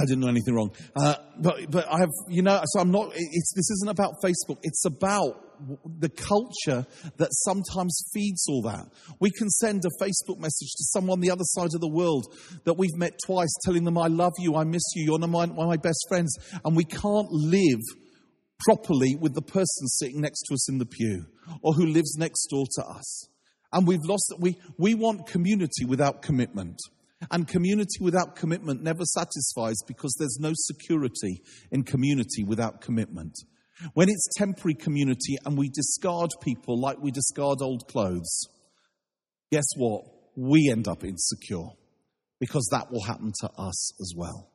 I 0.00 0.04
didn't 0.04 0.20
know 0.20 0.28
anything 0.28 0.54
wrong. 0.54 0.72
Uh, 0.94 1.14
but, 1.38 1.70
but 1.70 1.86
I 1.88 2.00
have, 2.00 2.10
you 2.28 2.42
know, 2.42 2.60
so 2.64 2.80
I'm 2.80 2.90
not, 2.90 3.12
this 3.14 3.70
isn't 3.70 3.88
about 3.88 4.14
Facebook. 4.22 4.58
It's 4.62 4.84
about 4.84 5.51
the 5.98 6.08
culture 6.08 6.86
that 7.16 7.28
sometimes 7.30 8.04
feeds 8.12 8.44
all 8.48 8.62
that. 8.62 8.86
We 9.20 9.30
can 9.30 9.48
send 9.48 9.84
a 9.84 10.04
Facebook 10.04 10.38
message 10.38 10.72
to 10.76 10.84
someone 10.92 11.18
on 11.18 11.20
the 11.20 11.30
other 11.30 11.44
side 11.44 11.70
of 11.74 11.80
the 11.80 11.92
world 11.92 12.26
that 12.64 12.74
we've 12.74 12.96
met 12.96 13.18
twice, 13.24 13.52
telling 13.64 13.84
them, 13.84 13.98
I 13.98 14.08
love 14.08 14.32
you, 14.38 14.56
I 14.56 14.64
miss 14.64 14.82
you, 14.94 15.04
you're 15.04 15.18
one 15.18 15.22
of 15.50 15.56
my, 15.56 15.76
best 15.76 16.04
friends. 16.08 16.36
And 16.64 16.76
we 16.76 16.84
can't 16.84 17.30
live 17.30 17.80
properly 18.60 19.16
with 19.20 19.34
the 19.34 19.42
person 19.42 19.86
sitting 19.86 20.20
next 20.20 20.42
to 20.42 20.54
us 20.54 20.70
in 20.70 20.78
the 20.78 20.86
pew 20.86 21.26
or 21.62 21.72
who 21.74 21.86
lives 21.86 22.16
next 22.16 22.46
door 22.46 22.64
to 22.76 22.84
us. 22.84 23.28
And 23.72 23.86
we've 23.86 24.04
lost, 24.04 24.26
that. 24.28 24.40
we, 24.40 24.58
we 24.78 24.94
want 24.94 25.26
community 25.26 25.84
without 25.86 26.22
commitment. 26.22 26.78
And 27.30 27.46
community 27.46 27.98
without 28.00 28.36
commitment 28.36 28.82
never 28.82 29.04
satisfies 29.04 29.76
because 29.86 30.14
there's 30.18 30.38
no 30.40 30.52
security 30.54 31.42
in 31.70 31.84
community 31.84 32.42
without 32.44 32.80
commitment. 32.80 33.34
When 33.94 34.08
it's 34.08 34.28
temporary 34.36 34.74
community 34.74 35.36
and 35.44 35.56
we 35.56 35.68
discard 35.68 36.30
people 36.42 36.80
like 36.80 36.98
we 36.98 37.10
discard 37.10 37.58
old 37.60 37.86
clothes, 37.88 38.48
guess 39.50 39.66
what? 39.76 40.02
We 40.36 40.70
end 40.70 40.88
up 40.88 41.04
insecure 41.04 41.68
because 42.40 42.68
that 42.72 42.90
will 42.90 43.02
happen 43.02 43.32
to 43.40 43.50
us 43.58 44.00
as 44.00 44.14
well. 44.16 44.50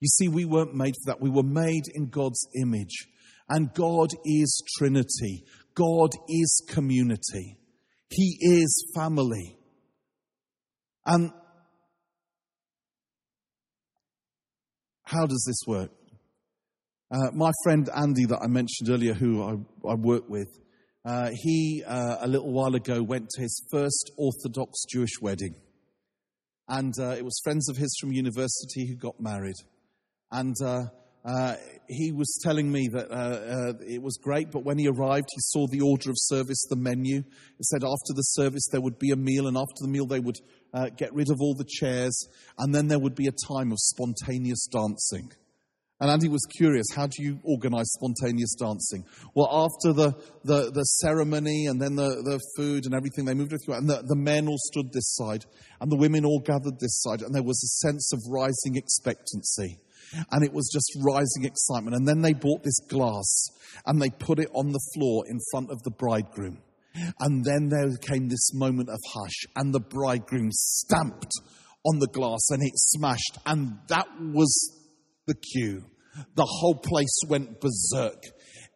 You 0.00 0.08
see, 0.08 0.28
we 0.28 0.44
weren't 0.44 0.74
made 0.74 0.94
for 0.94 1.12
that. 1.12 1.20
We 1.20 1.30
were 1.30 1.42
made 1.42 1.84
in 1.94 2.08
God's 2.08 2.46
image. 2.60 3.06
And 3.48 3.72
God 3.74 4.10
is 4.24 4.62
Trinity. 4.76 5.44
God 5.74 6.10
is 6.28 6.66
community. 6.68 7.58
He 8.10 8.38
is 8.40 8.92
family. 8.94 9.56
And 11.04 11.30
how 15.04 15.26
does 15.26 15.44
this 15.46 15.60
work? 15.66 15.90
Uh, 17.08 17.30
my 17.32 17.52
friend 17.62 17.88
Andy, 17.94 18.24
that 18.24 18.40
I 18.42 18.48
mentioned 18.48 18.90
earlier, 18.90 19.14
who 19.14 19.40
I, 19.40 19.52
I 19.88 19.94
work 19.94 20.28
with, 20.28 20.48
uh, 21.04 21.30
he 21.32 21.84
uh, 21.86 22.16
a 22.20 22.26
little 22.26 22.52
while 22.52 22.74
ago 22.74 23.00
went 23.00 23.30
to 23.30 23.42
his 23.42 23.64
first 23.70 24.10
Orthodox 24.18 24.84
Jewish 24.92 25.20
wedding. 25.20 25.54
And 26.68 26.92
uh, 26.98 27.10
it 27.10 27.24
was 27.24 27.40
friends 27.44 27.68
of 27.68 27.76
his 27.76 27.96
from 28.00 28.10
university 28.10 28.88
who 28.88 28.96
got 28.96 29.20
married. 29.20 29.54
And 30.32 30.56
uh, 30.60 30.80
uh, 31.24 31.54
he 31.88 32.10
was 32.10 32.40
telling 32.42 32.72
me 32.72 32.88
that 32.88 33.78
it 33.86 34.02
was 34.02 34.18
great, 34.20 34.50
but 34.50 34.64
when 34.64 34.76
he 34.76 34.88
arrived, 34.88 35.28
he 35.30 35.40
saw 35.40 35.68
the 35.68 35.82
order 35.82 36.10
of 36.10 36.16
service, 36.18 36.66
the 36.68 36.74
menu. 36.74 37.18
It 37.18 37.64
said 37.66 37.84
after 37.84 38.14
the 38.16 38.22
service 38.22 38.66
there 38.72 38.80
would 38.80 38.98
be 38.98 39.12
a 39.12 39.16
meal, 39.16 39.46
and 39.46 39.56
after 39.56 39.82
the 39.82 39.88
meal 39.88 40.06
they 40.06 40.18
would 40.18 40.40
get 40.96 41.14
rid 41.14 41.30
of 41.30 41.36
all 41.40 41.54
the 41.54 41.68
chairs, 41.68 42.28
and 42.58 42.74
then 42.74 42.88
there 42.88 42.98
would 42.98 43.14
be 43.14 43.28
a 43.28 43.54
time 43.54 43.70
of 43.70 43.78
spontaneous 43.78 44.66
dancing. 44.66 45.30
And 45.98 46.10
Andy 46.10 46.28
was 46.28 46.44
curious, 46.58 46.86
how 46.94 47.06
do 47.06 47.22
you 47.22 47.40
organize 47.42 47.90
spontaneous 47.92 48.54
dancing? 48.54 49.04
Well, 49.34 49.48
after 49.50 49.94
the, 49.94 50.12
the, 50.44 50.70
the 50.70 50.82
ceremony 50.82 51.66
and 51.66 51.80
then 51.80 51.96
the, 51.96 52.22
the 52.22 52.38
food 52.54 52.84
and 52.84 52.94
everything, 52.94 53.24
they 53.24 53.32
moved 53.32 53.54
it 53.54 53.60
through, 53.64 53.76
and 53.76 53.88
the, 53.88 54.02
the 54.06 54.16
men 54.16 54.46
all 54.46 54.58
stood 54.58 54.92
this 54.92 55.14
side, 55.14 55.46
and 55.80 55.90
the 55.90 55.96
women 55.96 56.26
all 56.26 56.40
gathered 56.40 56.78
this 56.80 57.00
side, 57.00 57.22
and 57.22 57.34
there 57.34 57.42
was 57.42 57.62
a 57.64 57.86
sense 57.86 58.12
of 58.12 58.20
rising 58.30 58.76
expectancy. 58.76 59.78
And 60.30 60.44
it 60.44 60.52
was 60.52 60.70
just 60.72 60.92
rising 61.02 61.44
excitement. 61.44 61.96
And 61.96 62.06
then 62.06 62.20
they 62.20 62.34
bought 62.34 62.62
this 62.62 62.78
glass, 62.88 63.48
and 63.86 64.00
they 64.00 64.10
put 64.10 64.38
it 64.38 64.50
on 64.52 64.72
the 64.72 64.90
floor 64.94 65.24
in 65.28 65.40
front 65.50 65.70
of 65.70 65.82
the 65.82 65.90
bridegroom. 65.90 66.58
And 67.20 67.44
then 67.44 67.68
there 67.68 67.96
came 67.96 68.28
this 68.28 68.54
moment 68.54 68.90
of 68.90 68.98
hush, 69.14 69.46
and 69.56 69.72
the 69.72 69.80
bridegroom 69.80 70.50
stamped 70.52 71.32
on 71.84 71.98
the 72.00 72.08
glass, 72.08 72.50
and 72.50 72.62
it 72.62 72.72
smashed, 72.74 73.38
and 73.46 73.78
that 73.88 74.06
was 74.20 74.75
the 75.26 75.34
cue. 75.34 75.84
The 76.34 76.46
whole 76.46 76.76
place 76.76 77.20
went 77.28 77.60
berserk. 77.60 78.22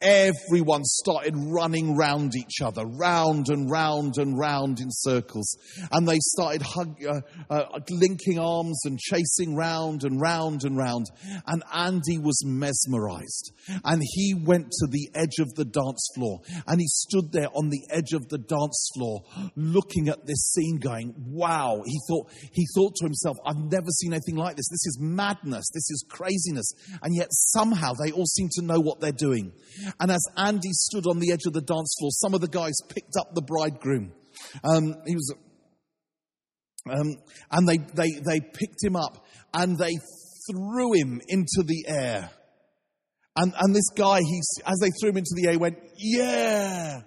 Everyone 0.00 0.84
started 0.84 1.34
running 1.36 1.96
round 1.96 2.34
each 2.34 2.60
other, 2.62 2.84
round 2.86 3.48
and 3.48 3.70
round 3.70 4.18
and 4.18 4.38
round 4.38 4.80
in 4.80 4.88
circles. 4.90 5.56
And 5.92 6.08
they 6.08 6.18
started 6.20 6.62
hug, 6.62 6.96
uh, 7.04 7.20
uh, 7.50 7.80
linking 7.90 8.38
arms 8.38 8.80
and 8.84 8.98
chasing 8.98 9.56
round 9.56 10.04
and 10.04 10.20
round 10.20 10.64
and 10.64 10.76
round. 10.76 11.06
And 11.46 11.62
Andy 11.72 12.18
was 12.18 12.42
mesmerized. 12.44 13.52
And 13.84 14.02
he 14.02 14.34
went 14.34 14.70
to 14.70 14.86
the 14.90 15.10
edge 15.14 15.38
of 15.38 15.54
the 15.54 15.64
dance 15.64 16.08
floor 16.14 16.40
and 16.66 16.80
he 16.80 16.86
stood 16.86 17.32
there 17.32 17.48
on 17.54 17.68
the 17.68 17.82
edge 17.90 18.12
of 18.12 18.28
the 18.28 18.38
dance 18.38 18.90
floor 18.94 19.22
looking 19.56 20.08
at 20.08 20.26
this 20.26 20.52
scene 20.52 20.78
going, 20.78 21.14
wow. 21.16 21.82
He 21.84 21.98
thought, 22.08 22.30
he 22.52 22.66
thought 22.74 22.94
to 22.96 23.04
himself, 23.04 23.36
I've 23.44 23.58
never 23.70 23.88
seen 23.88 24.12
anything 24.12 24.36
like 24.36 24.56
this. 24.56 24.68
This 24.68 24.86
is 24.86 24.98
madness. 25.00 25.68
This 25.72 25.90
is 25.90 26.04
craziness. 26.08 26.72
And 27.02 27.14
yet 27.14 27.28
somehow 27.30 27.92
they 27.94 28.12
all 28.12 28.26
seem 28.26 28.48
to 28.52 28.64
know 28.64 28.80
what 28.80 29.00
they're 29.00 29.12
doing. 29.12 29.52
And 29.98 30.10
as 30.10 30.24
Andy 30.36 30.70
stood 30.72 31.06
on 31.06 31.18
the 31.18 31.32
edge 31.32 31.46
of 31.46 31.52
the 31.52 31.60
dance 31.60 31.94
floor, 31.98 32.10
some 32.12 32.34
of 32.34 32.40
the 32.40 32.48
guys 32.48 32.74
picked 32.88 33.16
up 33.18 33.34
the 33.34 33.42
bridegroom. 33.42 34.12
Um, 34.64 34.94
he 35.06 35.14
was, 35.14 35.34
um, 36.88 37.16
and 37.50 37.68
they, 37.68 37.78
they, 37.78 38.20
they 38.24 38.40
picked 38.40 38.82
him 38.82 38.96
up 38.96 39.26
and 39.52 39.78
they 39.78 39.96
threw 40.50 40.92
him 40.94 41.20
into 41.28 41.62
the 41.64 41.84
air. 41.88 42.30
And, 43.36 43.52
and 43.58 43.74
this 43.74 43.88
guy, 43.96 44.20
he, 44.20 44.40
as 44.66 44.78
they 44.80 44.90
threw 45.00 45.10
him 45.10 45.18
into 45.18 45.34
the 45.34 45.48
air, 45.48 45.58
went, 45.58 45.78
yeah. 45.96 47.02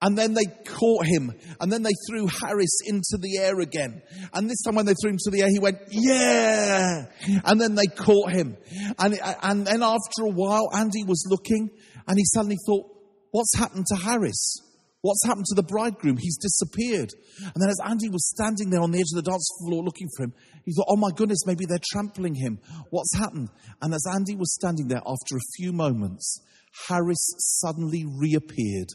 And 0.00 0.16
then 0.16 0.34
they 0.34 0.44
caught 0.64 1.06
him. 1.06 1.32
And 1.60 1.72
then 1.72 1.82
they 1.82 1.92
threw 2.08 2.28
Harris 2.28 2.78
into 2.86 3.18
the 3.20 3.38
air 3.38 3.58
again. 3.58 4.00
And 4.32 4.48
this 4.48 4.62
time 4.62 4.76
when 4.76 4.86
they 4.86 4.94
threw 5.02 5.10
him 5.10 5.18
to 5.18 5.30
the 5.30 5.42
air, 5.42 5.48
he 5.48 5.58
went, 5.58 5.78
yeah. 5.90 7.06
And 7.44 7.60
then 7.60 7.74
they 7.74 7.86
caught 7.86 8.30
him. 8.30 8.56
And, 8.98 9.18
and 9.42 9.66
then 9.66 9.82
after 9.82 10.22
a 10.22 10.30
while, 10.30 10.68
Andy 10.72 11.02
was 11.04 11.26
looking 11.28 11.70
and 12.08 12.18
he 12.18 12.24
suddenly 12.24 12.56
thought, 12.66 12.86
what's 13.30 13.56
happened 13.56 13.84
to 13.88 13.96
Harris? 13.96 14.62
What's 15.02 15.24
happened 15.24 15.46
to 15.50 15.54
the 15.54 15.62
bridegroom? 15.62 16.16
He's 16.16 16.38
disappeared. 16.38 17.10
And 17.40 17.54
then 17.62 17.68
as 17.70 17.78
Andy 17.84 18.08
was 18.08 18.28
standing 18.28 18.70
there 18.70 18.80
on 18.80 18.90
the 18.90 18.98
edge 18.98 19.12
of 19.14 19.22
the 19.22 19.30
dance 19.30 19.48
floor 19.60 19.84
looking 19.84 20.08
for 20.16 20.24
him, 20.24 20.34
he 20.64 20.72
thought, 20.72 20.88
oh 20.88 20.96
my 20.96 21.10
goodness, 21.14 21.46
maybe 21.46 21.66
they're 21.66 21.78
trampling 21.92 22.34
him. 22.34 22.58
What's 22.90 23.16
happened? 23.16 23.50
And 23.80 23.94
as 23.94 24.04
Andy 24.12 24.34
was 24.34 24.52
standing 24.54 24.88
there 24.88 25.02
after 25.06 25.36
a 25.36 25.52
few 25.56 25.72
moments, 25.72 26.40
Harris 26.88 27.34
suddenly 27.60 28.04
reappeared 28.18 28.88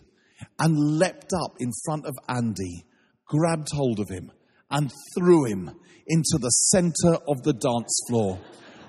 and 0.60 0.78
leapt 1.00 1.32
up 1.34 1.56
in 1.60 1.72
front 1.86 2.06
of 2.06 2.16
Andy, 2.28 2.84
grabbed 3.28 3.70
hold 3.74 4.00
of 4.00 4.10
him, 4.10 4.32
and 4.70 4.92
threw 5.16 5.46
him 5.46 5.72
into 6.08 6.38
the 6.38 6.50
center 6.50 7.18
of 7.30 7.44
the 7.44 7.54
dance 7.54 8.02
floor, 8.10 8.40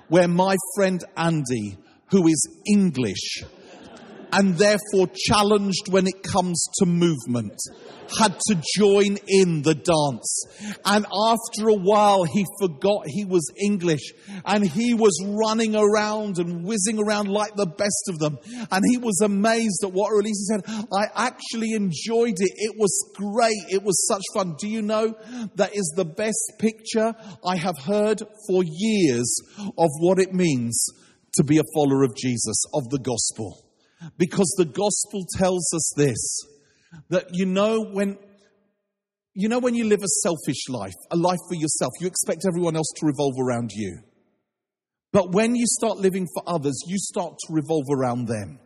where 0.09 0.27
my 0.27 0.57
friend 0.75 1.03
Andy, 1.15 1.77
who 2.09 2.27
is 2.27 2.47
English 2.67 3.43
and 4.35 4.57
therefore 4.57 5.07
challenged 5.15 5.87
when 5.89 6.07
it 6.07 6.21
comes 6.21 6.65
to 6.79 6.85
movement, 6.85 7.57
had 8.19 8.37
to 8.47 8.61
join 8.77 9.17
in 9.27 9.61
the 9.61 9.73
dance. 9.73 10.75
And 10.83 11.05
after 11.05 11.69
a 11.69 11.73
while, 11.73 12.25
he 12.25 12.45
forgot 12.59 13.07
he 13.07 13.23
was 13.23 13.49
English 13.63 14.11
and 14.45 14.67
he 14.67 14.93
was 14.93 15.17
running 15.25 15.75
around 15.75 16.37
and 16.37 16.65
whizzing 16.65 16.99
around 16.99 17.29
like 17.29 17.55
the 17.55 17.65
best 17.65 18.09
of 18.09 18.19
them. 18.19 18.37
And 18.71 18.83
he 18.89 18.97
was 18.97 19.21
amazed 19.21 19.83
at 19.83 19.93
what 19.93 20.11
release 20.11 20.45
he 20.49 20.53
said. 20.53 20.85
I 20.93 21.07
actually 21.15 21.71
enjoyed 21.71 22.35
it. 22.41 22.51
It 22.57 22.75
was 22.77 23.13
great. 23.15 23.55
It 23.69 23.83
was 23.83 24.05
such 24.07 24.23
fun. 24.33 24.55
Do 24.59 24.67
you 24.67 24.81
know 24.81 25.15
that 25.55 25.75
is 25.75 25.93
the 25.95 26.05
best 26.05 26.53
picture 26.59 27.13
I 27.45 27.55
have 27.55 27.77
heard 27.79 28.21
for 28.47 28.63
years 28.65 29.33
of 29.77 29.89
what 29.99 30.19
it 30.19 30.33
means 30.33 30.85
to 31.35 31.43
be 31.43 31.57
a 31.57 31.63
follower 31.73 32.03
of 32.03 32.15
Jesus, 32.15 32.63
of 32.73 32.89
the 32.89 32.99
gospel. 32.99 33.64
Because 34.17 34.53
the 34.57 34.65
gospel 34.65 35.25
tells 35.37 35.73
us 35.73 35.93
this 35.95 36.39
that 37.09 37.27
you 37.33 37.45
know 37.45 37.83
when 37.83 38.17
you 39.33 39.49
know 39.49 39.59
when 39.59 39.75
you 39.75 39.85
live 39.85 40.01
a 40.01 40.07
selfish 40.23 40.69
life, 40.69 40.93
a 41.11 41.17
life 41.17 41.39
for 41.49 41.55
yourself, 41.55 41.91
you 41.99 42.07
expect 42.07 42.43
everyone 42.47 42.75
else 42.75 42.91
to 42.97 43.05
revolve 43.05 43.35
around 43.39 43.71
you. 43.73 43.99
But 45.11 45.31
when 45.31 45.55
you 45.55 45.65
start 45.65 45.97
living 45.97 46.27
for 46.33 46.43
others, 46.47 46.81
you 46.87 46.97
start 46.97 47.33
to 47.47 47.53
revolve 47.53 47.85
around 47.89 48.27
them. 48.27 48.59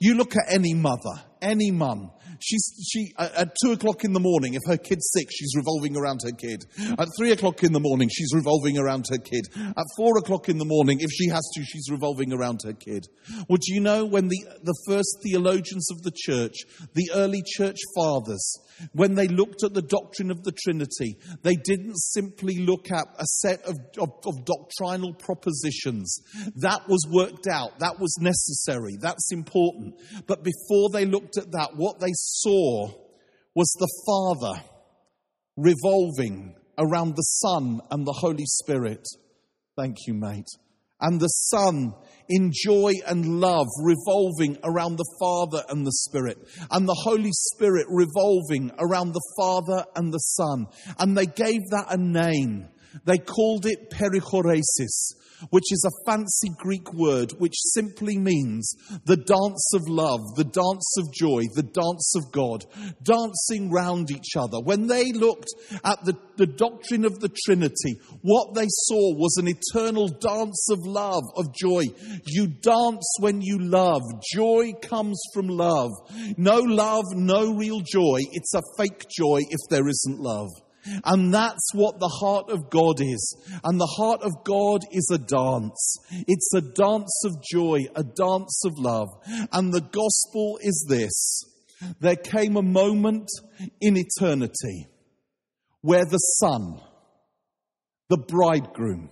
You 0.00 0.14
look 0.14 0.34
at 0.36 0.52
any 0.52 0.74
mother, 0.74 1.14
any 1.42 1.70
mum. 1.70 2.10
She's, 2.40 2.64
she, 2.90 3.12
at 3.18 3.54
two 3.62 3.72
o'clock 3.72 4.04
in 4.04 4.12
the 4.12 4.20
morning, 4.20 4.54
if 4.54 4.62
her 4.66 4.76
kid's 4.76 5.10
sick, 5.12 5.28
she's 5.30 5.54
revolving 5.56 5.96
around 5.96 6.20
her 6.24 6.32
kid. 6.32 6.64
At 6.98 7.08
three 7.18 7.32
o'clock 7.32 7.62
in 7.62 7.72
the 7.72 7.80
morning, 7.80 8.08
she's 8.12 8.32
revolving 8.34 8.78
around 8.78 9.06
her 9.10 9.18
kid. 9.18 9.46
At 9.56 9.86
four 9.96 10.18
o'clock 10.18 10.48
in 10.48 10.58
the 10.58 10.64
morning, 10.64 10.98
if 11.00 11.10
she 11.10 11.28
has 11.28 11.42
to, 11.54 11.64
she's 11.64 11.90
revolving 11.90 12.32
around 12.32 12.60
her 12.64 12.72
kid. 12.72 13.06
Well, 13.48 13.58
do 13.60 13.74
you 13.74 13.80
know 13.80 14.04
when 14.04 14.28
the, 14.28 14.44
the 14.62 14.76
first 14.86 15.18
theologians 15.22 15.90
of 15.90 16.02
the 16.02 16.12
church, 16.14 16.54
the 16.94 17.10
early 17.14 17.42
church 17.56 17.78
fathers, 17.96 18.58
when 18.92 19.14
they 19.14 19.28
looked 19.28 19.62
at 19.62 19.74
the 19.74 19.82
doctrine 19.82 20.30
of 20.30 20.42
the 20.42 20.52
Trinity, 20.52 21.16
they 21.42 21.54
didn't 21.54 21.96
simply 21.96 22.58
look 22.58 22.90
at 22.90 23.06
a 23.18 23.24
set 23.24 23.62
of, 23.62 23.76
of, 23.98 24.10
of 24.26 24.44
doctrinal 24.44 25.14
propositions. 25.14 26.18
That 26.56 26.88
was 26.88 27.06
worked 27.10 27.46
out. 27.46 27.78
That 27.78 28.00
was 28.00 28.16
necessary. 28.20 28.96
That's 29.00 29.32
important. 29.32 29.94
But 30.26 30.42
before 30.42 30.90
they 30.92 31.04
looked 31.04 31.38
at 31.38 31.52
that, 31.52 31.70
what 31.76 32.00
they 32.00 32.12
saw 32.14 32.88
was 33.54 33.72
the 33.78 33.92
Father 34.06 34.62
revolving 35.56 36.54
around 36.78 37.14
the 37.16 37.22
Son 37.22 37.80
and 37.90 38.06
the 38.06 38.12
Holy 38.12 38.46
Spirit. 38.46 39.06
Thank 39.76 39.96
you, 40.06 40.14
mate. 40.14 40.48
And 41.00 41.20
the 41.20 41.28
Son 41.28 41.94
in 42.28 42.50
joy 42.52 42.92
and 43.06 43.40
love 43.40 43.66
revolving 43.82 44.56
around 44.64 44.96
the 44.96 45.14
Father 45.20 45.62
and 45.68 45.86
the 45.86 45.92
Spirit, 45.92 46.38
and 46.70 46.88
the 46.88 47.00
Holy 47.04 47.32
Spirit 47.32 47.86
revolving 47.90 48.70
around 48.78 49.12
the 49.12 49.32
Father 49.36 49.84
and 49.94 50.12
the 50.12 50.18
Son. 50.18 50.66
And 50.98 51.16
they 51.16 51.26
gave 51.26 51.60
that 51.70 51.86
a 51.90 51.96
name. 51.96 52.68
They 53.04 53.18
called 53.18 53.66
it 53.66 53.90
perichoresis, 53.90 55.14
which 55.50 55.72
is 55.72 55.84
a 55.84 56.10
fancy 56.10 56.50
Greek 56.58 56.92
word 56.92 57.32
which 57.38 57.54
simply 57.56 58.18
means 58.18 58.74
the 59.04 59.16
dance 59.16 59.72
of 59.74 59.88
love, 59.88 60.20
the 60.36 60.44
dance 60.44 60.94
of 60.98 61.12
joy, 61.12 61.42
the 61.54 61.62
dance 61.62 62.14
of 62.16 62.32
God, 62.32 62.64
dancing 63.02 63.70
round 63.70 64.10
each 64.10 64.36
other. 64.36 64.60
When 64.60 64.86
they 64.86 65.12
looked 65.12 65.50
at 65.84 66.04
the, 66.04 66.14
the 66.36 66.46
doctrine 66.46 67.04
of 67.04 67.20
the 67.20 67.30
Trinity, 67.44 67.98
what 68.22 68.54
they 68.54 68.66
saw 68.68 69.14
was 69.16 69.36
an 69.38 69.48
eternal 69.48 70.08
dance 70.08 70.68
of 70.70 70.78
love, 70.84 71.24
of 71.36 71.54
joy. 71.54 71.82
You 72.26 72.46
dance 72.46 73.16
when 73.20 73.40
you 73.40 73.58
love. 73.58 74.02
Joy 74.32 74.72
comes 74.82 75.20
from 75.32 75.48
love. 75.48 75.90
No 76.36 76.58
love, 76.58 77.04
no 77.14 77.54
real 77.54 77.80
joy. 77.80 78.18
It's 78.32 78.54
a 78.54 78.62
fake 78.78 79.06
joy 79.10 79.40
if 79.50 79.60
there 79.68 79.88
isn't 79.88 80.20
love. 80.20 80.48
And 81.04 81.32
that's 81.32 81.70
what 81.74 81.98
the 81.98 82.08
heart 82.08 82.50
of 82.50 82.70
God 82.70 83.00
is. 83.00 83.36
And 83.62 83.80
the 83.80 83.94
heart 83.98 84.22
of 84.22 84.44
God 84.44 84.82
is 84.92 85.08
a 85.12 85.18
dance. 85.18 85.96
It's 86.10 86.52
a 86.54 86.60
dance 86.60 87.22
of 87.24 87.42
joy, 87.42 87.86
a 87.94 88.04
dance 88.04 88.62
of 88.64 88.72
love. 88.78 89.08
And 89.52 89.72
the 89.72 89.80
gospel 89.80 90.58
is 90.60 90.86
this. 90.88 91.42
There 92.00 92.16
came 92.16 92.56
a 92.56 92.62
moment 92.62 93.28
in 93.80 93.96
eternity 93.96 94.86
where 95.80 96.04
the 96.04 96.18
Son, 96.18 96.80
the 98.08 98.18
bridegroom, 98.18 99.10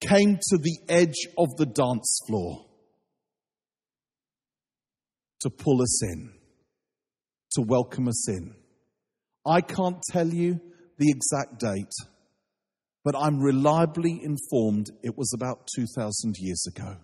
came 0.00 0.36
to 0.36 0.58
the 0.58 0.78
edge 0.88 1.26
of 1.38 1.48
the 1.56 1.66
dance 1.66 2.20
floor 2.26 2.66
to 5.40 5.50
pull 5.50 5.82
us 5.82 6.04
in, 6.04 6.32
to 7.52 7.62
welcome 7.62 8.08
us 8.08 8.28
in. 8.28 8.54
I 9.46 9.60
can't 9.60 10.02
tell 10.10 10.26
you 10.26 10.60
the 10.98 11.08
exact 11.08 11.60
date, 11.60 11.92
but 13.04 13.14
I'm 13.16 13.38
reliably 13.38 14.20
informed 14.22 14.90
it 15.04 15.16
was 15.16 15.32
about 15.32 15.68
2,000 15.76 16.34
years 16.38 16.64
ago. 16.66 16.96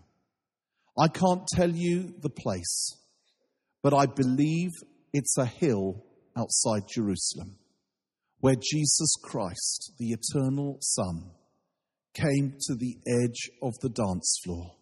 I 0.98 1.06
can't 1.08 1.46
tell 1.54 1.70
you 1.70 2.14
the 2.20 2.30
place, 2.30 2.96
but 3.82 3.94
I 3.94 4.06
believe 4.06 4.70
it's 5.12 5.38
a 5.38 5.46
hill 5.46 6.04
outside 6.36 6.88
Jerusalem 6.88 7.58
where 8.40 8.56
Jesus 8.56 9.14
Christ, 9.22 9.92
the 9.98 10.10
eternal 10.10 10.78
Son, 10.80 11.30
came 12.14 12.56
to 12.66 12.74
the 12.74 12.96
edge 13.06 13.50
of 13.62 13.72
the 13.80 13.88
dance 13.88 14.40
floor 14.44 14.72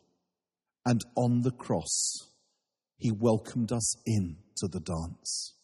and 0.87 1.03
on 1.15 1.43
the 1.43 1.53
cross, 1.53 2.27
he 2.97 3.13
welcomed 3.13 3.71
us 3.71 3.95
in 4.07 4.37
to 4.57 4.67
the 4.67 4.81
dance. 4.81 5.55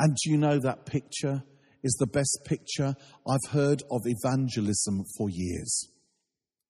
And 0.00 0.16
do 0.16 0.30
you 0.30 0.38
know 0.38 0.58
that 0.58 0.86
picture 0.86 1.42
is 1.82 1.94
the 2.00 2.06
best 2.06 2.40
picture 2.46 2.94
I've 3.28 3.52
heard 3.52 3.82
of 3.90 4.00
evangelism 4.06 5.04
for 5.18 5.28
years? 5.28 5.90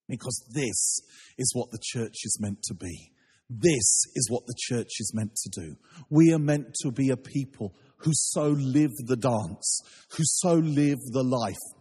Because 0.08 0.44
this 0.52 0.98
is 1.38 1.52
what 1.54 1.70
the 1.70 1.78
church 1.80 2.16
is 2.24 2.38
meant 2.40 2.60
to 2.64 2.74
be. 2.74 3.12
This 3.48 4.02
is 4.16 4.26
what 4.28 4.42
the 4.46 4.56
church 4.58 4.90
is 4.98 5.12
meant 5.14 5.36
to 5.44 5.60
do. 5.60 5.76
We 6.10 6.32
are 6.32 6.40
meant 6.40 6.74
to 6.82 6.90
be 6.90 7.10
a 7.10 7.16
people 7.16 7.72
who 7.98 8.10
so 8.14 8.48
live 8.48 8.90
the 9.06 9.16
dance, 9.16 9.80
who 10.16 10.24
so 10.24 10.54
live 10.54 10.98
the 11.12 11.22
life. 11.22 11.79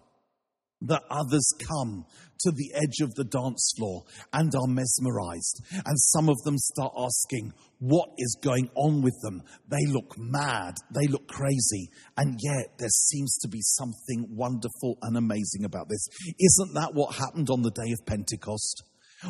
That 0.81 1.03
others 1.09 1.47
come 1.67 2.05
to 2.39 2.51
the 2.51 2.71
edge 2.73 3.01
of 3.01 3.13
the 3.15 3.25
dance 3.25 3.73
floor 3.77 4.03
and 4.31 4.53
are 4.55 4.67
mesmerized. 4.67 5.61
And 5.73 5.99
some 5.99 6.29
of 6.29 6.37
them 6.43 6.57
start 6.57 6.93
asking, 6.97 7.51
what 7.79 8.09
is 8.17 8.37
going 8.41 8.69
on 8.75 9.01
with 9.01 9.15
them? 9.21 9.41
They 9.67 9.85
look 9.91 10.15
mad. 10.17 10.75
They 10.93 11.07
look 11.07 11.27
crazy. 11.27 11.89
And 12.15 12.39
yet 12.41 12.77
there 12.77 12.89
seems 12.89 13.37
to 13.39 13.49
be 13.49 13.59
something 13.61 14.27
wonderful 14.29 14.97
and 15.01 15.17
amazing 15.17 15.65
about 15.65 15.89
this. 15.89 16.07
Isn't 16.39 16.73
that 16.75 16.91
what 16.93 17.15
happened 17.15 17.49
on 17.49 17.61
the 17.61 17.71
day 17.71 17.91
of 17.91 18.05
Pentecost? 18.05 18.83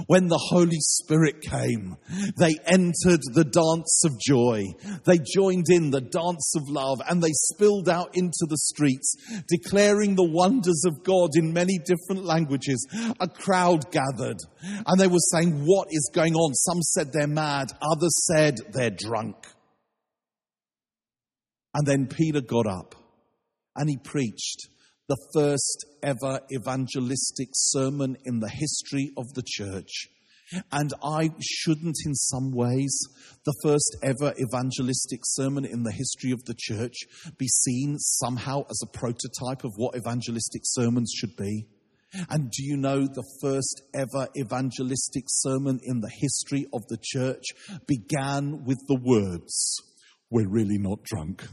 When 0.06 0.28
the 0.28 0.40
Holy 0.52 0.78
Spirit 0.80 1.42
came, 1.42 1.98
they 2.38 2.56
entered 2.66 3.22
the 3.34 3.44
dance 3.44 4.04
of 4.06 4.20
joy. 4.20 4.66
They 5.06 5.18
joined 5.18 5.66
in 5.70 5.90
the 5.90 6.02
dance 6.02 6.54
of 6.56 6.70
love 6.70 7.02
and 7.10 7.22
they 7.22 7.32
spilled 7.32 7.90
out 7.90 8.12
into 8.14 8.46
the 8.48 8.58
streets, 8.58 9.16
declaring 9.48 10.16
the 10.16 10.30
wonders 10.30 10.84
of 10.86 11.04
God 11.04 11.32
in 11.36 11.54
many 11.54 11.80
different 11.80 12.24
languages. 12.24 12.88
A 13.20 13.28
crowd 13.28 13.92
gathered 13.92 14.38
and 14.62 15.00
they 15.00 15.08
were 15.08 15.18
saying, 15.32 15.64
What 15.66 15.88
is 15.90 16.12
going 16.14 16.36
on? 16.36 16.54
Some 16.54 16.82
said 16.82 17.12
they're 17.12 17.28
mad, 17.28 17.72
others 17.82 18.28
said 18.28 18.58
they're 18.72 18.96
drunk. 18.96 19.38
And 21.74 21.88
then 21.88 22.08
Peter 22.08 22.42
got 22.42 22.68
up 22.68 22.96
and 23.76 23.90
he 23.90 23.98
preached 23.98 24.68
the 25.10 25.18
first 25.34 25.86
ever 26.04 26.40
evangelistic 26.54 27.50
sermon 27.54 28.16
in 28.26 28.40
the 28.40 28.50
history 28.50 29.12
of 29.18 29.26
the 29.34 29.44
church. 29.44 30.08
And 30.72 30.92
I 31.04 31.32
shouldn't, 31.42 31.98
in 32.06 32.14
some 32.14 32.52
ways, 32.52 32.96
the 33.44 33.56
first 33.64 33.98
ever 34.04 34.34
evangelistic 34.40 35.22
sermon 35.24 35.66
in 35.66 35.82
the 35.82 35.92
history 35.92 36.32
of 36.32 36.44
the 36.46 36.56
church 36.56 36.94
be 37.40 37.48
seen 37.48 37.98
somehow 37.98 38.62
as 38.70 38.82
a 38.84 38.98
prototype 38.98 39.64
of 39.64 39.74
what 39.78 39.96
evangelistic 39.96 40.62
sermons 40.64 41.12
should 41.16 41.36
be? 41.36 41.66
And 42.30 42.52
do 42.52 42.64
you 42.64 42.78
know 42.78 43.06
the 43.06 43.28
first 43.42 43.82
ever 43.96 44.28
evangelistic 44.38 45.26
sermon 45.28 45.80
in 45.84 46.02
the 46.02 46.10
history 46.10 46.68
of 46.72 46.82
the 46.88 46.98
church 47.02 47.44
began 47.88 48.64
with 48.64 48.80
the 48.88 49.00
words, 49.02 49.82
We're 50.30 50.50
really 50.50 50.78
not 50.78 51.04
drunk. 51.04 51.48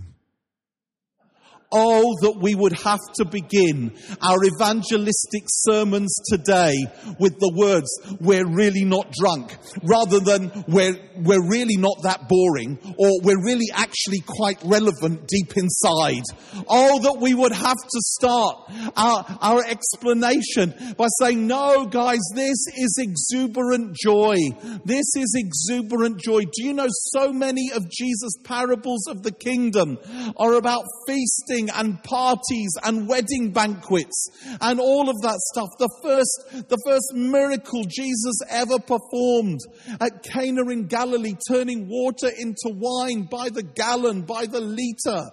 Oh, 1.73 2.15
that 2.23 2.39
we 2.41 2.55
would 2.55 2.79
have 2.85 3.01
to 3.17 3.25
begin 3.25 3.93
our 4.23 4.39
evangelistic 4.45 5.45
sermons 5.47 6.15
today 6.31 6.77
with 7.19 7.39
the 7.41 7.53
words, 7.57 7.89
we're 8.21 8.47
really 8.47 8.85
not 8.85 9.11
drunk, 9.11 9.57
rather 9.83 10.21
than 10.21 10.65
we're, 10.69 10.97
we're 11.17 11.49
really 11.49 11.77
not 11.77 11.97
that 12.05 12.29
boring, 12.29 12.79
or 12.97 13.11
we're 13.23 13.43
really 13.43 13.67
actually 13.75 14.23
quite 14.25 14.63
relevant 14.63 15.27
deep 15.27 15.57
inside. 15.57 16.23
Oh, 16.69 17.01
that 17.01 17.19
we 17.21 17.35
would 17.35 17.53
have 17.53 17.77
to 17.77 18.01
start 18.01 18.71
our, 18.97 19.27
our 19.41 19.65
explanation 19.67 20.73
by 20.97 21.07
saying, 21.21 21.49
no, 21.49 21.87
guys, 21.87 22.21
this 22.35 22.65
is 22.77 22.97
exuberant 22.99 23.97
joy. 23.97 24.37
This 24.85 25.07
is 25.17 25.35
exuberant 25.35 26.21
joy. 26.21 26.43
Do 26.43 26.63
you 26.63 26.75
know 26.75 26.89
so 26.89 27.33
many 27.33 27.73
of 27.75 27.91
Jesus' 27.91 28.37
parables 28.45 29.07
of 29.09 29.23
the 29.23 29.33
kingdom 29.33 29.99
are 30.37 30.55
about 30.55 30.85
feasting 31.09 31.56
and 31.75 32.03
parties 32.03 32.73
and 32.85 33.09
wedding 33.09 33.53
banquets 33.53 34.29
and 34.61 34.81
all 34.81 35.09
of 35.09 35.17
that 35.23 35.39
stuff. 35.53 35.69
The 35.79 35.91
first, 36.03 36.69
the 36.69 36.79
first 36.87 37.15
miracle 37.15 37.85
Jesus 37.89 38.41
ever 38.49 38.79
performed 38.79 39.61
at 40.01 40.23
Cana 40.23 40.69
in 40.71 40.87
Galilee, 40.87 41.35
turning 41.51 41.89
water 41.89 42.29
into 42.29 42.75
wine 42.75 43.29
by 43.31 43.49
the 43.49 43.63
gallon, 43.63 44.23
by 44.23 44.47
the 44.47 44.61
liter 44.61 45.31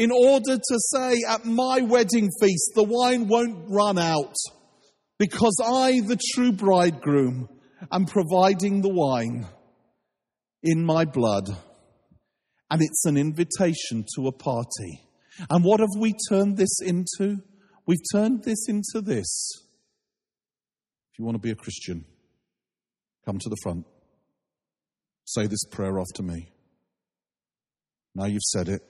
in 0.00 0.10
order 0.10 0.56
to 0.56 0.78
say 0.94 1.18
at 1.28 1.44
my 1.44 1.82
wedding 1.82 2.30
feast, 2.40 2.72
the 2.74 2.82
wine 2.82 3.28
won't 3.28 3.66
run 3.68 3.98
out 3.98 4.34
because 5.18 5.54
I, 5.62 6.00
the 6.00 6.18
true 6.32 6.52
bridegroom, 6.52 7.50
am 7.92 8.06
providing 8.06 8.80
the 8.80 8.88
wine 8.88 9.46
in 10.62 10.82
my 10.82 11.04
blood. 11.04 11.54
And 12.70 12.80
it's 12.80 13.04
an 13.04 13.18
invitation 13.18 14.06
to 14.16 14.28
a 14.28 14.32
party. 14.32 15.02
And 15.48 15.64
what 15.64 15.80
have 15.80 15.96
we 15.96 16.14
turned 16.28 16.56
this 16.56 16.80
into? 16.82 17.38
We've 17.86 17.98
turned 18.12 18.44
this 18.44 18.68
into 18.68 19.00
this. 19.00 19.52
If 21.12 21.18
you 21.18 21.24
want 21.24 21.36
to 21.36 21.40
be 21.40 21.50
a 21.50 21.56
Christian, 21.56 22.04
come 23.24 23.38
to 23.38 23.48
the 23.48 23.56
front. 23.62 23.86
Say 25.24 25.46
this 25.46 25.64
prayer 25.64 25.98
after 25.98 26.22
me. 26.22 26.52
Now 28.14 28.26
you've 28.26 28.42
said 28.42 28.68
it. 28.68 28.82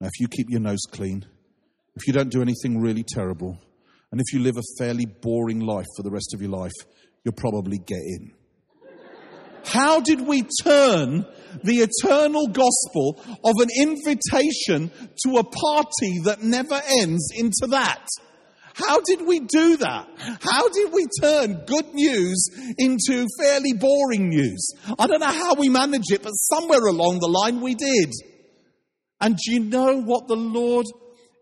Now, 0.00 0.06
if 0.06 0.20
you 0.20 0.28
keep 0.28 0.48
your 0.48 0.60
nose 0.60 0.84
clean, 0.90 1.26
if 1.96 2.06
you 2.06 2.12
don't 2.12 2.30
do 2.30 2.40
anything 2.40 2.80
really 2.80 3.02
terrible, 3.02 3.58
and 4.12 4.20
if 4.20 4.32
you 4.32 4.40
live 4.40 4.56
a 4.56 4.62
fairly 4.78 5.06
boring 5.06 5.60
life 5.60 5.86
for 5.96 6.02
the 6.02 6.10
rest 6.10 6.32
of 6.34 6.40
your 6.40 6.50
life, 6.50 6.72
you'll 7.24 7.34
probably 7.34 7.78
get 7.78 7.98
in. 7.98 8.32
How 9.64 10.00
did 10.00 10.20
we 10.20 10.42
turn 10.62 11.26
the 11.64 11.88
eternal 11.88 12.46
gospel 12.48 13.20
of 13.44 13.54
an 13.60 13.68
invitation 13.76 14.90
to 15.24 15.38
a 15.38 15.44
party 15.44 16.20
that 16.24 16.42
never 16.42 16.80
ends 17.00 17.30
into 17.34 17.66
that? 17.68 18.06
How 18.74 19.00
did 19.00 19.26
we 19.26 19.40
do 19.40 19.76
that? 19.78 20.08
How 20.40 20.68
did 20.68 20.92
we 20.92 21.06
turn 21.20 21.64
good 21.66 21.94
news 21.94 22.48
into 22.78 23.26
fairly 23.40 23.72
boring 23.72 24.28
news? 24.28 24.72
I 24.98 25.08
don't 25.08 25.20
know 25.20 25.26
how 25.26 25.54
we 25.54 25.68
managed 25.68 26.12
it, 26.12 26.22
but 26.22 26.30
somewhere 26.30 26.86
along 26.86 27.18
the 27.18 27.28
line 27.28 27.60
we 27.60 27.74
did. 27.74 28.12
And 29.20 29.36
do 29.36 29.52
you 29.52 29.60
know 29.60 30.00
what 30.00 30.28
the 30.28 30.36
Lord 30.36 30.86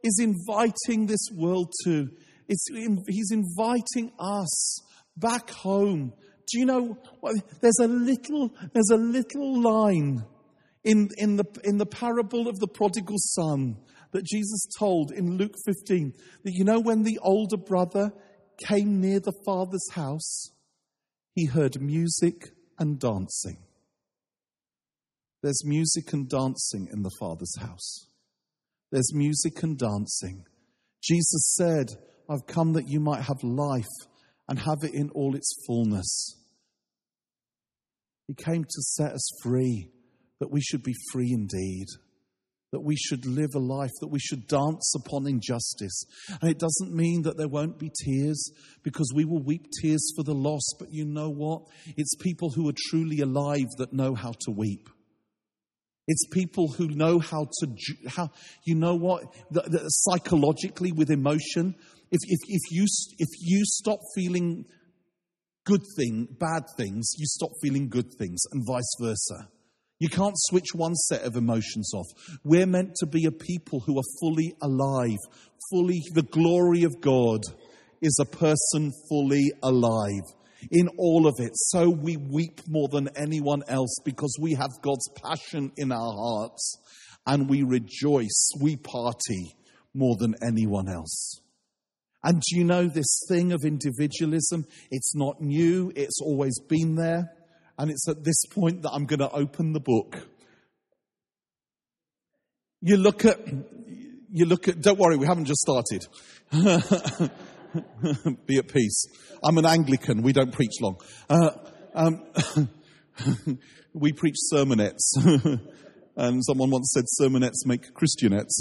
is 0.03 0.19
inviting 0.19 1.07
this 1.07 1.29
world 1.31 1.73
to? 1.85 2.09
It's, 2.49 2.67
he's 3.07 3.33
inviting 3.33 4.13
us 4.19 4.81
back 5.17 5.51
home 5.51 6.13
do 6.49 6.59
you 6.59 6.67
know, 6.67 6.97
there's 7.61 7.79
a 7.81 7.89
little, 7.89 8.51
there's 8.73 8.91
a 8.91 8.97
little 8.97 9.61
line 9.61 10.25
in, 10.85 11.09
in, 11.19 11.37
the, 11.37 11.45
in 11.65 11.79
the 11.79 11.87
parable 11.87 12.49
of 12.49 12.59
the 12.59 12.69
prodigal 12.69 13.17
son 13.19 13.77
that 14.13 14.25
Jesus 14.25 14.67
told 14.79 15.11
in 15.11 15.37
Luke 15.37 15.55
15 15.67 16.13
that 16.45 16.53
you 16.53 16.65
know 16.65 16.81
when 16.81 17.03
the 17.03 17.19
older 17.23 17.57
brother 17.57 18.13
came 18.67 19.01
near 19.01 19.21
the 19.21 19.35
father's 19.45 19.87
house, 19.93 20.53
he 21.35 21.47
heard 21.47 21.81
music 21.81 22.51
and 22.79 22.99
dancing. 22.99 23.59
There's 25.43 25.65
music 25.65 26.13
and 26.13 26.29
dancing 26.29 26.89
in 26.93 27.03
the 27.03 27.11
father's 27.21 27.55
house. 27.61 28.07
There's 28.91 29.13
music 29.13 29.63
and 29.63 29.77
dancing. 29.77 30.45
Jesus 31.03 31.55
said, 31.57 31.91
I've 32.31 32.47
come 32.47 32.73
that 32.73 32.89
you 32.89 33.01
might 33.01 33.23
have 33.23 33.43
life 33.43 33.85
and 34.49 34.59
have 34.59 34.83
it 34.83 34.95
in 34.95 35.11
all 35.11 35.35
its 35.35 35.55
fullness. 35.67 36.37
He 38.29 38.35
came 38.35 38.65
to 38.65 38.83
set 38.83 39.13
us 39.13 39.29
free, 39.43 39.91
that 40.41 40.51
we 40.51 40.61
should 40.61 40.83
be 40.83 40.95
free 41.13 41.31
indeed, 41.33 41.87
that 42.73 42.81
we 42.81 42.97
should 42.97 43.25
live 43.25 43.55
a 43.55 43.61
life, 43.61 43.93
that 44.01 44.09
we 44.09 44.19
should 44.19 44.49
dance 44.49 44.93
upon 44.97 45.29
injustice. 45.29 46.05
And 46.41 46.51
it 46.51 46.59
doesn't 46.59 46.95
mean 46.95 47.23
that 47.23 47.37
there 47.37 47.49
won't 47.49 47.79
be 47.79 47.91
tears, 48.05 48.51
because 48.83 49.13
we 49.15 49.25
will 49.25 49.43
weep 49.43 49.67
tears 49.81 50.13
for 50.17 50.25
the 50.25 50.35
lost. 50.35 50.77
But 50.79 50.93
you 50.93 51.05
know 51.05 51.31
what? 51.31 51.63
It's 51.97 52.17
people 52.17 52.51
who 52.51 52.69
are 52.69 52.75
truly 52.91 53.21
alive 53.21 53.69
that 53.79 53.93
know 53.93 54.15
how 54.15 54.33
to 54.33 54.51
weep. 54.51 54.89
It's 56.09 56.27
people 56.31 56.69
who 56.69 56.89
know 56.89 57.19
how 57.19 57.49
to, 57.61 57.69
how, 58.09 58.31
you 58.65 58.77
know 58.77 58.95
what, 58.95 59.25
the, 59.51 59.63
the, 59.63 59.89
psychologically 59.89 60.93
with 60.93 61.11
emotion, 61.11 61.75
if, 62.17 62.21
if, 62.29 62.41
if, 62.49 62.63
you, 62.71 62.87
if 63.19 63.29
you 63.41 63.63
stop 63.65 63.99
feeling 64.15 64.65
good 65.65 65.83
thing, 65.97 66.29
bad 66.39 66.63
things, 66.77 67.13
you 67.19 67.27
stop 67.27 67.51
feeling 67.63 67.89
good 67.89 68.07
things, 68.19 68.41
and 68.53 68.63
vice 68.67 68.95
versa. 69.01 69.49
You 69.99 70.09
can't 70.09 70.35
switch 70.37 70.75
one 70.75 70.95
set 70.95 71.23
of 71.23 71.37
emotions 71.37 71.93
off. 71.95 72.07
We're 72.45 72.67
meant 72.67 72.95
to 72.97 73.07
be 73.07 73.25
a 73.27 73.33
people 73.33 73.81
who 73.81 73.99
are 73.99 74.21
fully 74.21 74.55
alive, 74.63 75.19
fully, 75.71 76.01
the 76.15 76.23
glory 76.23 76.85
of 76.85 77.01
God 77.01 77.41
is 78.01 78.19
a 78.21 78.37
person 78.37 78.93
fully 79.09 79.53
alive 79.63 80.25
in 80.71 80.89
all 80.99 81.27
of 81.27 81.35
it. 81.39 81.53
So 81.55 81.91
we 81.91 82.17
weep 82.17 82.61
more 82.69 82.89
than 82.89 83.09
anyone 83.17 83.63
else 83.69 83.97
because 84.05 84.37
we 84.41 84.55
have 84.55 84.71
God's 84.83 85.09
passion 85.23 85.73
in 85.77 85.93
our 85.93 86.13
hearts 86.13 86.79
and 87.27 87.49
we 87.49 87.63
rejoice, 87.63 88.51
we 88.61 88.77
party 88.77 89.57
more 89.95 90.17
than 90.19 90.35
anyone 90.47 90.89
else. 90.89 91.41
And 92.27 92.43
you 92.51 92.65
know 92.65 92.89
this 92.89 93.23
thing 93.29 93.53
of 93.53 93.65
individualism? 93.65 94.67
It's 94.91 95.15
not 95.15 95.41
new, 95.41 95.93
it's 95.95 96.21
always 96.21 96.59
been 96.59 96.97
there. 96.97 97.33
And 97.79 97.89
it's 97.89 98.09
at 98.09 98.25
this 98.25 98.45
point 98.47 98.83
that 98.83 98.91
I'm 98.91 99.07
going 99.07 99.21
to 99.21 99.31
open 99.31 99.73
the 99.73 99.79
book. 99.79 100.27
You 102.81 102.97
look 102.97 103.25
at, 103.25 103.39
you 104.33 104.45
look 104.45 104.67
at, 104.67 104.81
don't 104.81 104.99
worry, 104.99 105.17
we 105.17 105.27
haven't 105.27 105.45
just 105.45 105.61
started. 105.61 106.05
Be 108.47 108.59
at 108.59 108.69
peace. 108.73 109.07
I'm 109.45 109.59
an 109.59 109.67
Anglican, 109.67 110.23
we 110.23 110.33
don't 110.33 110.51
preach 110.53 110.81
long. 110.81 110.97
Uh, 111.31 111.51
um, 111.95 112.25
we 113.95 114.11
preach 114.11 114.37
sermonettes. 114.53 115.15
and 116.17 116.45
someone 116.45 116.71
once 116.71 116.93
said 116.93 117.05
sermonettes 117.21 117.65
make 117.67 117.95
Christianettes. 117.95 118.59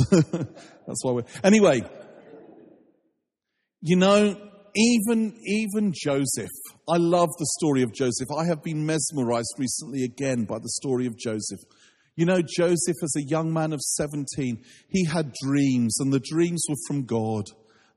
That's 0.86 1.04
why 1.04 1.14
we're, 1.14 1.26
anyway. 1.44 1.82
You 3.88 3.98
know, 3.98 4.36
even, 4.76 5.40
even 5.46 5.94
Joseph, 5.94 6.50
I 6.90 6.98
love 6.98 7.30
the 7.38 7.46
story 7.60 7.84
of 7.84 7.94
Joseph. 7.94 8.30
I 8.36 8.48
have 8.48 8.64
been 8.64 8.84
mesmerized 8.84 9.54
recently 9.60 10.04
again 10.04 10.46
by 10.46 10.58
the 10.58 10.70
story 10.70 11.06
of 11.06 11.16
Joseph. 11.16 11.60
You 12.16 12.26
know, 12.26 12.42
Joseph, 12.42 12.96
as 13.04 13.14
a 13.16 13.30
young 13.30 13.54
man 13.54 13.74
of 13.74 13.82
17, 13.82 14.64
he 14.90 15.06
had 15.06 15.32
dreams, 15.44 16.00
and 16.00 16.12
the 16.12 16.20
dreams 16.20 16.64
were 16.68 16.82
from 16.88 17.06
God. 17.06 17.44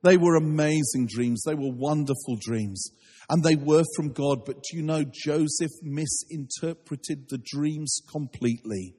They 0.03 0.19
were 0.19 0.37
amazing 0.37 1.07
dreams. 1.09 1.43
They 1.47 1.55
were 1.55 1.73
wonderful 1.73 2.37
dreams. 2.39 2.91
And 3.31 3.43
they 3.43 3.57
were 3.57 3.85
from 3.97 4.13
God. 4.13 4.45
But 4.45 4.57
do 4.57 4.77
you 4.77 4.83
know, 4.83 5.05
Joseph 5.11 5.73
misinterpreted 5.83 7.31
the 7.31 7.41
dreams 7.43 8.03
completely 8.13 8.95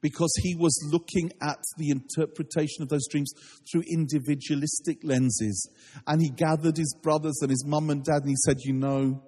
because 0.00 0.32
he 0.42 0.54
was 0.54 0.76
looking 0.90 1.30
at 1.42 1.58
the 1.78 1.90
interpretation 1.90 2.82
of 2.82 2.88
those 2.88 3.06
dreams 3.10 3.32
through 3.70 3.82
individualistic 3.90 4.98
lenses. 5.02 5.68
And 6.06 6.20
he 6.20 6.30
gathered 6.30 6.76
his 6.76 6.94
brothers 7.02 7.38
and 7.42 7.50
his 7.50 7.64
mum 7.66 7.90
and 7.90 8.04
dad 8.04 8.22
and 8.22 8.28
he 8.28 8.36
said, 8.44 8.58
You 8.60 8.74
know, 8.74 9.22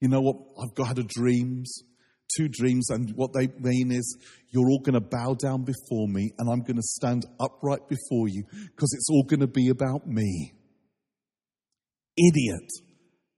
you 0.00 0.08
know 0.08 0.20
what? 0.20 0.36
I've 0.62 0.74
got 0.74 0.88
had 0.88 0.98
a 0.98 1.04
dreams, 1.04 1.82
two 2.36 2.48
dreams, 2.48 2.90
and 2.90 3.10
what 3.16 3.32
they 3.32 3.48
mean 3.58 3.90
is 3.92 4.16
you're 4.50 4.68
all 4.68 4.80
going 4.80 4.94
to 4.94 5.00
bow 5.00 5.34
down 5.34 5.64
before 5.64 6.08
me 6.08 6.32
and 6.38 6.50
I'm 6.50 6.62
going 6.62 6.76
to 6.76 6.82
stand 6.82 7.24
upright 7.40 7.88
before 7.88 8.28
you 8.28 8.44
because 8.50 8.92
it's 8.94 9.08
all 9.10 9.24
going 9.24 9.40
to 9.40 9.46
be 9.46 9.68
about 9.68 10.06
me. 10.06 10.52
Idiot. 12.16 12.70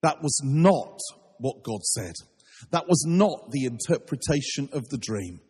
That 0.03 0.23
was 0.23 0.41
not 0.43 0.99
what 1.39 1.63
God 1.63 1.83
said. 1.83 2.15
That 2.71 2.89
was 2.89 3.05
not 3.07 3.51
the 3.51 3.65
interpretation 3.65 4.69
of 4.73 4.89
the 4.89 4.99
dream. 4.99 5.41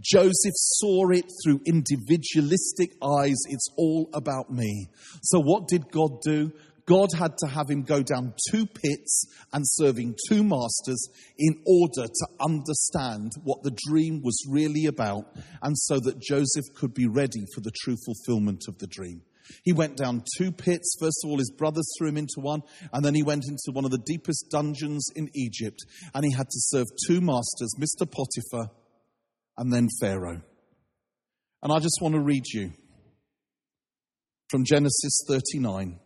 Joseph 0.00 0.54
saw 0.54 1.10
it 1.10 1.30
through 1.42 1.60
individualistic 1.66 2.92
eyes. 3.02 3.36
It's 3.48 3.68
all 3.76 4.08
about 4.12 4.50
me. 4.50 4.88
So, 5.22 5.40
what 5.40 5.68
did 5.68 5.90
God 5.90 6.20
do? 6.22 6.52
God 6.88 7.10
had 7.14 7.36
to 7.38 7.46
have 7.46 7.68
him 7.68 7.82
go 7.82 8.02
down 8.02 8.32
two 8.50 8.64
pits 8.64 9.26
and 9.52 9.62
serving 9.66 10.16
two 10.26 10.42
masters 10.42 11.10
in 11.36 11.62
order 11.66 12.08
to 12.08 12.26
understand 12.40 13.32
what 13.44 13.62
the 13.62 13.76
dream 13.88 14.22
was 14.24 14.42
really 14.48 14.86
about, 14.86 15.26
and 15.62 15.76
so 15.76 16.00
that 16.00 16.18
Joseph 16.18 16.64
could 16.74 16.94
be 16.94 17.06
ready 17.06 17.44
for 17.54 17.60
the 17.60 17.72
true 17.82 17.96
fulfillment 18.06 18.64
of 18.68 18.78
the 18.78 18.86
dream. 18.86 19.20
He 19.64 19.72
went 19.72 19.96
down 19.96 20.24
two 20.36 20.50
pits. 20.50 20.96
First 20.98 21.18
of 21.24 21.30
all, 21.30 21.38
his 21.38 21.50
brothers 21.50 21.90
threw 21.98 22.08
him 22.08 22.16
into 22.16 22.40
one, 22.40 22.62
and 22.92 23.04
then 23.04 23.14
he 23.14 23.22
went 23.22 23.44
into 23.46 23.72
one 23.72 23.84
of 23.84 23.90
the 23.90 24.02
deepest 24.06 24.48
dungeons 24.50 25.06
in 25.14 25.28
Egypt, 25.34 25.78
and 26.14 26.24
he 26.24 26.32
had 26.32 26.48
to 26.48 26.58
serve 26.58 26.86
two 27.06 27.20
masters, 27.20 27.74
Mr. 27.78 28.10
Potiphar 28.10 28.70
and 29.58 29.72
then 29.72 29.88
Pharaoh. 30.00 30.40
And 31.62 31.72
I 31.72 31.80
just 31.80 31.98
want 32.00 32.14
to 32.14 32.20
read 32.20 32.44
you 32.54 32.72
from 34.48 34.64
Genesis 34.64 35.24
39. 35.28 35.98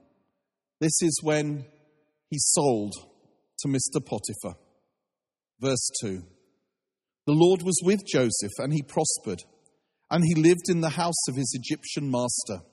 This 0.81 1.03
is 1.03 1.21
when 1.23 1.67
he 2.31 2.39
sold 2.39 2.95
to 3.61 3.69
Mr. 3.69 4.05
Potiphar. 4.05 4.59
Verse 5.61 5.91
2 6.03 6.23
The 7.27 7.33
Lord 7.33 7.63
was 7.63 7.79
with 7.85 8.01
Joseph, 8.11 8.53
and 8.59 8.73
he 8.73 8.83
prospered, 8.83 9.41
and 10.11 10.25
he 10.25 10.35
lived 10.35 10.69
in 10.69 10.81
the 10.81 10.89
house 10.89 11.29
of 11.29 11.37
his 11.37 11.53
Egyptian 11.55 12.11
master. 12.11 12.65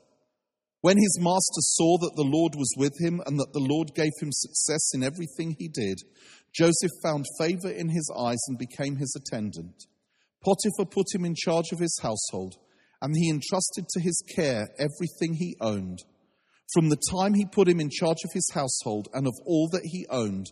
When 0.82 0.96
his 0.96 1.20
master 1.20 1.60
saw 1.60 1.98
that 1.98 2.14
the 2.16 2.24
Lord 2.24 2.56
was 2.56 2.74
with 2.78 2.94
him 3.02 3.22
and 3.26 3.38
that 3.38 3.52
the 3.52 3.60
Lord 3.60 3.90
gave 3.94 4.14
him 4.22 4.30
success 4.32 4.92
in 4.94 5.04
everything 5.04 5.58
he 5.60 5.68
did, 5.68 5.98
Joseph 6.56 6.92
found 7.04 7.26
favor 7.38 7.70
in 7.70 7.90
his 7.90 8.10
eyes 8.18 8.40
and 8.48 8.58
became 8.58 8.96
his 8.96 9.14
attendant. 9.14 9.86
Potiphar 10.44 10.86
put 10.86 11.14
him 11.14 11.26
in 11.26 11.36
charge 11.36 11.72
of 11.72 11.80
his 11.80 11.98
household, 12.02 12.56
and 13.02 13.16
he 13.16 13.30
entrusted 13.30 13.88
to 13.90 14.00
his 14.00 14.24
care 14.36 14.68
everything 14.78 15.34
he 15.34 15.56
owned. 15.62 16.00
From 16.74 16.90
the 16.90 17.02
time 17.12 17.34
he 17.34 17.46
put 17.46 17.68
him 17.68 17.80
in 17.80 17.90
charge 17.90 18.24
of 18.24 18.32
his 18.34 18.50
household 18.54 19.08
and 19.14 19.26
of 19.26 19.34
all 19.46 19.70
that 19.72 19.86
he 19.86 20.06
owned, 20.10 20.46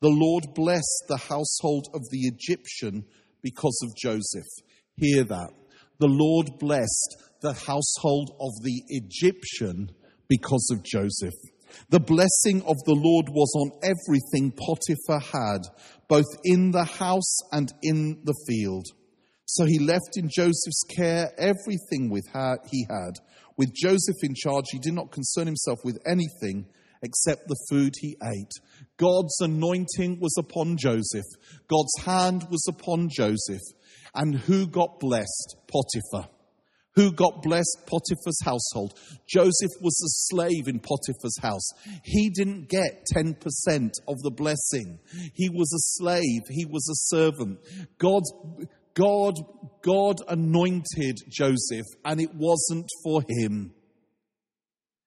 the 0.00 0.08
Lord 0.08 0.54
blessed 0.54 1.04
the 1.08 1.16
household 1.16 1.88
of 1.94 2.02
the 2.10 2.26
Egyptian 2.26 3.04
because 3.42 3.80
of 3.82 3.96
Joseph. 3.96 4.46
Hear 4.96 5.24
that. 5.24 5.50
The 5.98 6.08
Lord 6.08 6.58
blessed 6.58 7.16
the 7.40 7.52
household 7.52 8.30
of 8.40 8.52
the 8.62 8.82
Egyptian 8.88 9.90
because 10.28 10.70
of 10.72 10.84
Joseph. 10.84 11.34
The 11.88 12.00
blessing 12.00 12.62
of 12.62 12.76
the 12.84 12.94
Lord 12.94 13.28
was 13.28 13.52
on 13.56 13.72
everything 13.82 14.52
Potiphar 14.52 15.20
had, 15.20 15.62
both 16.08 16.24
in 16.44 16.70
the 16.70 16.84
house 16.84 17.38
and 17.52 17.72
in 17.82 18.20
the 18.24 18.34
field. 18.46 18.86
So 19.54 19.66
he 19.66 19.78
left 19.78 20.16
in 20.16 20.28
Joseph's 20.28 20.82
care 20.96 21.30
everything 21.38 22.10
with 22.10 22.24
he 22.68 22.86
had. 22.90 23.12
With 23.56 23.72
Joseph 23.72 24.16
in 24.24 24.34
charge, 24.34 24.64
he 24.72 24.80
did 24.80 24.94
not 24.94 25.12
concern 25.12 25.46
himself 25.46 25.78
with 25.84 25.96
anything 26.04 26.66
except 27.04 27.46
the 27.46 27.66
food 27.70 27.92
he 28.00 28.16
ate. 28.20 28.50
God's 28.96 29.36
anointing 29.40 30.18
was 30.20 30.34
upon 30.36 30.76
Joseph. 30.76 31.26
God's 31.68 31.94
hand 32.04 32.48
was 32.50 32.66
upon 32.68 33.08
Joseph. 33.08 33.62
And 34.12 34.34
who 34.34 34.66
got 34.66 34.98
blessed? 34.98 35.56
Potiphar. 35.68 36.30
Who 36.96 37.12
got 37.12 37.40
blessed? 37.42 37.86
Potiphar's 37.86 38.40
household. 38.44 38.98
Joseph 39.28 39.70
was 39.80 40.00
a 40.02 40.34
slave 40.34 40.66
in 40.66 40.80
Potiphar's 40.80 41.38
house. 41.40 41.68
He 42.02 42.30
didn't 42.30 42.68
get 42.68 43.04
10% 43.14 43.34
of 44.08 44.18
the 44.22 44.32
blessing. 44.34 44.98
He 45.32 45.48
was 45.48 45.72
a 45.72 46.02
slave. 46.02 46.42
He 46.48 46.66
was 46.66 46.88
a 46.88 47.14
servant. 47.14 47.60
God's 47.98 48.32
God, 48.94 49.34
God 49.82 50.16
anointed 50.28 51.18
Joseph 51.28 51.86
and 52.04 52.20
it 52.20 52.34
wasn't 52.34 52.88
for 53.02 53.22
him. 53.28 53.74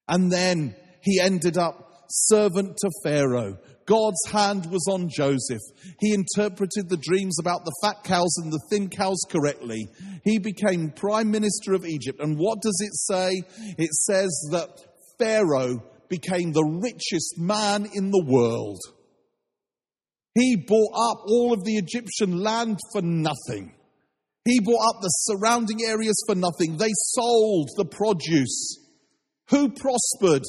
And 0.07 0.31
then 0.31 0.75
he 1.01 1.19
ended 1.19 1.57
up 1.57 2.05
servant 2.09 2.77
to 2.77 2.91
Pharaoh. 3.03 3.57
God's 3.85 4.19
hand 4.29 4.65
was 4.69 4.85
on 4.89 5.07
Joseph. 5.09 5.61
He 5.99 6.13
interpreted 6.13 6.89
the 6.89 6.97
dreams 6.97 7.38
about 7.39 7.63
the 7.63 7.75
fat 7.81 8.03
cows 8.03 8.35
and 8.38 8.51
the 8.51 8.61
thin 8.69 8.89
cows 8.89 9.19
correctly. 9.29 9.88
He 10.23 10.39
became 10.39 10.91
prime 10.91 11.31
minister 11.31 11.73
of 11.73 11.85
Egypt. 11.85 12.19
And 12.19 12.38
what 12.38 12.61
does 12.61 12.77
it 12.81 12.93
say? 12.93 13.41
It 13.77 13.93
says 13.93 14.29
that 14.51 14.69
Pharaoh 15.17 15.81
became 16.09 16.51
the 16.51 16.79
richest 16.81 17.38
man 17.38 17.88
in 17.93 18.11
the 18.11 18.25
world. 18.27 18.79
He 20.38 20.55
bought 20.55 20.93
up 20.93 21.23
all 21.27 21.51
of 21.51 21.63
the 21.63 21.77
Egyptian 21.77 22.38
land 22.38 22.77
for 22.93 23.01
nothing. 23.01 23.73
He 24.45 24.59
bought 24.59 24.88
up 24.88 25.01
the 25.01 25.09
surrounding 25.09 25.79
areas 25.83 26.15
for 26.27 26.35
nothing. 26.35 26.77
They 26.77 26.91
sold 26.93 27.69
the 27.75 27.85
produce. 27.85 28.77
Who 29.49 29.69
prospered 29.69 30.43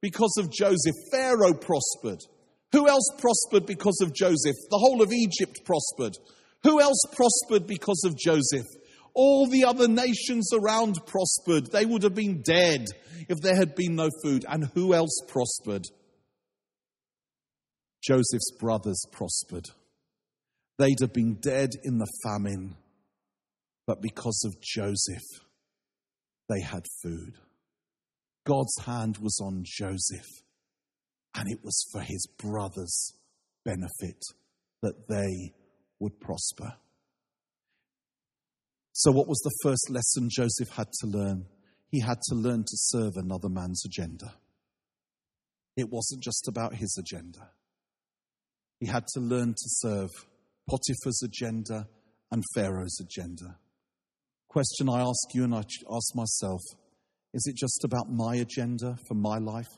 because 0.00 0.34
of 0.38 0.50
Joseph? 0.50 0.96
Pharaoh 1.12 1.54
prospered. 1.54 2.18
Who 2.72 2.88
else 2.88 3.08
prospered 3.18 3.66
because 3.66 4.00
of 4.02 4.12
Joseph? 4.14 4.56
The 4.68 4.78
whole 4.78 5.00
of 5.00 5.12
Egypt 5.12 5.60
prospered. 5.64 6.14
Who 6.64 6.80
else 6.80 7.02
prospered 7.12 7.68
because 7.68 8.02
of 8.04 8.18
Joseph? 8.18 8.66
All 9.14 9.46
the 9.46 9.64
other 9.64 9.86
nations 9.86 10.50
around 10.52 10.96
prospered. 11.06 11.70
They 11.70 11.86
would 11.86 12.02
have 12.02 12.16
been 12.16 12.42
dead 12.42 12.86
if 13.28 13.38
there 13.42 13.56
had 13.56 13.76
been 13.76 13.94
no 13.94 14.08
food. 14.24 14.44
And 14.48 14.68
who 14.74 14.92
else 14.92 15.20
prospered? 15.28 15.84
Joseph's 18.02 18.52
brothers 18.58 19.04
prospered. 19.12 19.66
They'd 20.78 21.00
have 21.00 21.12
been 21.12 21.38
dead 21.40 21.70
in 21.84 21.98
the 21.98 22.10
famine 22.24 22.76
but 23.88 24.02
because 24.02 24.42
of 24.44 24.60
Joseph, 24.60 25.24
they 26.50 26.60
had 26.60 26.84
food. 27.02 27.38
God's 28.46 28.78
hand 28.84 29.16
was 29.16 29.40
on 29.42 29.62
Joseph, 29.64 30.26
and 31.34 31.50
it 31.50 31.60
was 31.64 31.86
for 31.90 32.02
his 32.02 32.28
brothers' 32.38 33.14
benefit 33.64 34.22
that 34.82 35.08
they 35.08 35.54
would 35.98 36.20
prosper. 36.20 36.74
So, 38.92 39.10
what 39.10 39.26
was 39.26 39.38
the 39.38 39.56
first 39.62 39.88
lesson 39.88 40.28
Joseph 40.30 40.68
had 40.76 40.88
to 41.00 41.06
learn? 41.06 41.46
He 41.90 42.00
had 42.00 42.20
to 42.28 42.34
learn 42.34 42.60
to 42.60 42.76
serve 42.76 43.12
another 43.16 43.48
man's 43.48 43.82
agenda. 43.86 44.34
It 45.78 45.88
wasn't 45.90 46.22
just 46.22 46.46
about 46.46 46.74
his 46.74 46.94
agenda. 47.00 47.52
He 48.80 48.86
had 48.86 49.06
to 49.14 49.20
learn 49.20 49.50
to 49.50 49.56
serve 49.66 50.10
Potiphar's 50.68 51.22
agenda 51.22 51.88
and 52.30 52.42
Pharaoh's 52.54 53.00
agenda 53.00 53.58
question 54.48 54.88
I 54.88 55.02
ask 55.02 55.34
you 55.34 55.44
and 55.44 55.54
I 55.54 55.58
ask 55.58 56.16
myself 56.16 56.60
is 57.34 57.46
it 57.46 57.56
just 57.56 57.84
about 57.84 58.10
my 58.10 58.36
agenda 58.36 58.96
for 59.06 59.14
my 59.14 59.36
life? 59.38 59.68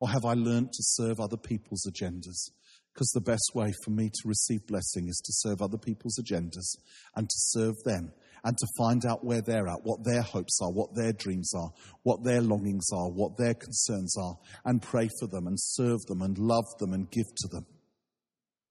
Or 0.00 0.08
have 0.08 0.24
I 0.24 0.34
learned 0.34 0.68
to 0.72 0.82
serve 0.82 1.20
other 1.20 1.36
people's 1.36 1.84
agendas? 1.84 2.50
Because 2.94 3.10
the 3.12 3.20
best 3.20 3.50
way 3.54 3.72
for 3.84 3.90
me 3.90 4.08
to 4.08 4.28
receive 4.28 4.66
blessing 4.68 5.08
is 5.08 5.20
to 5.24 5.32
serve 5.32 5.60
other 5.60 5.78
people's 5.78 6.18
agendas 6.18 6.76
and 7.16 7.28
to 7.28 7.36
serve 7.36 7.74
them 7.84 8.12
and 8.44 8.56
to 8.56 8.66
find 8.78 9.04
out 9.04 9.24
where 9.24 9.42
they're 9.42 9.68
at, 9.68 9.80
what 9.82 10.04
their 10.04 10.22
hopes 10.22 10.58
are, 10.62 10.70
what 10.70 10.94
their 10.94 11.12
dreams 11.12 11.52
are, 11.54 11.70
what 12.04 12.22
their 12.24 12.40
longings 12.40 12.86
are, 12.92 13.10
what 13.10 13.36
their 13.36 13.54
concerns 13.54 14.16
are, 14.16 14.36
and 14.64 14.80
pray 14.80 15.08
for 15.18 15.26
them 15.26 15.46
and 15.46 15.58
serve 15.58 16.00
them 16.06 16.22
and 16.22 16.38
love 16.38 16.66
them 16.78 16.92
and 16.92 17.10
give 17.10 17.26
to 17.36 17.48
them. 17.48 17.66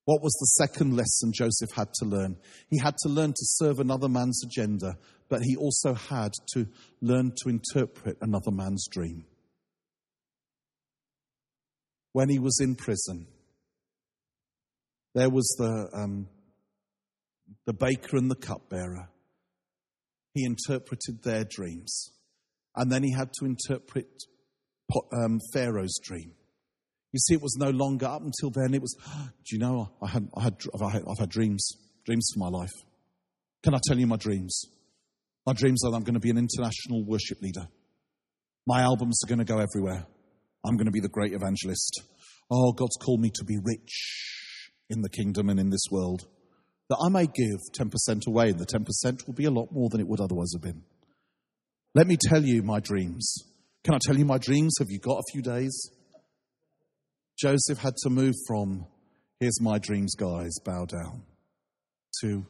What 0.06 0.22
was 0.22 0.34
the 0.34 0.66
second 0.66 0.96
lesson 0.96 1.32
Joseph 1.34 1.72
had 1.76 1.94
to 2.00 2.06
learn? 2.06 2.38
He 2.70 2.80
had 2.80 2.96
to 3.04 3.10
learn 3.10 3.32
to 3.32 3.44
serve 3.44 3.80
another 3.80 4.10
man's 4.10 4.42
agenda, 4.44 4.96
but 5.30 5.42
he 5.44 5.56
also 5.56 5.94
had 5.94 6.32
to 6.54 6.68
learn 7.02 7.34
to 7.44 7.50
interpret 7.50 8.18
another 8.22 8.52
man's 8.52 8.88
dream. 8.92 9.26
when 12.14 12.30
he 12.30 12.40
was 12.40 12.60
in 12.62 12.76
prison, 12.76 13.28
there 15.14 15.30
was 15.30 15.48
the, 15.58 15.90
um, 15.94 16.28
the 17.66 17.74
baker 17.74 18.18
and 18.18 18.30
the 18.30 18.36
cupbearer. 18.36 19.10
He 20.34 20.46
interpreted 20.46 21.24
their 21.24 21.44
dreams. 21.44 22.12
And 22.76 22.92
then 22.92 23.04
he 23.04 23.14
had 23.14 23.32
to 23.40 23.46
interpret 23.46 24.08
um, 25.14 25.40
Pharaoh's 25.54 26.00
dream. 26.02 26.34
You 27.12 27.20
see, 27.20 27.34
it 27.34 27.42
was 27.42 27.58
no 27.58 27.70
longer 27.70 28.06
up 28.06 28.22
until 28.22 28.52
then. 28.52 28.74
It 28.74 28.82
was, 28.82 28.96
do 29.46 29.56
you 29.56 29.60
know, 29.60 29.90
I 30.02 30.08
had, 30.10 30.30
I 30.36 30.44
had, 30.44 30.58
I've, 30.74 30.92
had, 30.92 31.04
I've 31.10 31.20
had 31.20 31.30
dreams, 31.30 31.72
dreams 32.06 32.32
for 32.34 32.40
my 32.40 32.58
life. 32.58 32.72
Can 33.64 33.76
I 33.76 33.80
tell 33.86 33.98
you 33.98 34.08
my 34.08 34.18
dreams? 34.18 34.64
My 35.46 35.54
dreams 35.54 35.84
are 35.84 35.92
that 35.92 35.98
I'm 35.98 36.04
going 36.04 36.16
to 36.16 36.20
be 36.20 36.30
an 36.30 36.38
international 36.38 37.04
worship 37.06 37.42
leader. 37.42 37.68
My 38.66 38.82
albums 38.82 39.22
are 39.24 39.28
going 39.28 39.40
to 39.40 39.46
go 39.46 39.60
everywhere. 39.60 40.06
I'm 40.66 40.78
going 40.78 40.86
to 40.86 40.92
be 40.92 41.00
the 41.00 41.10
great 41.10 41.34
evangelist. 41.34 42.04
Oh, 42.50 42.72
God's 42.74 42.98
called 43.02 43.22
me 43.22 43.32
to 43.36 43.44
be 43.44 43.58
rich 43.64 44.70
in 44.90 45.02
the 45.02 45.10
kingdom 45.10 45.50
and 45.50 45.60
in 45.60 45.70
this 45.70 45.86
world. 45.90 46.28
That 46.90 47.02
I 47.04 47.10
may 47.10 47.26
give 47.26 47.60
10% 47.74 48.28
away, 48.28 48.50
and 48.50 48.60
the 48.60 48.66
10% 48.66 49.26
will 49.26 49.34
be 49.34 49.46
a 49.46 49.52
lot 49.52 49.72
more 49.72 49.90
than 49.90 50.02
it 50.02 50.08
would 50.08 50.20
otherwise 50.20 50.52
have 50.54 50.62
been. 50.62 50.84
Let 51.96 52.08
me 52.08 52.18
tell 52.20 52.44
you 52.44 52.62
my 52.62 52.80
dreams. 52.80 53.34
Can 53.84 53.96
I 53.96 54.00
tell 54.02 54.18
you 54.18 54.26
my 54.26 54.38
dreams? 54.38 54.76
Have 54.80 54.90
you 54.90 55.00
got 55.00 55.18
a 55.18 55.32
few 55.32 55.42
days? 55.42 55.90
Joseph 57.42 57.80
had 57.80 57.96
to 58.04 58.10
move 58.12 58.36
from, 58.46 58.86
here's 59.40 59.60
my 59.60 59.80
dreams, 59.80 60.14
guys, 60.14 60.60
bow 60.64 60.86
down, 60.86 61.24
to, 62.22 62.46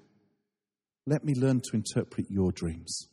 let 1.08 1.24
me 1.24 1.34
learn 1.34 1.62
to 1.62 1.78
interpret 1.78 2.30
your 2.30 2.52
dreams. 2.52 3.08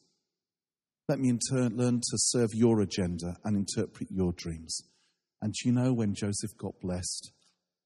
Let 1.09 1.21
me 1.21 1.29
inter- 1.29 1.69
learn 1.73 2.01
to 2.01 2.17
serve 2.17 2.51
your 2.53 2.81
agenda 2.81 3.37
and 3.45 3.57
interpret 3.57 4.11
your 4.11 4.33
dreams. 4.33 4.83
And 5.41 5.55
you 5.65 5.71
know 5.71 5.93
when 5.93 6.17
Joseph 6.17 6.51
got 6.59 6.81
blessed 6.81 7.31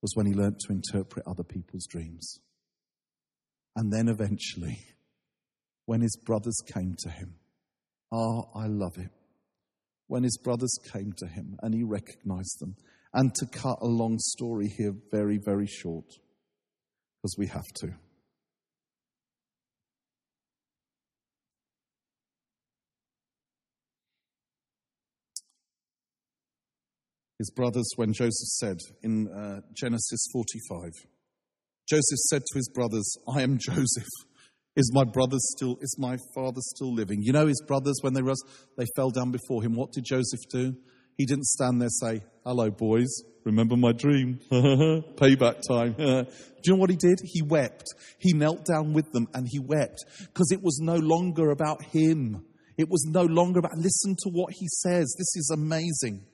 was 0.00 0.16
when 0.16 0.24
he 0.24 0.32
learned 0.32 0.60
to 0.60 0.72
interpret 0.72 1.26
other 1.26 1.44
people's 1.44 1.86
dreams. 1.86 2.40
And 3.76 3.92
then 3.92 4.08
eventually, 4.08 4.78
when 5.84 6.00
his 6.00 6.16
brothers 6.24 6.56
came 6.66 6.96
to 7.00 7.10
him, 7.10 7.34
ah, 8.10 8.16
oh, 8.16 8.50
I 8.54 8.68
love 8.68 8.96
it. 8.96 9.10
When 10.06 10.22
his 10.22 10.38
brothers 10.38 10.78
came 10.90 11.12
to 11.18 11.26
him 11.26 11.58
and 11.62 11.74
he 11.74 11.82
recognized 11.82 12.58
them. 12.58 12.76
And 13.14 13.34
to 13.34 13.46
cut 13.46 13.78
a 13.82 13.86
long 13.86 14.18
story 14.18 14.68
here 14.68 14.94
very, 15.10 15.38
very 15.38 15.66
short, 15.66 16.06
because 17.20 17.36
we 17.38 17.46
have 17.48 17.66
to. 17.76 17.94
his 27.42 27.50
brothers 27.50 27.90
when 27.96 28.12
Joseph 28.12 28.46
said 28.60 28.76
in 29.02 29.26
uh, 29.26 29.62
Genesis 29.74 30.24
45, 30.32 30.92
Joseph 31.90 32.18
said 32.30 32.40
to 32.40 32.54
his 32.56 32.70
brothers, 32.72 33.16
I 33.34 33.42
am 33.42 33.58
Joseph. 33.58 34.06
Is 34.76 34.92
my 34.94 35.02
brother 35.02 35.38
still, 35.38 35.76
is 35.80 35.96
my 35.98 36.16
father 36.36 36.60
still 36.60 36.94
living? 36.94 37.18
You 37.20 37.32
know, 37.32 37.48
his 37.48 37.60
brothers, 37.66 37.96
when 38.02 38.14
they 38.14 38.22
rose, 38.22 38.38
they 38.78 38.86
fell 38.94 39.10
down 39.10 39.32
before 39.32 39.60
him. 39.60 39.74
What 39.74 39.90
did 39.90 40.04
Joseph 40.04 40.40
do? 40.52 40.76
He 41.16 41.26
didn't 41.26 41.46
stand 41.46 41.80
there 41.80 41.88
say, 41.88 42.22
Hello, 42.44 42.70
boys. 42.70 43.08
Remember 43.44 43.76
my 43.76 43.92
dream? 43.92 44.38
Payback 44.52 45.62
time. 45.68 45.94
do 45.96 46.26
you 46.64 46.72
know 46.72 46.76
what 46.76 46.90
he 46.90 46.96
did? 46.96 47.18
He 47.24 47.42
wept. 47.42 47.86
He 48.18 48.32
knelt 48.32 48.64
down 48.64 48.92
with 48.92 49.10
them 49.12 49.26
and 49.34 49.46
he 49.50 49.58
wept 49.58 50.04
because 50.20 50.52
it 50.52 50.62
was 50.62 50.78
no 50.80 50.96
longer 50.96 51.50
about 51.50 51.82
him. 51.82 52.44
It 52.78 52.88
was 52.88 53.04
no 53.04 53.24
longer 53.24 53.58
about, 53.58 53.76
listen 53.76 54.16
to 54.22 54.30
what 54.30 54.52
he 54.52 54.66
says. 54.68 55.14
This 55.18 55.36
is 55.36 55.50
amazing. 55.52 56.24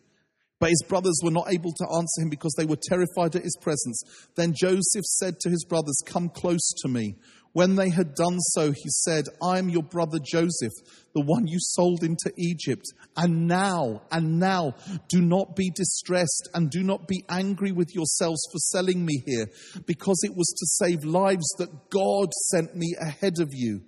But 0.60 0.70
his 0.70 0.82
brothers 0.88 1.20
were 1.22 1.30
not 1.30 1.52
able 1.52 1.72
to 1.72 1.86
answer 1.96 2.22
him 2.22 2.30
because 2.30 2.52
they 2.58 2.64
were 2.64 2.78
terrified 2.88 3.36
at 3.36 3.44
his 3.44 3.56
presence. 3.60 4.02
Then 4.34 4.54
Joseph 4.58 5.04
said 5.04 5.38
to 5.40 5.50
his 5.50 5.64
brothers, 5.64 6.02
Come 6.04 6.28
close 6.28 6.72
to 6.82 6.88
me. 6.88 7.16
When 7.58 7.74
they 7.74 7.90
had 7.90 8.14
done 8.14 8.38
so, 8.38 8.70
he 8.70 8.88
said, 8.88 9.24
I 9.42 9.58
am 9.58 9.68
your 9.68 9.82
brother 9.82 10.20
Joseph, 10.24 10.74
the 11.12 11.24
one 11.24 11.48
you 11.48 11.56
sold 11.58 12.04
into 12.04 12.32
Egypt. 12.38 12.84
And 13.16 13.48
now, 13.48 14.02
and 14.12 14.38
now, 14.38 14.74
do 15.08 15.20
not 15.20 15.56
be 15.56 15.72
distressed 15.74 16.48
and 16.54 16.70
do 16.70 16.84
not 16.84 17.08
be 17.08 17.24
angry 17.28 17.72
with 17.72 17.96
yourselves 17.96 18.40
for 18.52 18.58
selling 18.58 19.04
me 19.04 19.24
here, 19.26 19.46
because 19.86 20.20
it 20.22 20.36
was 20.36 20.46
to 20.56 20.86
save 20.86 21.02
lives 21.02 21.52
that 21.58 21.90
God 21.90 22.32
sent 22.52 22.76
me 22.76 22.94
ahead 23.00 23.40
of 23.40 23.48
you. 23.52 23.80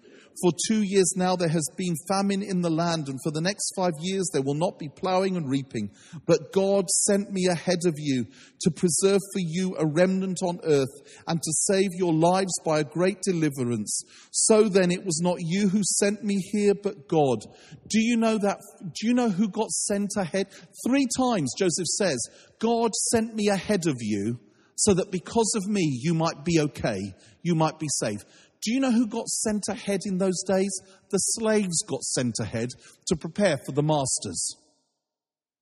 For 0.42 0.52
two 0.68 0.82
years 0.82 1.12
now 1.16 1.36
there 1.36 1.48
has 1.48 1.68
been 1.76 1.94
famine 2.08 2.42
in 2.42 2.62
the 2.62 2.70
land, 2.70 3.08
and 3.08 3.18
for 3.22 3.30
the 3.30 3.40
next 3.40 3.72
five 3.76 3.92
years 4.00 4.28
there 4.32 4.42
will 4.42 4.54
not 4.54 4.78
be 4.78 4.88
plowing 4.88 5.36
and 5.36 5.50
reaping. 5.50 5.90
But 6.26 6.52
God 6.52 6.88
sent 6.88 7.30
me 7.30 7.46
ahead 7.46 7.80
of 7.86 7.94
you 7.98 8.26
to 8.62 8.70
preserve 8.70 9.20
for 9.32 9.40
you 9.40 9.76
a 9.78 9.86
remnant 9.86 10.38
on 10.42 10.60
earth 10.64 10.94
and 11.26 11.40
to 11.42 11.52
save 11.52 11.90
your 11.94 12.14
lives 12.14 12.52
by 12.64 12.80
a 12.80 12.84
great 12.84 13.20
deliverance. 13.22 14.02
So 14.30 14.68
then 14.68 14.90
it 14.90 15.04
was 15.04 15.20
not 15.22 15.38
you 15.40 15.68
who 15.68 15.80
sent 15.82 16.22
me 16.22 16.36
here, 16.52 16.74
but 16.74 17.08
God. 17.08 17.40
Do 17.88 18.00
you 18.00 18.16
know 18.16 18.38
that? 18.38 18.58
Do 18.82 19.06
you 19.06 19.14
know 19.14 19.30
who 19.30 19.48
got 19.48 19.70
sent 19.70 20.10
ahead? 20.16 20.48
Three 20.86 21.06
times 21.18 21.52
Joseph 21.58 21.86
says, 21.86 22.18
God 22.58 22.94
sent 23.12 23.34
me 23.34 23.48
ahead 23.48 23.86
of 23.86 23.96
you 24.00 24.38
so 24.76 24.94
that 24.94 25.10
because 25.10 25.52
of 25.56 25.68
me 25.68 25.82
you 26.02 26.14
might 26.14 26.42
be 26.44 26.58
okay, 26.60 26.98
you 27.42 27.54
might 27.54 27.78
be 27.78 27.88
safe. 27.98 28.20
Do 28.62 28.74
you 28.74 28.80
know 28.80 28.92
who 28.92 29.06
got 29.06 29.26
sent 29.28 29.68
ahead 29.68 30.00
in 30.04 30.18
those 30.18 30.42
days? 30.46 30.70
The 31.10 31.18
slaves 31.18 31.82
got 31.86 32.02
sent 32.02 32.34
ahead 32.40 32.68
to 33.06 33.16
prepare 33.16 33.56
for 33.56 33.72
the 33.72 33.82
masters. 33.82 34.56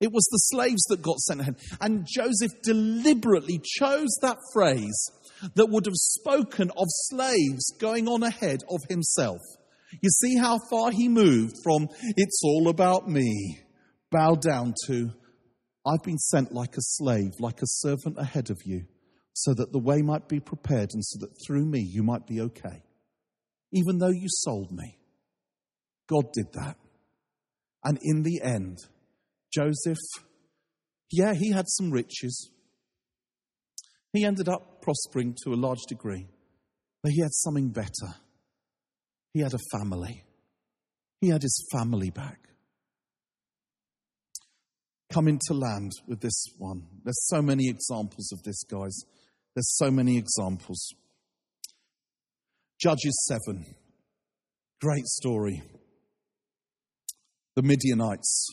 It 0.01 0.11
was 0.11 0.25
the 0.31 0.37
slaves 0.37 0.83
that 0.89 1.01
got 1.01 1.17
sent 1.19 1.41
ahead. 1.41 1.55
And 1.79 2.05
Joseph 2.09 2.51
deliberately 2.61 3.61
chose 3.63 4.09
that 4.21 4.37
phrase 4.53 5.11
that 5.55 5.69
would 5.69 5.85
have 5.85 5.95
spoken 5.95 6.71
of 6.71 6.87
slaves 6.87 7.73
going 7.79 8.07
on 8.07 8.23
ahead 8.23 8.59
of 8.69 8.79
himself. 8.89 9.39
You 10.01 10.09
see 10.09 10.37
how 10.37 10.59
far 10.69 10.91
he 10.91 11.07
moved 11.07 11.55
from, 11.63 11.87
it's 12.17 12.41
all 12.43 12.67
about 12.67 13.09
me, 13.09 13.59
bow 14.11 14.35
down 14.35 14.73
to, 14.87 15.09
I've 15.85 16.03
been 16.03 16.17
sent 16.17 16.51
like 16.51 16.75
a 16.75 16.81
slave, 16.81 17.31
like 17.39 17.61
a 17.61 17.67
servant 17.67 18.17
ahead 18.19 18.49
of 18.49 18.59
you, 18.65 18.85
so 19.33 19.53
that 19.53 19.71
the 19.71 19.79
way 19.79 20.01
might 20.01 20.27
be 20.27 20.39
prepared 20.39 20.91
and 20.93 21.03
so 21.03 21.19
that 21.19 21.33
through 21.45 21.65
me 21.65 21.79
you 21.79 22.03
might 22.03 22.27
be 22.27 22.41
okay 22.41 22.83
even 23.71 23.97
though 23.97 24.11
you 24.11 24.27
sold 24.27 24.71
me. 24.71 24.97
God 26.07 26.31
did 26.33 26.53
that. 26.53 26.77
And 27.83 27.99
in 28.01 28.23
the 28.23 28.41
end, 28.41 28.79
Joseph, 29.53 29.97
yeah, 31.11 31.33
he 31.33 31.51
had 31.51 31.65
some 31.67 31.91
riches. 31.91 32.51
He 34.13 34.25
ended 34.25 34.49
up 34.49 34.81
prospering 34.81 35.35
to 35.43 35.53
a 35.53 35.55
large 35.55 35.83
degree, 35.87 36.27
but 37.03 37.11
he 37.11 37.21
had 37.21 37.33
something 37.33 37.69
better. 37.69 38.15
He 39.33 39.41
had 39.41 39.53
a 39.53 39.59
family. 39.71 40.23
He 41.21 41.29
had 41.29 41.43
his 41.43 41.67
family 41.71 42.09
back. 42.09 42.39
Come 45.11 45.27
into 45.27 45.53
land 45.53 45.91
with 46.07 46.21
this 46.21 46.43
one. 46.57 46.83
There's 47.03 47.27
so 47.27 47.41
many 47.41 47.67
examples 47.67 48.31
of 48.31 48.43
this, 48.43 48.63
guys. 48.63 48.95
There's 49.55 49.75
so 49.77 49.89
many 49.89 50.17
examples. 50.17 50.93
Judges 52.79 53.27
7. 53.27 53.65
Great 54.81 55.05
story. 55.05 55.61
The 57.57 57.61
Midianites 57.61 58.47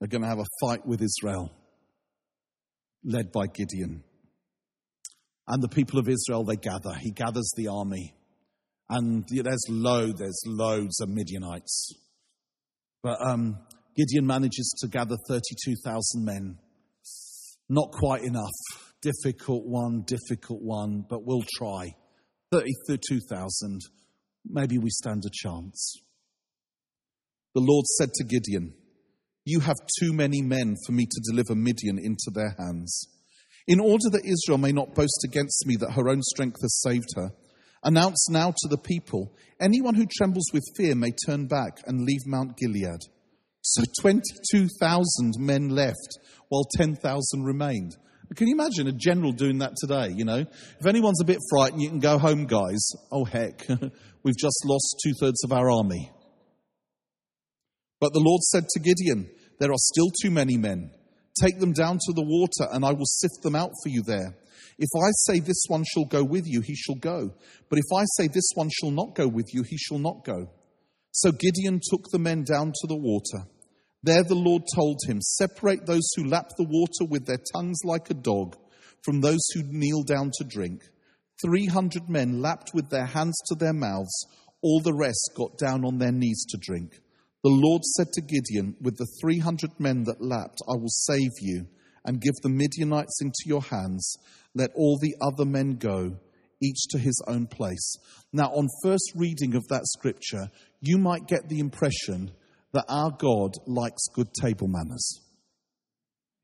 are 0.00 0.06
going 0.06 0.22
to 0.22 0.28
have 0.28 0.38
a 0.38 0.46
fight 0.58 0.86
with 0.86 1.02
Israel, 1.02 1.52
led 3.04 3.32
by 3.32 3.48
Gideon. 3.48 4.02
And 5.46 5.62
the 5.62 5.68
people 5.68 5.98
of 5.98 6.08
Israel, 6.08 6.44
they 6.44 6.56
gather. 6.56 6.94
He 6.98 7.10
gathers 7.10 7.52
the 7.54 7.68
army. 7.68 8.14
And 8.88 9.28
there's 9.28 9.66
load, 9.68 10.16
there's 10.16 10.40
loads 10.46 11.02
of 11.02 11.10
Midianites. 11.10 11.92
But 13.02 13.18
um, 13.26 13.58
Gideon 13.94 14.26
manages 14.26 14.74
to 14.80 14.88
gather 14.88 15.16
32,000 15.28 16.24
men. 16.24 16.58
Not 17.68 17.90
quite 17.92 18.22
enough. 18.22 18.94
Difficult 19.02 19.66
one, 19.66 20.04
difficult 20.06 20.62
one, 20.62 21.04
but 21.10 21.26
we'll 21.26 21.44
try. 21.58 21.94
32,000, 22.50 23.80
maybe 24.46 24.78
we 24.78 24.90
stand 24.90 25.24
a 25.26 25.30
chance. 25.32 25.94
The 27.54 27.60
Lord 27.60 27.84
said 27.86 28.12
to 28.14 28.24
Gideon, 28.24 28.74
You 29.44 29.60
have 29.60 29.76
too 30.00 30.12
many 30.12 30.42
men 30.42 30.76
for 30.86 30.92
me 30.92 31.06
to 31.06 31.22
deliver 31.30 31.54
Midian 31.54 31.98
into 31.98 32.30
their 32.32 32.54
hands. 32.58 33.08
In 33.66 33.80
order 33.80 34.08
that 34.12 34.24
Israel 34.24 34.58
may 34.58 34.72
not 34.72 34.94
boast 34.94 35.24
against 35.24 35.66
me 35.66 35.76
that 35.76 35.92
her 35.92 36.08
own 36.08 36.22
strength 36.22 36.56
has 36.62 36.80
saved 36.80 37.08
her, 37.16 37.30
announce 37.84 38.28
now 38.30 38.50
to 38.50 38.68
the 38.68 38.78
people 38.78 39.34
anyone 39.60 39.94
who 39.94 40.06
trembles 40.06 40.50
with 40.52 40.64
fear 40.76 40.94
may 40.94 41.12
turn 41.26 41.46
back 41.46 41.78
and 41.86 42.06
leave 42.06 42.26
Mount 42.26 42.56
Gilead. 42.56 43.00
So 43.60 43.82
22,000 44.00 45.34
men 45.38 45.68
left, 45.68 46.18
while 46.48 46.64
10,000 46.76 47.44
remained. 47.44 47.96
Can 48.34 48.46
you 48.46 48.54
imagine 48.54 48.86
a 48.86 48.92
general 48.92 49.32
doing 49.32 49.58
that 49.58 49.72
today? 49.76 50.12
You 50.14 50.24
know, 50.24 50.38
if 50.38 50.86
anyone's 50.86 51.20
a 51.20 51.24
bit 51.24 51.38
frightened, 51.50 51.80
you 51.80 51.88
can 51.88 51.98
go 51.98 52.18
home, 52.18 52.46
guys. 52.46 52.90
Oh, 53.10 53.24
heck, 53.24 53.66
we've 54.22 54.36
just 54.36 54.64
lost 54.66 55.00
two 55.02 55.12
thirds 55.20 55.42
of 55.44 55.52
our 55.52 55.70
army. 55.70 56.10
But 58.00 58.12
the 58.12 58.20
Lord 58.20 58.42
said 58.42 58.64
to 58.68 58.80
Gideon, 58.80 59.30
There 59.58 59.70
are 59.70 59.78
still 59.78 60.10
too 60.22 60.30
many 60.30 60.56
men. 60.56 60.90
Take 61.42 61.58
them 61.58 61.72
down 61.72 61.94
to 61.94 62.12
the 62.12 62.24
water, 62.24 62.72
and 62.72 62.84
I 62.84 62.92
will 62.92 63.06
sift 63.06 63.42
them 63.42 63.54
out 63.54 63.70
for 63.82 63.88
you 63.88 64.02
there. 64.02 64.36
If 64.78 64.90
I 64.96 65.10
say 65.12 65.40
this 65.40 65.64
one 65.68 65.84
shall 65.84 66.04
go 66.04 66.22
with 66.22 66.44
you, 66.46 66.60
he 66.60 66.76
shall 66.76 66.96
go. 66.96 67.34
But 67.68 67.78
if 67.78 67.86
I 67.96 68.04
say 68.16 68.28
this 68.28 68.50
one 68.54 68.68
shall 68.70 68.90
not 68.90 69.14
go 69.14 69.26
with 69.26 69.46
you, 69.52 69.64
he 69.68 69.76
shall 69.76 69.98
not 69.98 70.24
go. 70.24 70.50
So 71.12 71.32
Gideon 71.32 71.80
took 71.90 72.04
the 72.12 72.18
men 72.18 72.44
down 72.44 72.68
to 72.68 72.86
the 72.86 72.96
water. 72.96 73.48
There 74.02 74.22
the 74.22 74.34
Lord 74.34 74.62
told 74.74 74.98
him, 75.06 75.20
Separate 75.20 75.84
those 75.84 76.08
who 76.16 76.28
lap 76.28 76.50
the 76.56 76.66
water 76.68 77.04
with 77.10 77.26
their 77.26 77.40
tongues 77.54 77.80
like 77.84 78.10
a 78.10 78.14
dog 78.14 78.56
from 79.02 79.20
those 79.20 79.40
who 79.54 79.62
kneel 79.64 80.02
down 80.02 80.30
to 80.38 80.44
drink. 80.44 80.82
Three 81.42 81.66
hundred 81.66 82.08
men 82.08 82.40
lapped 82.40 82.72
with 82.74 82.90
their 82.90 83.06
hands 83.06 83.36
to 83.46 83.54
their 83.54 83.72
mouths. 83.72 84.26
All 84.62 84.80
the 84.80 84.94
rest 84.94 85.30
got 85.36 85.56
down 85.58 85.84
on 85.84 85.98
their 85.98 86.12
knees 86.12 86.44
to 86.50 86.58
drink. 86.58 87.00
The 87.44 87.50
Lord 87.50 87.84
said 87.84 88.12
to 88.14 88.20
Gideon, 88.20 88.76
With 88.80 88.96
the 88.96 89.06
three 89.20 89.38
hundred 89.38 89.70
men 89.78 90.04
that 90.04 90.20
lapped, 90.20 90.60
I 90.68 90.74
will 90.74 90.88
save 90.88 91.32
you 91.40 91.66
and 92.04 92.20
give 92.20 92.34
the 92.42 92.48
Midianites 92.48 93.20
into 93.20 93.44
your 93.46 93.62
hands. 93.62 94.16
Let 94.54 94.70
all 94.74 94.98
the 94.98 95.14
other 95.20 95.44
men 95.44 95.76
go, 95.76 96.16
each 96.60 96.86
to 96.90 96.98
his 96.98 97.20
own 97.26 97.46
place. 97.46 97.96
Now, 98.32 98.46
on 98.46 98.66
first 98.82 99.12
reading 99.14 99.54
of 99.54 99.66
that 99.68 99.86
scripture, 99.86 100.50
you 100.80 100.98
might 100.98 101.26
get 101.28 101.48
the 101.48 101.60
impression 101.60 102.32
that 102.72 102.84
our 102.88 103.10
God 103.10 103.52
likes 103.66 104.08
good 104.14 104.28
table 104.42 104.68
manners. 104.68 105.20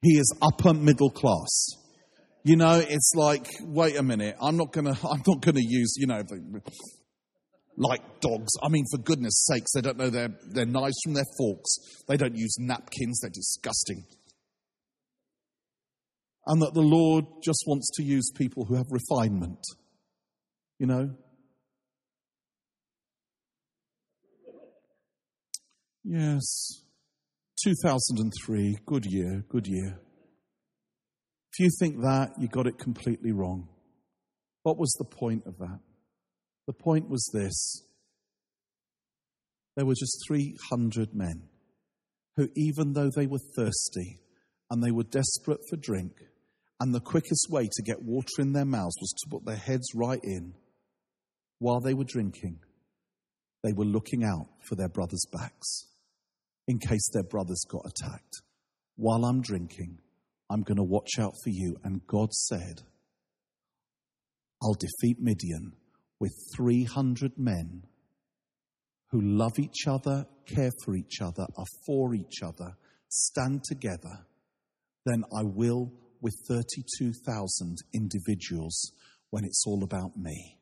He 0.03 0.19
is 0.19 0.35
upper 0.43 0.75
middle 0.75 1.11
class. 1.11 1.67
You 2.45 2.57
know, 2.57 2.83
it's 2.87 3.13
like, 3.15 3.47
wait 3.63 3.97
a 3.97 4.03
minute, 4.03 4.37
I'm 4.41 4.57
not 4.57 4.73
gonna, 4.73 4.97
I'm 5.11 5.23
not 5.27 5.41
gonna 5.41 5.63
use, 5.63 5.95
you 5.97 6.07
know, 6.07 6.23
like 7.77 8.21
dogs. 8.21 8.53
I 8.63 8.69
mean, 8.69 8.85
for 8.91 8.99
goodness 8.99 9.47
sakes, 9.47 9.73
they 9.73 9.81
don't 9.81 9.97
know 9.97 10.11
their, 10.11 10.29
their 10.51 10.67
knives 10.67 10.97
from 11.03 11.15
their 11.15 11.25
forks. 11.39 11.77
They 12.07 12.17
don't 12.17 12.37
use 12.37 12.57
napkins. 12.59 13.21
They're 13.21 13.31
disgusting. 13.31 14.05
And 16.47 16.61
that 16.61 16.75
the 16.75 16.83
Lord 16.83 17.25
just 17.43 17.65
wants 17.67 17.91
to 17.95 18.03
use 18.03 18.31
people 18.37 18.67
who 18.67 18.75
have 18.75 18.87
refinement. 18.91 19.65
You 20.79 20.87
know? 20.87 21.11
Yes. 26.05 26.83
2003, 27.65 28.77
good 28.85 29.07
year, 29.07 29.43
good 29.49 29.67
year. 29.67 29.99
If 31.53 31.61
you 31.61 31.71
think 31.79 32.03
that, 32.03 32.33
you 32.39 32.47
got 32.49 32.67
it 32.67 32.79
completely 32.79 33.33
wrong. 33.33 33.69
What 34.65 34.79
was 34.79 34.93
the 34.99 35.07
point 35.07 35.45
of 35.47 35.57
that? 35.59 35.81
The 36.67 36.75
point 36.75 37.09
was 37.09 37.31
this 37.33 37.83
there 39.77 39.87
were 39.87 39.95
just 39.95 40.25
300 40.29 41.15
men 41.15 41.49
who, 42.37 42.49
even 42.55 42.93
though 42.93 43.11
they 43.17 43.27
were 43.27 43.41
thirsty 43.57 44.21
and 44.71 44.83
they 44.83 44.91
were 44.91 45.05
desperate 45.05 45.61
for 45.69 45.77
drink, 45.77 46.13
and 46.81 46.95
the 46.95 47.01
quickest 47.01 47.47
way 47.51 47.69
to 47.73 47.83
get 47.83 48.03
water 48.03 48.41
in 48.41 48.53
their 48.53 48.65
mouths 48.65 48.97
was 49.01 49.13
to 49.13 49.31
put 49.31 49.45
their 49.45 49.57
heads 49.57 49.89
right 49.95 50.21
in, 50.23 50.55
while 51.61 51.81
they 51.81 51.95
were 51.95 52.05
drinking, 52.05 52.61
they 53.63 53.73
were 53.73 53.85
looking 53.85 54.23
out 54.25 54.49
for 54.69 54.75
their 54.75 54.89
brothers' 54.89 55.27
backs 55.33 55.87
in 56.67 56.79
case 56.79 57.09
their 57.13 57.25
brothers 57.25 57.63
got 57.69 57.83
attacked. 57.87 58.43
While 58.97 59.25
I'm 59.25 59.43
drinking, 59.43 59.99
I'm 60.51 60.63
going 60.63 60.77
to 60.77 60.85
watch 60.85 61.19
out 61.19 61.33
for 61.43 61.51
you. 61.51 61.77
And 61.85 62.07
God 62.07 62.33
said, 62.33 62.83
I'll 64.63 64.75
defeat 64.75 65.19
Midian 65.21 65.73
with 66.21 66.33
300 66.57 67.33
men 67.37 67.83
who 69.11 69.21
love 69.21 69.59
each 69.59 69.87
other, 69.87 70.27
care 70.47 70.71
for 70.85 70.95
each 70.95 71.21
other, 71.21 71.47
are 71.57 71.67
for 71.87 72.15
each 72.15 72.43
other, 72.43 72.77
stand 73.09 73.63
together, 73.65 74.27
then 75.07 75.23
I 75.37 75.43
will 75.45 75.93
with 76.21 76.35
32,000 76.49 77.77
individuals 77.93 78.93
when 79.31 79.45
it's 79.45 79.65
all 79.67 79.85
about 79.85 80.17
me. 80.17 80.59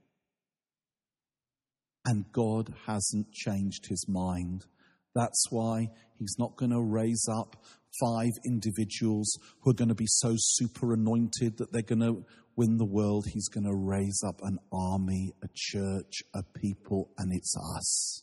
And 2.04 2.24
God 2.32 2.74
hasn't 2.86 3.30
changed 3.32 3.86
his 3.88 4.06
mind. 4.08 4.66
That's 5.14 5.44
why 5.50 5.88
he's 6.18 6.36
not 6.38 6.56
going 6.56 6.70
to 6.70 6.80
raise 6.80 7.26
up 7.30 7.56
five 8.00 8.30
individuals 8.46 9.36
who 9.60 9.70
are 9.70 9.74
going 9.74 9.88
to 9.88 9.94
be 9.94 10.06
so 10.06 10.34
super 10.36 10.94
anointed 10.94 11.58
that 11.58 11.72
they're 11.72 11.82
going 11.82 12.00
to 12.00 12.24
win 12.56 12.76
the 12.76 12.86
world. 12.86 13.26
He's 13.32 13.48
going 13.48 13.64
to 13.64 13.74
raise 13.74 14.22
up 14.26 14.40
an 14.42 14.58
army, 14.72 15.32
a 15.42 15.48
church, 15.54 16.22
a 16.34 16.42
people, 16.58 17.10
and 17.18 17.32
it's 17.34 17.54
us. 17.76 18.22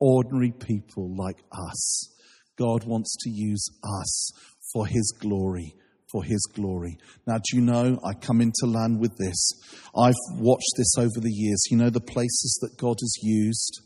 Ordinary 0.00 0.52
people 0.52 1.14
like 1.16 1.42
us. 1.52 2.12
God 2.58 2.84
wants 2.84 3.16
to 3.20 3.30
use 3.30 3.68
us 3.82 4.30
for 4.72 4.86
his 4.86 5.14
glory. 5.20 5.74
For 6.10 6.22
his 6.22 6.48
glory. 6.54 6.96
Now, 7.26 7.36
do 7.38 7.56
you 7.56 7.60
know, 7.60 7.98
I 8.04 8.14
come 8.14 8.40
into 8.40 8.66
land 8.66 9.00
with 9.00 9.16
this. 9.18 9.50
I've 9.96 10.14
watched 10.38 10.72
this 10.76 10.94
over 10.98 11.20
the 11.20 11.32
years. 11.32 11.64
You 11.68 11.76
know, 11.76 11.90
the 11.90 12.00
places 12.00 12.58
that 12.62 12.78
God 12.80 12.96
has 13.00 13.14
used 13.22 13.82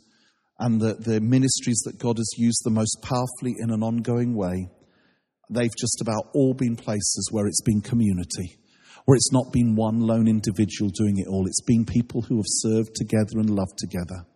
and 0.60 0.80
the, 0.80 0.94
the 0.94 1.20
ministries 1.20 1.80
that 1.86 1.98
God 1.98 2.18
has 2.18 2.30
used 2.36 2.60
the 2.64 2.70
most 2.70 2.98
powerfully 3.02 3.56
in 3.58 3.70
an 3.70 3.82
ongoing 3.82 4.36
way, 4.36 4.68
they've 5.48 5.74
just 5.78 6.00
about 6.02 6.28
all 6.34 6.52
been 6.52 6.76
places 6.76 7.28
where 7.32 7.46
it's 7.46 7.62
been 7.62 7.80
community, 7.80 8.58
where 9.06 9.16
it's 9.16 9.32
not 9.32 9.52
been 9.52 9.74
one 9.74 10.00
lone 10.00 10.28
individual 10.28 10.90
doing 10.90 11.16
it 11.18 11.28
all. 11.28 11.46
It's 11.46 11.62
been 11.62 11.86
people 11.86 12.20
who 12.22 12.36
have 12.36 12.46
served 12.46 12.94
together 12.94 13.40
and 13.40 13.48
loved 13.48 13.78
together. 13.78 14.26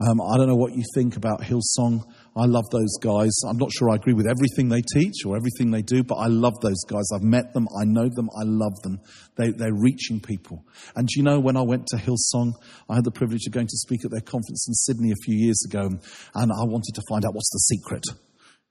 Um, 0.00 0.20
I 0.20 0.36
don't 0.36 0.48
know 0.48 0.56
what 0.56 0.74
you 0.74 0.82
think 0.94 1.16
about 1.16 1.40
Hillsong. 1.40 2.02
I 2.36 2.44
love 2.44 2.68
those 2.70 2.98
guys. 3.00 3.32
I'm 3.48 3.56
not 3.56 3.70
sure 3.72 3.88
I 3.88 3.94
agree 3.94 4.12
with 4.12 4.26
everything 4.26 4.68
they 4.68 4.82
teach 4.82 5.24
or 5.24 5.36
everything 5.36 5.70
they 5.70 5.80
do, 5.80 6.04
but 6.04 6.16
I 6.16 6.26
love 6.26 6.60
those 6.60 6.84
guys. 6.86 7.08
I've 7.14 7.22
met 7.22 7.54
them. 7.54 7.66
I 7.80 7.84
know 7.86 8.10
them. 8.10 8.28
I 8.38 8.44
love 8.44 8.74
them. 8.82 9.00
They, 9.36 9.52
they're 9.52 9.72
reaching 9.72 10.20
people. 10.20 10.62
And 10.94 11.08
you 11.16 11.22
know, 11.22 11.40
when 11.40 11.56
I 11.56 11.62
went 11.62 11.86
to 11.88 11.96
Hillsong, 11.96 12.52
I 12.90 12.96
had 12.96 13.04
the 13.04 13.10
privilege 13.10 13.46
of 13.46 13.54
going 13.54 13.68
to 13.68 13.76
speak 13.76 14.04
at 14.04 14.10
their 14.10 14.20
conference 14.20 14.66
in 14.68 14.74
Sydney 14.74 15.12
a 15.12 15.24
few 15.24 15.34
years 15.34 15.62
ago, 15.66 15.88
and 16.34 16.52
I 16.52 16.64
wanted 16.64 16.94
to 16.94 17.02
find 17.08 17.24
out 17.24 17.34
what's 17.34 17.50
the 17.50 17.74
secret. 17.74 18.04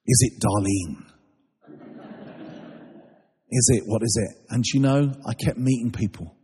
Is 0.05 0.31
it 0.31 0.39
Darlene? 0.39 1.15
Is 3.49 3.71
it? 3.73 3.83
What 3.87 4.03
is 4.03 4.19
it? 4.21 4.53
And 4.53 4.63
you 4.73 4.79
know, 4.79 5.11
I 5.27 5.33
kept 5.33 5.57
meeting 5.57 5.91
people. 5.91 6.35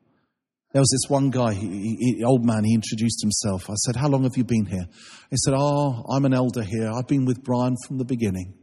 There 0.73 0.81
was 0.81 0.89
this 0.89 1.09
one 1.09 1.31
guy, 1.31 1.53
he, 1.53 1.97
he, 1.99 2.23
old 2.23 2.45
man, 2.45 2.63
he 2.63 2.73
introduced 2.73 3.21
himself. 3.21 3.69
I 3.69 3.73
said, 3.75 3.97
How 3.97 4.07
long 4.07 4.23
have 4.23 4.37
you 4.37 4.45
been 4.45 4.65
here? 4.65 4.85
He 5.29 5.35
said, 5.37 5.53
Oh, 5.55 6.05
I'm 6.09 6.23
an 6.23 6.33
elder 6.33 6.63
here. 6.63 6.89
I've 6.89 7.07
been 7.07 7.25
with 7.25 7.43
Brian 7.43 7.75
from 7.85 7.97
the 7.97 8.05
beginning. 8.05 8.53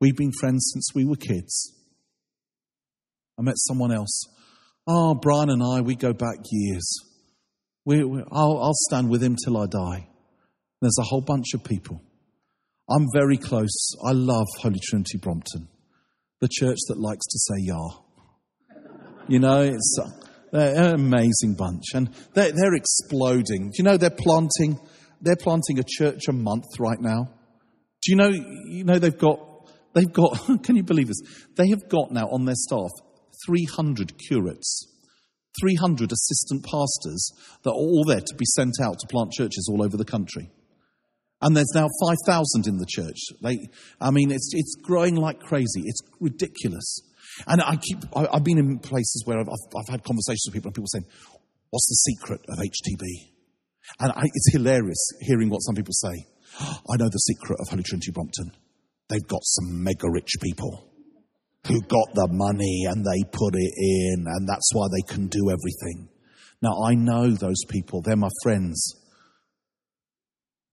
We've 0.00 0.16
been 0.16 0.32
friends 0.40 0.70
since 0.72 0.88
we 0.94 1.04
were 1.04 1.16
kids. 1.16 1.74
I 3.38 3.42
met 3.42 3.56
someone 3.58 3.92
else. 3.92 4.22
Oh, 4.86 5.14
Brian 5.14 5.50
and 5.50 5.62
I, 5.62 5.82
we 5.82 5.96
go 5.96 6.14
back 6.14 6.38
years. 6.50 6.94
We, 7.84 8.04
we, 8.04 8.22
I'll, 8.32 8.58
I'll 8.62 8.74
stand 8.88 9.10
with 9.10 9.22
him 9.22 9.36
till 9.44 9.58
I 9.58 9.66
die. 9.66 10.08
There's 10.80 10.98
a 10.98 11.04
whole 11.04 11.20
bunch 11.20 11.52
of 11.52 11.62
people. 11.62 12.02
I'm 12.88 13.06
very 13.12 13.36
close. 13.36 13.94
I 14.04 14.12
love 14.12 14.46
Holy 14.58 14.80
Trinity 14.82 15.18
Brompton, 15.18 15.68
the 16.40 16.48
church 16.50 16.78
that 16.88 16.98
likes 16.98 17.26
to 17.26 17.38
say 17.38 17.54
Yah. 17.58 17.90
You 19.28 19.38
know, 19.38 19.60
it's. 19.62 19.98
They're 20.52 20.94
an 20.94 20.94
amazing 20.94 21.54
bunch, 21.56 21.84
and 21.94 22.10
they're, 22.34 22.52
they're 22.52 22.74
exploding. 22.74 23.70
Do 23.70 23.74
you 23.76 23.84
know 23.84 23.96
they're 23.96 24.10
planting? 24.10 24.80
They're 25.20 25.36
planting 25.36 25.78
a 25.78 25.84
church 25.86 26.28
a 26.28 26.32
month 26.32 26.64
right 26.78 27.00
now. 27.00 27.30
Do 28.02 28.12
you 28.12 28.16
know? 28.16 28.30
You 28.30 28.84
know 28.84 28.98
they've 28.98 29.16
got. 29.16 29.40
They've 29.94 30.12
got. 30.12 30.38
Can 30.62 30.76
you 30.76 30.82
believe 30.82 31.08
this? 31.08 31.20
They 31.56 31.68
have 31.68 31.88
got 31.88 32.10
now 32.10 32.28
on 32.30 32.44
their 32.44 32.56
staff 32.56 32.90
300 33.46 34.12
curates, 34.28 34.86
300 35.60 36.12
assistant 36.12 36.64
pastors 36.64 37.30
that 37.62 37.70
are 37.70 37.74
all 37.74 38.04
there 38.04 38.20
to 38.20 38.34
be 38.36 38.44
sent 38.56 38.74
out 38.82 38.98
to 38.98 39.06
plant 39.06 39.32
churches 39.32 39.68
all 39.70 39.84
over 39.84 39.96
the 39.96 40.04
country. 40.04 40.50
And 41.42 41.56
there's 41.56 41.72
now 41.74 41.88
5,000 42.26 42.66
in 42.66 42.76
the 42.76 42.86
church. 42.86 43.18
They, 43.42 43.68
I 43.98 44.10
mean, 44.10 44.30
it's, 44.30 44.50
it's 44.52 44.76
growing 44.82 45.14
like 45.14 45.40
crazy. 45.40 45.82
It's 45.86 46.00
ridiculous. 46.20 47.00
And 47.46 47.60
I 47.62 47.76
keep, 47.76 47.98
I, 48.14 48.28
have 48.32 48.44
been 48.44 48.58
in 48.58 48.78
places 48.78 49.22
where 49.26 49.38
I've, 49.38 49.48
I've, 49.48 49.88
had 49.88 50.04
conversations 50.04 50.44
with 50.46 50.54
people 50.54 50.68
and 50.68 50.74
people 50.74 50.88
saying, 50.88 51.06
what's 51.70 51.88
the 51.88 52.12
secret 52.12 52.40
of 52.48 52.58
HTB? 52.58 53.30
And 54.00 54.12
I, 54.12 54.22
it's 54.24 54.52
hilarious 54.52 55.12
hearing 55.20 55.50
what 55.50 55.60
some 55.60 55.74
people 55.74 55.94
say. 55.94 56.26
I 56.60 56.96
know 56.96 57.08
the 57.08 57.18
secret 57.18 57.58
of 57.60 57.68
Holy 57.68 57.82
Trinity 57.82 58.12
Brompton. 58.12 58.52
They've 59.08 59.26
got 59.26 59.40
some 59.42 59.82
mega 59.82 60.08
rich 60.10 60.32
people 60.40 60.86
who 61.66 61.80
got 61.82 62.14
the 62.14 62.28
money 62.30 62.86
and 62.88 63.04
they 63.04 63.28
put 63.30 63.54
it 63.54 63.72
in 63.76 64.24
and 64.26 64.48
that's 64.48 64.70
why 64.72 64.86
they 64.90 65.12
can 65.12 65.26
do 65.26 65.50
everything. 65.50 66.08
Now 66.62 66.82
I 66.84 66.94
know 66.94 67.30
those 67.30 67.64
people. 67.68 68.02
They're 68.02 68.16
my 68.16 68.30
friends. 68.42 68.94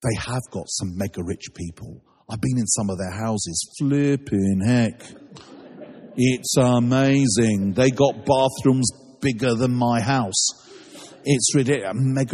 They 0.04 0.16
have 0.20 0.44
got 0.52 0.66
some 0.68 0.96
mega 0.96 1.24
rich 1.24 1.48
people. 1.56 2.04
I've 2.30 2.42
been 2.42 2.58
in 2.58 2.68
some 2.68 2.90
of 2.90 2.98
their 2.98 3.12
houses. 3.12 3.76
Flipping 3.80 4.62
heck. 4.66 5.02
It's 6.18 6.58
amazing. 6.58 7.74
They 7.74 7.92
got 7.92 8.26
bathrooms 8.26 8.90
bigger 9.22 9.54
than 9.54 9.74
my 9.74 10.02
house. 10.02 10.48
It's 11.24 11.54
ridiculous. 11.54 11.94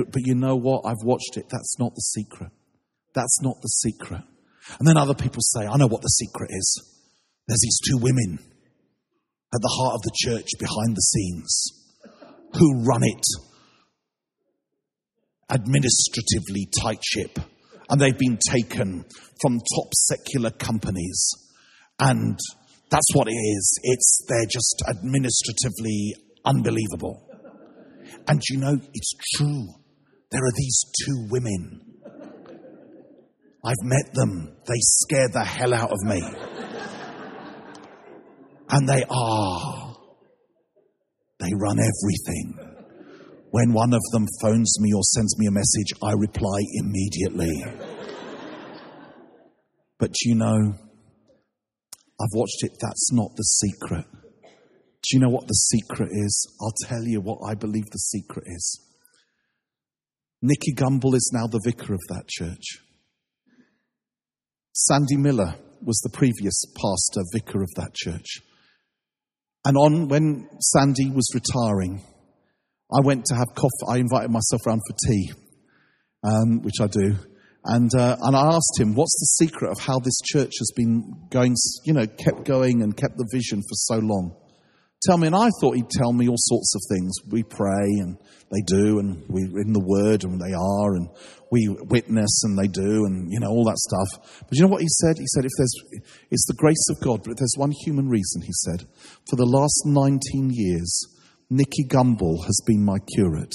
But 0.10 0.22
you 0.26 0.36
know 0.36 0.56
what? 0.56 0.86
I've 0.86 1.04
watched 1.04 1.36
it. 1.36 1.46
That's 1.50 1.78
not 1.80 1.94
the 1.94 2.02
secret. 2.02 2.52
That's 3.14 3.42
not 3.42 3.56
the 3.62 3.68
secret. 3.68 4.22
And 4.80 4.88
then 4.88 4.96
other 4.96 5.14
people 5.14 5.42
say, 5.42 5.68
I 5.68 5.76
know 5.76 5.88
what 5.88 6.02
the 6.02 6.08
secret 6.08 6.50
is. 6.52 7.00
There's 7.48 7.60
these 7.62 7.80
two 7.90 7.98
women. 7.98 8.40
at 9.54 9.62
the 9.62 9.76
heart 9.80 9.96
of 9.96 10.02
the 10.02 10.12
church 10.16 10.48
behind 10.58 10.96
the 10.96 11.02
scenes 11.02 11.84
who 12.54 12.86
run 12.86 13.04
it 13.04 13.24
administratively 15.52 16.68
tight 16.82 17.04
ship 17.04 17.38
and 17.90 18.02
they've 18.02 18.18
been 18.18 18.40
taken 18.50 19.06
from 19.42 19.60
top 19.76 19.94
secular 19.94 20.50
companies 20.50 21.32
and 22.00 22.40
that's 22.94 23.16
what 23.16 23.28
it 23.28 23.34
is. 23.34 23.80
It's 23.82 24.26
they're 24.30 24.46
just 24.46 24.84
administratively 24.88 26.14
unbelievable. 26.46 27.28
And 28.28 28.40
you 28.50 28.60
know 28.60 28.78
it's 28.94 29.14
true. 29.36 29.66
There 30.30 30.42
are 30.42 30.56
these 30.56 30.84
two 31.04 31.28
women. 31.32 31.82
I've 33.66 33.84
met 33.84 34.14
them. 34.14 34.58
They 34.68 34.78
scare 34.78 35.28
the 35.28 35.44
hell 35.44 35.74
out 35.74 35.92
of 35.92 35.98
me. 36.04 36.22
And 38.70 38.88
they 38.88 39.04
are. 39.10 39.96
They 41.40 41.50
run 41.60 41.78
everything. 41.80 42.76
When 43.50 43.74
one 43.74 43.94
of 43.94 44.02
them 44.12 44.28
phones 44.42 44.72
me 44.80 44.94
or 44.94 45.02
sends 45.04 45.38
me 45.40 45.48
a 45.48 45.52
message, 45.52 45.94
I 46.04 46.12
reply 46.12 46.60
immediately. 46.76 47.64
But 49.98 50.12
you 50.26 50.36
know, 50.36 50.74
I've 52.24 52.40
watched 52.40 52.64
it, 52.64 52.72
that's 52.80 53.12
not 53.12 53.36
the 53.36 53.44
secret. 53.44 54.06
Do 54.14 55.10
you 55.12 55.20
know 55.20 55.30
what 55.30 55.48
the 55.48 55.54
secret 55.54 56.10
is? 56.12 56.48
I'll 56.62 56.88
tell 56.88 57.04
you 57.04 57.20
what 57.20 57.40
I 57.46 57.56
believe 57.56 57.90
the 57.92 57.98
secret 57.98 58.46
is. 58.48 58.80
Nicky 60.42 60.74
Gumbel 60.74 61.16
is 61.16 61.32
now 61.34 61.48
the 61.48 61.60
vicar 61.66 61.94
of 61.94 62.00
that 62.10 62.28
church. 62.30 62.80
Sandy 64.72 65.18
Millar 65.18 65.56
was 65.82 66.00
the 66.00 66.18
previous 66.18 66.64
pastor, 66.76 67.22
vicar 67.34 67.62
of 67.62 67.70
that 67.76 67.94
church. 67.94 68.42
And 69.66 69.76
on 69.78 70.08
when 70.08 70.48
Sandy 70.62 71.10
was 71.10 71.30
retiring, 71.34 72.02
I 72.94 73.06
went 73.06 73.26
to 73.26 73.36
have 73.36 73.48
coffee. 73.56 73.88
I 73.88 73.98
invited 73.98 74.32
myself 74.32 74.66
around 74.66 74.82
for 74.88 74.96
tea, 75.08 75.32
um, 76.24 76.62
which 76.62 76.80
I 76.80 76.88
do. 76.88 77.16
And, 77.66 77.90
uh, 77.96 78.18
and 78.22 78.36
I 78.36 78.48
asked 78.48 78.78
him, 78.78 78.94
what's 78.94 79.16
the 79.20 79.46
secret 79.46 79.72
of 79.72 79.80
how 79.80 80.00
this 80.00 80.20
church 80.26 80.52
has 80.60 80.72
been 80.76 81.28
going, 81.30 81.56
you 81.86 81.94
know, 81.94 82.06
kept 82.06 82.44
going 82.44 82.82
and 82.82 82.96
kept 82.96 83.18
the 83.18 83.28
vision 83.32 83.62
for 83.62 83.76
so 83.76 84.00
long? 84.00 84.36
Tell 85.08 85.18
me, 85.18 85.28
and 85.28 85.36
I 85.36 85.50
thought 85.60 85.76
he'd 85.76 85.90
tell 85.90 86.14
me 86.14 86.30
all 86.30 86.38
sorts 86.38 86.76
of 86.76 86.82
things. 86.90 87.12
We 87.30 87.44
pray 87.44 87.88
and 88.00 88.18
they 88.52 88.62
do, 88.66 89.00
and 89.00 89.24
we're 89.28 89.60
in 89.60 89.74
the 89.74 89.84
word 89.84 90.24
and 90.24 90.40
they 90.40 90.54
are, 90.54 90.96
and 90.96 91.10
we 91.52 91.68
witness 91.90 92.44
and 92.44 92.58
they 92.58 92.68
do, 92.68 93.06
and 93.06 93.32
you 93.32 93.40
know, 93.40 93.50
all 93.50 93.66
that 93.66 93.78
stuff. 93.78 94.40
But 94.48 94.58
you 94.58 94.62
know 94.62 94.70
what 94.70 94.82
he 94.82 94.88
said? 94.88 95.18
He 95.18 95.28
said, 95.28 95.44
if 95.44 95.52
there's, 95.58 95.76
it's 96.32 96.48
the 96.48 96.56
grace 96.56 96.88
of 96.90 97.02
God, 97.02 97.22
but 97.24 97.32
if 97.32 97.38
there's 97.38 97.56
one 97.58 97.72
human 97.84 98.08
reason, 98.08 98.42
he 98.44 98.54
said, 98.54 98.88
for 99.30 99.36
the 99.36 99.46
last 99.46 99.84
19 99.86 100.52
years, 100.52 101.06
Nicky 101.50 101.84
Gumbel 101.86 102.46
has 102.46 102.62
been 102.66 102.86
my 102.86 103.00
curate. 103.16 103.54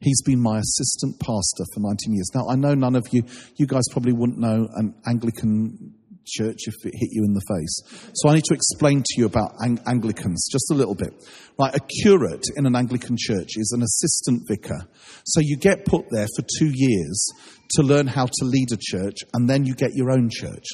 He's 0.00 0.22
been 0.22 0.40
my 0.40 0.58
assistant 0.58 1.18
pastor 1.18 1.64
for 1.74 1.80
19 1.80 2.14
years. 2.14 2.30
Now, 2.34 2.48
I 2.48 2.54
know 2.54 2.74
none 2.74 2.94
of 2.94 3.06
you, 3.10 3.24
you 3.56 3.66
guys 3.66 3.82
probably 3.90 4.12
wouldn't 4.12 4.38
know 4.38 4.68
an 4.76 4.94
Anglican 5.06 5.94
church 6.24 6.66
if 6.66 6.74
it 6.84 6.92
hit 6.94 7.08
you 7.10 7.24
in 7.24 7.32
the 7.32 7.42
face. 7.48 8.10
So 8.14 8.28
I 8.28 8.34
need 8.34 8.44
to 8.44 8.54
explain 8.54 9.02
to 9.02 9.14
you 9.16 9.26
about 9.26 9.52
Ang- 9.62 9.80
Anglicans 9.86 10.48
just 10.52 10.70
a 10.70 10.74
little 10.74 10.94
bit. 10.94 11.12
Right, 11.58 11.74
a 11.74 11.80
curate 12.02 12.44
in 12.56 12.66
an 12.66 12.76
Anglican 12.76 13.16
church 13.18 13.56
is 13.56 13.72
an 13.74 13.82
assistant 13.82 14.42
vicar. 14.46 14.86
So 15.24 15.40
you 15.40 15.56
get 15.56 15.84
put 15.84 16.04
there 16.10 16.28
for 16.36 16.44
two 16.58 16.70
years 16.72 17.28
to 17.72 17.82
learn 17.82 18.06
how 18.06 18.26
to 18.26 18.44
lead 18.44 18.68
a 18.72 18.78
church 18.78 19.16
and 19.34 19.48
then 19.48 19.64
you 19.64 19.74
get 19.74 19.94
your 19.94 20.10
own 20.10 20.28
church. 20.30 20.66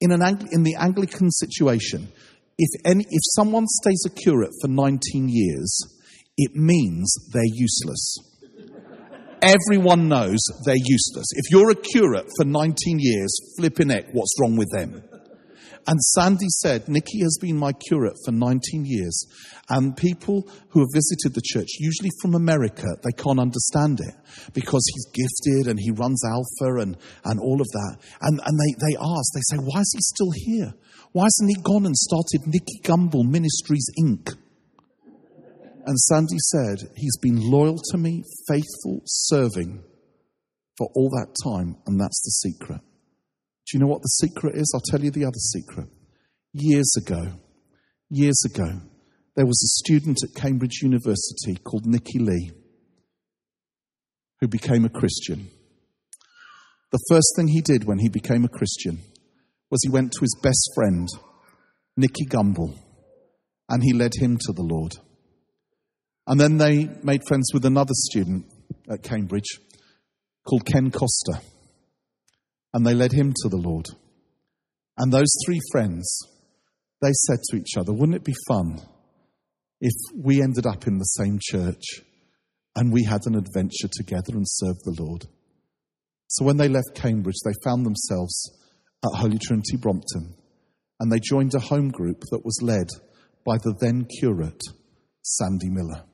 In, 0.00 0.10
an 0.10 0.22
Ang- 0.22 0.48
in 0.50 0.62
the 0.62 0.74
Anglican 0.74 1.30
situation, 1.30 2.08
if, 2.58 2.80
any, 2.84 3.04
if 3.08 3.22
someone 3.34 3.66
stays 3.66 4.04
a 4.06 4.10
curate 4.10 4.52
for 4.60 4.68
19 4.68 5.28
years, 5.28 5.80
it 6.36 6.54
means 6.54 7.14
they're 7.32 7.42
useless. 7.44 8.16
Everyone 9.42 10.08
knows 10.08 10.38
they're 10.64 10.76
useless. 10.76 11.26
If 11.32 11.50
you're 11.50 11.70
a 11.70 11.74
curate 11.74 12.28
for 12.36 12.44
19 12.44 12.98
years, 13.00 13.56
flipping 13.58 13.90
it, 13.90 14.06
what's 14.12 14.34
wrong 14.40 14.56
with 14.56 14.70
them? 14.70 15.02
And 15.84 16.00
Sandy 16.00 16.46
said, 16.48 16.88
Nicky 16.88 17.22
has 17.22 17.36
been 17.40 17.56
my 17.56 17.72
curate 17.72 18.16
for 18.24 18.30
19 18.30 18.84
years. 18.86 19.26
And 19.68 19.96
people 19.96 20.48
who 20.68 20.80
have 20.80 20.94
visited 20.94 21.34
the 21.34 21.42
church, 21.44 21.66
usually 21.80 22.10
from 22.20 22.34
America, 22.34 22.86
they 23.02 23.10
can't 23.10 23.40
understand 23.40 23.98
it 24.00 24.14
because 24.54 24.86
he's 24.94 25.06
gifted 25.10 25.70
and 25.70 25.80
he 25.80 25.90
runs 25.90 26.22
Alpha 26.24 26.80
and, 26.80 26.96
and 27.24 27.40
all 27.40 27.60
of 27.60 27.66
that. 27.66 27.96
And, 28.20 28.40
and 28.44 28.58
they, 28.60 28.74
they 28.78 28.96
ask, 28.96 29.32
they 29.34 29.42
say, 29.50 29.56
why 29.56 29.80
is 29.80 29.92
he 29.92 30.00
still 30.02 30.30
here? 30.32 30.72
Why 31.10 31.24
hasn't 31.24 31.50
he 31.50 31.62
gone 31.62 31.84
and 31.84 31.96
started 31.96 32.46
Nicky 32.46 32.78
Gumbel 32.84 33.28
Ministries 33.28 33.90
Inc.? 34.00 34.36
And 35.84 35.98
Sandy 35.98 36.38
said, 36.38 36.90
He's 36.96 37.16
been 37.20 37.40
loyal 37.40 37.78
to 37.90 37.98
me, 37.98 38.22
faithful, 38.48 39.02
serving 39.04 39.82
for 40.78 40.88
all 40.94 41.10
that 41.10 41.34
time, 41.44 41.76
and 41.86 42.00
that's 42.00 42.22
the 42.22 42.50
secret. 42.50 42.80
Do 42.80 43.76
you 43.76 43.80
know 43.80 43.88
what 43.88 44.02
the 44.02 44.08
secret 44.08 44.56
is? 44.56 44.72
I'll 44.74 44.82
tell 44.90 45.04
you 45.04 45.10
the 45.10 45.24
other 45.24 45.38
secret. 45.38 45.88
Years 46.52 46.94
ago, 46.96 47.32
years 48.10 48.40
ago, 48.52 48.80
there 49.34 49.46
was 49.46 49.62
a 49.62 49.84
student 49.84 50.18
at 50.22 50.40
Cambridge 50.40 50.82
University 50.82 51.56
called 51.64 51.86
Nicky 51.86 52.18
Lee 52.18 52.52
who 54.42 54.48
became 54.48 54.84
a 54.84 54.90
Christian. 54.90 55.48
The 56.90 57.02
first 57.08 57.32
thing 57.36 57.46
he 57.46 57.60
did 57.60 57.84
when 57.84 58.00
he 58.00 58.08
became 58.08 58.44
a 58.44 58.48
Christian 58.48 58.98
was 59.70 59.80
he 59.82 59.88
went 59.88 60.10
to 60.12 60.20
his 60.20 60.36
best 60.42 60.68
friend, 60.74 61.08
Nicky 61.96 62.26
Gumbel, 62.26 62.76
and 63.68 63.84
he 63.84 63.92
led 63.92 64.10
him 64.20 64.36
to 64.36 64.52
the 64.52 64.64
Lord. 64.64 64.96
And 66.26 66.40
then 66.40 66.58
they 66.58 66.88
made 67.02 67.22
friends 67.26 67.50
with 67.52 67.64
another 67.64 67.94
student 67.94 68.46
at 68.88 69.02
Cambridge 69.02 69.58
called 70.46 70.64
Ken 70.64 70.90
Costa, 70.90 71.40
and 72.72 72.86
they 72.86 72.94
led 72.94 73.12
him 73.12 73.32
to 73.42 73.48
the 73.48 73.56
Lord. 73.56 73.86
And 74.98 75.12
those 75.12 75.32
three 75.44 75.60
friends, 75.72 76.06
they 77.00 77.12
said 77.12 77.38
to 77.50 77.56
each 77.56 77.76
other, 77.76 77.92
Wouldn't 77.92 78.16
it 78.16 78.24
be 78.24 78.34
fun 78.46 78.80
if 79.80 79.92
we 80.16 80.42
ended 80.42 80.66
up 80.66 80.86
in 80.86 80.98
the 80.98 81.04
same 81.04 81.38
church 81.42 81.82
and 82.76 82.92
we 82.92 83.04
had 83.04 83.22
an 83.26 83.34
adventure 83.34 83.88
together 83.90 84.32
and 84.32 84.44
served 84.46 84.80
the 84.84 84.96
Lord? 85.02 85.26
So 86.28 86.44
when 86.44 86.56
they 86.56 86.68
left 86.68 86.94
Cambridge, 86.94 87.40
they 87.44 87.52
found 87.64 87.84
themselves 87.84 88.50
at 89.04 89.18
Holy 89.18 89.38
Trinity 89.38 89.76
Brompton, 89.76 90.34
and 91.00 91.10
they 91.10 91.18
joined 91.20 91.54
a 91.54 91.60
home 91.60 91.90
group 91.90 92.20
that 92.30 92.44
was 92.44 92.60
led 92.62 92.86
by 93.44 93.58
the 93.58 93.74
then 93.80 94.06
curate, 94.18 94.62
Sandy 95.22 95.68
Millar. 95.68 96.04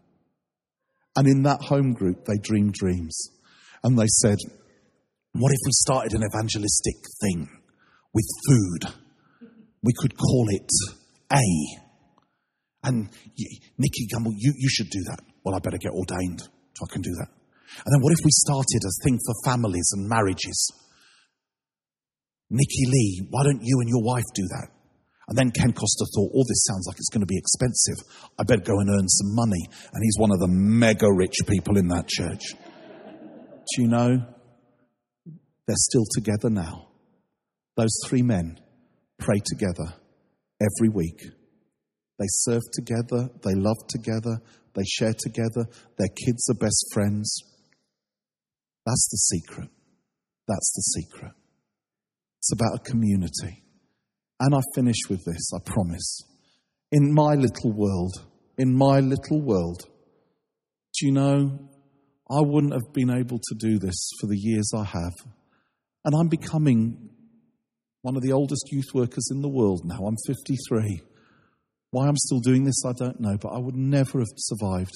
And 1.18 1.26
in 1.26 1.42
that 1.42 1.58
home 1.62 1.94
group, 1.94 2.26
they 2.26 2.38
dreamed 2.40 2.74
dreams. 2.74 3.18
And 3.82 3.98
they 3.98 4.06
said, 4.06 4.38
What 5.32 5.50
if 5.50 5.58
we 5.66 5.72
started 5.72 6.14
an 6.14 6.22
evangelistic 6.22 6.94
thing 7.20 7.48
with 8.14 8.24
food? 8.48 8.94
We 9.82 9.92
could 9.98 10.16
call 10.16 10.46
it 10.50 10.70
A. 11.32 11.42
And 12.84 13.08
Nicky 13.78 14.06
Gumbel, 14.14 14.30
you, 14.36 14.54
you 14.56 14.68
should 14.68 14.90
do 14.90 15.02
that. 15.10 15.18
Well, 15.42 15.56
I 15.56 15.58
better 15.58 15.78
get 15.78 15.90
ordained 15.90 16.38
so 16.38 16.86
I 16.88 16.92
can 16.92 17.02
do 17.02 17.10
that. 17.18 17.30
And 17.84 17.92
then 17.92 18.00
what 18.00 18.12
if 18.12 18.24
we 18.24 18.30
started 18.30 18.82
a 18.86 19.02
thing 19.02 19.18
for 19.18 19.50
families 19.50 19.90
and 19.94 20.08
marriages? 20.08 20.70
Nicky 22.48 22.86
Lee, 22.86 23.26
why 23.28 23.42
don't 23.42 23.60
you 23.60 23.80
and 23.80 23.88
your 23.88 24.04
wife 24.04 24.24
do 24.36 24.46
that? 24.50 24.68
And 25.28 25.36
then 25.36 25.50
Ken 25.50 25.72
Costa 25.72 26.06
thought, 26.14 26.32
oh, 26.34 26.44
this 26.48 26.64
sounds 26.64 26.86
like 26.86 26.96
it's 26.96 27.10
going 27.12 27.20
to 27.20 27.26
be 27.26 27.36
expensive. 27.36 28.30
I 28.38 28.44
better 28.44 28.62
go 28.62 28.80
and 28.80 28.88
earn 28.88 29.08
some 29.08 29.34
money. 29.34 29.68
And 29.92 30.02
he's 30.02 30.16
one 30.18 30.32
of 30.32 30.40
the 30.40 30.48
mega 30.48 31.06
rich 31.12 31.36
people 31.46 31.76
in 31.76 31.88
that 31.88 32.08
church. 32.08 32.54
Do 32.54 33.82
you 33.82 33.88
know? 33.88 34.24
They're 35.66 35.76
still 35.76 36.06
together 36.14 36.48
now. 36.48 36.88
Those 37.76 37.94
three 38.06 38.22
men 38.22 38.58
pray 39.18 39.40
together 39.44 39.94
every 40.60 40.88
week. 40.88 41.20
They 42.18 42.26
serve 42.28 42.62
together, 42.72 43.28
they 43.44 43.54
love 43.54 43.76
together, 43.88 44.40
they 44.74 44.82
share 44.84 45.14
together, 45.16 45.66
their 45.98 46.08
kids 46.08 46.48
are 46.50 46.58
best 46.58 46.86
friends. 46.92 47.38
That's 48.86 49.08
the 49.10 49.36
secret. 49.36 49.68
That's 50.48 50.72
the 50.74 51.02
secret. 51.02 51.32
It's 52.38 52.52
about 52.52 52.76
a 52.76 52.90
community. 52.90 53.62
And 54.40 54.54
I 54.54 54.60
finish 54.74 54.96
with 55.08 55.24
this, 55.24 55.50
I 55.54 55.58
promise. 55.64 56.22
In 56.92 57.12
my 57.12 57.34
little 57.34 57.72
world, 57.72 58.14
in 58.56 58.76
my 58.76 59.00
little 59.00 59.40
world, 59.42 59.82
do 60.94 61.06
you 61.06 61.12
know, 61.12 61.58
I 62.30 62.40
wouldn't 62.40 62.72
have 62.72 62.92
been 62.92 63.10
able 63.10 63.38
to 63.38 63.54
do 63.58 63.78
this 63.78 64.10
for 64.20 64.26
the 64.26 64.38
years 64.38 64.70
I 64.76 64.84
have. 64.84 65.14
And 66.04 66.14
I'm 66.14 66.28
becoming 66.28 67.10
one 68.02 68.16
of 68.16 68.22
the 68.22 68.32
oldest 68.32 68.68
youth 68.70 68.94
workers 68.94 69.28
in 69.32 69.42
the 69.42 69.48
world 69.48 69.82
now. 69.84 69.98
I'm 70.06 70.16
53. 70.26 71.02
Why 71.90 72.06
I'm 72.06 72.16
still 72.16 72.40
doing 72.40 72.64
this, 72.64 72.82
I 72.86 72.92
don't 72.98 73.20
know, 73.20 73.36
but 73.40 73.48
I 73.48 73.58
would 73.58 73.76
never 73.76 74.18
have 74.18 74.28
survived. 74.36 74.94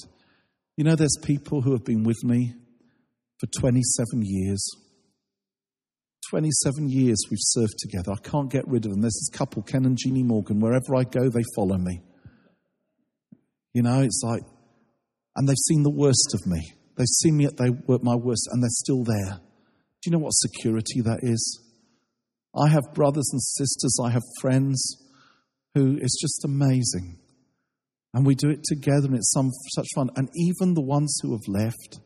You 0.77 0.83
know, 0.83 0.95
there's 0.95 1.17
people 1.23 1.61
who 1.61 1.71
have 1.71 1.83
been 1.83 2.03
with 2.03 2.23
me 2.23 2.53
for 3.39 3.47
27 3.59 4.23
years. 4.23 4.63
27 6.29 6.89
years 6.89 7.17
we've 7.29 7.39
served 7.39 7.77
together. 7.79 8.11
I 8.11 8.27
can't 8.27 8.51
get 8.51 8.67
rid 8.67 8.85
of 8.85 8.91
them. 8.91 9.01
There's 9.01 9.13
this 9.13 9.37
couple, 9.37 9.61
Ken 9.63 9.85
and 9.85 9.97
Jeannie 9.97 10.23
Morgan. 10.23 10.59
Wherever 10.59 10.95
I 10.95 11.03
go, 11.03 11.29
they 11.29 11.43
follow 11.55 11.77
me. 11.77 12.01
You 13.73 13.81
know, 13.81 14.01
it's 14.01 14.21
like, 14.23 14.43
and 15.35 15.47
they've 15.47 15.55
seen 15.67 15.83
the 15.83 15.89
worst 15.89 16.33
of 16.33 16.45
me. 16.45 16.73
They've 16.95 17.07
seen 17.07 17.37
me 17.37 17.45
at 17.45 17.59
my 18.03 18.15
worst, 18.15 18.47
and 18.51 18.61
they're 18.61 18.69
still 18.69 19.03
there. 19.03 19.39
Do 19.39 20.09
you 20.09 20.11
know 20.11 20.19
what 20.19 20.31
security 20.31 21.01
that 21.01 21.19
is? 21.23 21.59
I 22.55 22.69
have 22.69 22.93
brothers 22.93 23.29
and 23.31 23.41
sisters, 23.41 23.97
I 24.03 24.11
have 24.11 24.21
friends 24.39 24.97
who 25.73 25.97
it's 25.99 26.21
just 26.21 26.45
amazing. 26.45 27.17
And 28.13 28.27
we 28.27 28.35
do 28.35 28.49
it 28.49 28.63
together, 28.63 29.07
and 29.07 29.15
it's 29.15 29.31
some, 29.31 29.49
such 29.73 29.87
fun. 29.95 30.11
And 30.15 30.29
even 30.35 30.75
the 30.75 30.83
ones 30.83 31.17
who 31.23 31.31
have 31.31 31.47
left, 31.47 31.99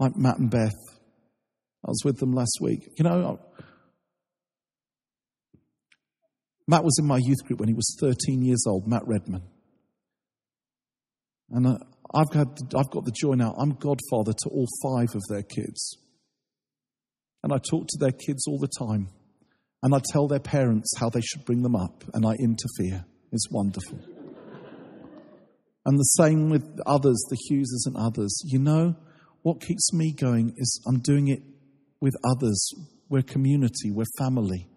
like 0.00 0.16
Matt 0.16 0.38
and 0.38 0.50
Beth, 0.50 0.72
I 1.88 1.90
was 1.90 2.02
with 2.04 2.18
them 2.18 2.34
last 2.34 2.58
week. 2.60 2.86
You 2.98 3.04
know, 3.04 3.40
Matt 6.66 6.84
was 6.84 6.98
in 6.98 7.06
my 7.06 7.16
youth 7.16 7.42
group 7.46 7.60
when 7.60 7.68
he 7.70 7.74
was 7.74 7.96
13 7.98 8.42
years 8.42 8.62
old, 8.68 8.86
Matt 8.86 9.04
Redman. 9.06 9.42
And 11.48 11.66
uh, 11.66 11.78
I've, 12.14 12.28
got, 12.30 12.60
I've 12.76 12.90
got 12.90 13.06
the 13.06 13.14
joy 13.18 13.32
now. 13.36 13.54
I'm 13.58 13.70
godfather 13.70 14.34
to 14.34 14.50
all 14.50 14.66
five 14.82 15.08
of 15.14 15.22
their 15.30 15.42
kids. 15.42 15.96
And 17.42 17.54
I 17.54 17.56
talk 17.56 17.86
to 17.88 17.98
their 17.98 18.12
kids 18.12 18.46
all 18.46 18.58
the 18.58 18.68
time. 18.68 19.08
And 19.82 19.94
I 19.94 20.00
tell 20.12 20.28
their 20.28 20.40
parents 20.40 20.92
how 20.98 21.08
they 21.08 21.22
should 21.22 21.46
bring 21.46 21.62
them 21.62 21.74
up. 21.74 22.04
And 22.12 22.26
I 22.26 22.34
interfere. 22.34 23.06
It's 23.32 23.50
wonderful. 23.50 23.98
and 25.86 25.98
the 25.98 26.02
same 26.18 26.50
with 26.50 26.80
others, 26.84 27.24
the 27.30 27.38
Hugheses 27.50 27.86
and 27.86 27.96
others. 27.96 28.38
You 28.44 28.58
know, 28.58 28.94
what 29.40 29.62
keeps 29.62 29.90
me 29.94 30.12
going 30.12 30.52
is 30.58 30.82
I'm 30.86 30.98
doing 30.98 31.28
it 31.28 31.40
with 32.00 32.14
others. 32.24 32.72
We're 33.08 33.22
community, 33.22 33.90
we're 33.90 34.04
family. 34.18 34.68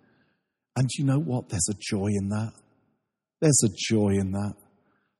And 0.76 0.90
you 0.98 1.06
know 1.06 1.20
what? 1.20 1.50
There's 1.50 1.68
a 1.70 1.76
joy 1.80 2.08
in 2.08 2.30
that. 2.30 2.54
There's 3.42 3.62
a 3.66 3.70
joy 3.76 4.12
in 4.12 4.32
that. 4.32 4.54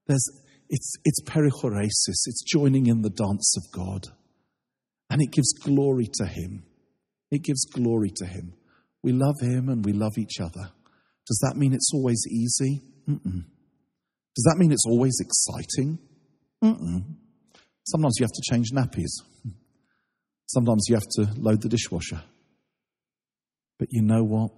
There's, 0.08 0.24
it's, 0.70 0.94
it's 1.04 1.22
perichoresis. 1.24 2.26
It's 2.26 2.44
joining 2.48 2.88
in 2.88 3.02
the 3.02 3.10
dance 3.10 3.56
of 3.58 3.72
God. 3.72 4.08
And 5.10 5.22
it 5.22 5.32
gives 5.32 5.52
glory 5.54 6.08
to 6.14 6.26
Him. 6.26 6.64
It 7.32 7.44
gives 7.44 7.66
glory 7.66 8.12
to 8.16 8.26
Him. 8.26 8.54
We 9.04 9.12
love 9.12 9.36
Him 9.42 9.68
and 9.70 9.84
we 9.84 9.92
love 9.92 10.18
each 10.18 10.40
other. 10.40 10.72
Does 11.28 11.40
that 11.44 11.58
mean 11.58 11.74
it's 11.74 11.92
always 11.94 12.24
easy? 12.30 12.82
Mm-mm. 13.10 13.44
Does 14.36 14.46
that 14.46 14.56
mean 14.58 14.72
it's 14.72 14.86
always 14.86 15.18
exciting? 15.20 16.00
Mm-mm. 16.64 17.04
Sometimes 17.88 18.16
you 18.20 18.24
have 18.24 18.32
to 18.32 18.52
change 18.52 18.72
nappies. 18.72 19.12
Sometimes 20.54 20.86
you 20.90 20.96
have 20.96 21.08
to 21.12 21.40
load 21.40 21.62
the 21.62 21.70
dishwasher. 21.70 22.22
But 23.80 23.88
you 23.90 24.02
know 24.02 24.22
what? 24.22 24.52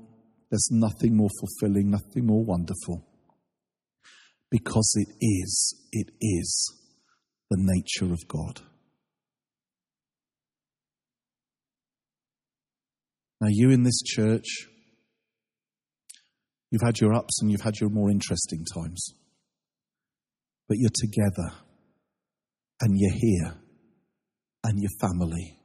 There's 0.49 0.69
nothing 0.71 1.15
more 1.15 1.29
fulfilling, 1.39 1.91
nothing 1.91 2.25
more 2.25 2.43
wonderful. 2.43 3.07
Because 4.49 4.91
it 4.95 5.15
is, 5.21 5.75
it 5.91 6.07
is 6.19 6.73
the 7.51 7.57
nature 7.59 8.11
of 8.11 8.27
God. 8.27 8.61
Now, 13.39 13.49
you 13.51 13.69
in 13.69 13.83
this 13.83 14.01
church, 14.01 14.67
you've 16.71 16.81
had 16.81 16.99
your 16.99 17.13
ups 17.13 17.39
and 17.41 17.51
you've 17.51 17.61
had 17.61 17.79
your 17.79 17.91
more 17.91 18.09
interesting 18.09 18.65
times. 18.73 19.13
But 20.67 20.77
you're 20.79 20.89
together 20.91 21.53
and 22.81 22.97
you're 22.97 23.13
here 23.13 23.53
and 24.63 24.79
you're 24.79 24.99
family. 24.99 25.59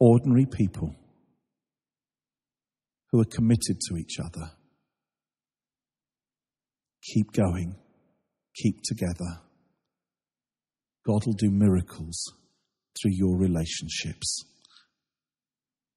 Ordinary 0.00 0.46
people 0.46 0.94
who 3.10 3.20
are 3.20 3.26
committed 3.26 3.78
to 3.88 3.96
each 3.96 4.18
other. 4.18 4.50
Keep 7.12 7.32
going, 7.32 7.76
keep 8.56 8.76
together. 8.84 9.40
God 11.06 11.26
will 11.26 11.34
do 11.34 11.50
miracles 11.50 12.24
through 13.00 13.12
your 13.14 13.36
relationships. 13.36 14.44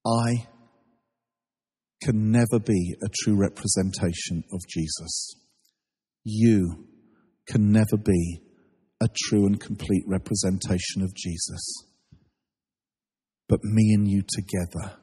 I 0.06 0.46
can 2.02 2.30
never 2.30 2.58
be 2.58 2.94
a 3.02 3.08
true 3.22 3.36
representation 3.36 4.44
of 4.52 4.60
Jesus. 4.68 5.36
You 6.24 6.86
can 7.46 7.72
never 7.72 7.96
be 7.96 8.42
a 9.00 9.08
true 9.24 9.46
and 9.46 9.60
complete 9.60 10.04
representation 10.06 11.02
of 11.02 11.14
Jesus. 11.14 11.93
But 13.48 13.60
me 13.62 13.92
and 13.94 14.08
you 14.08 14.22
together 14.22 14.96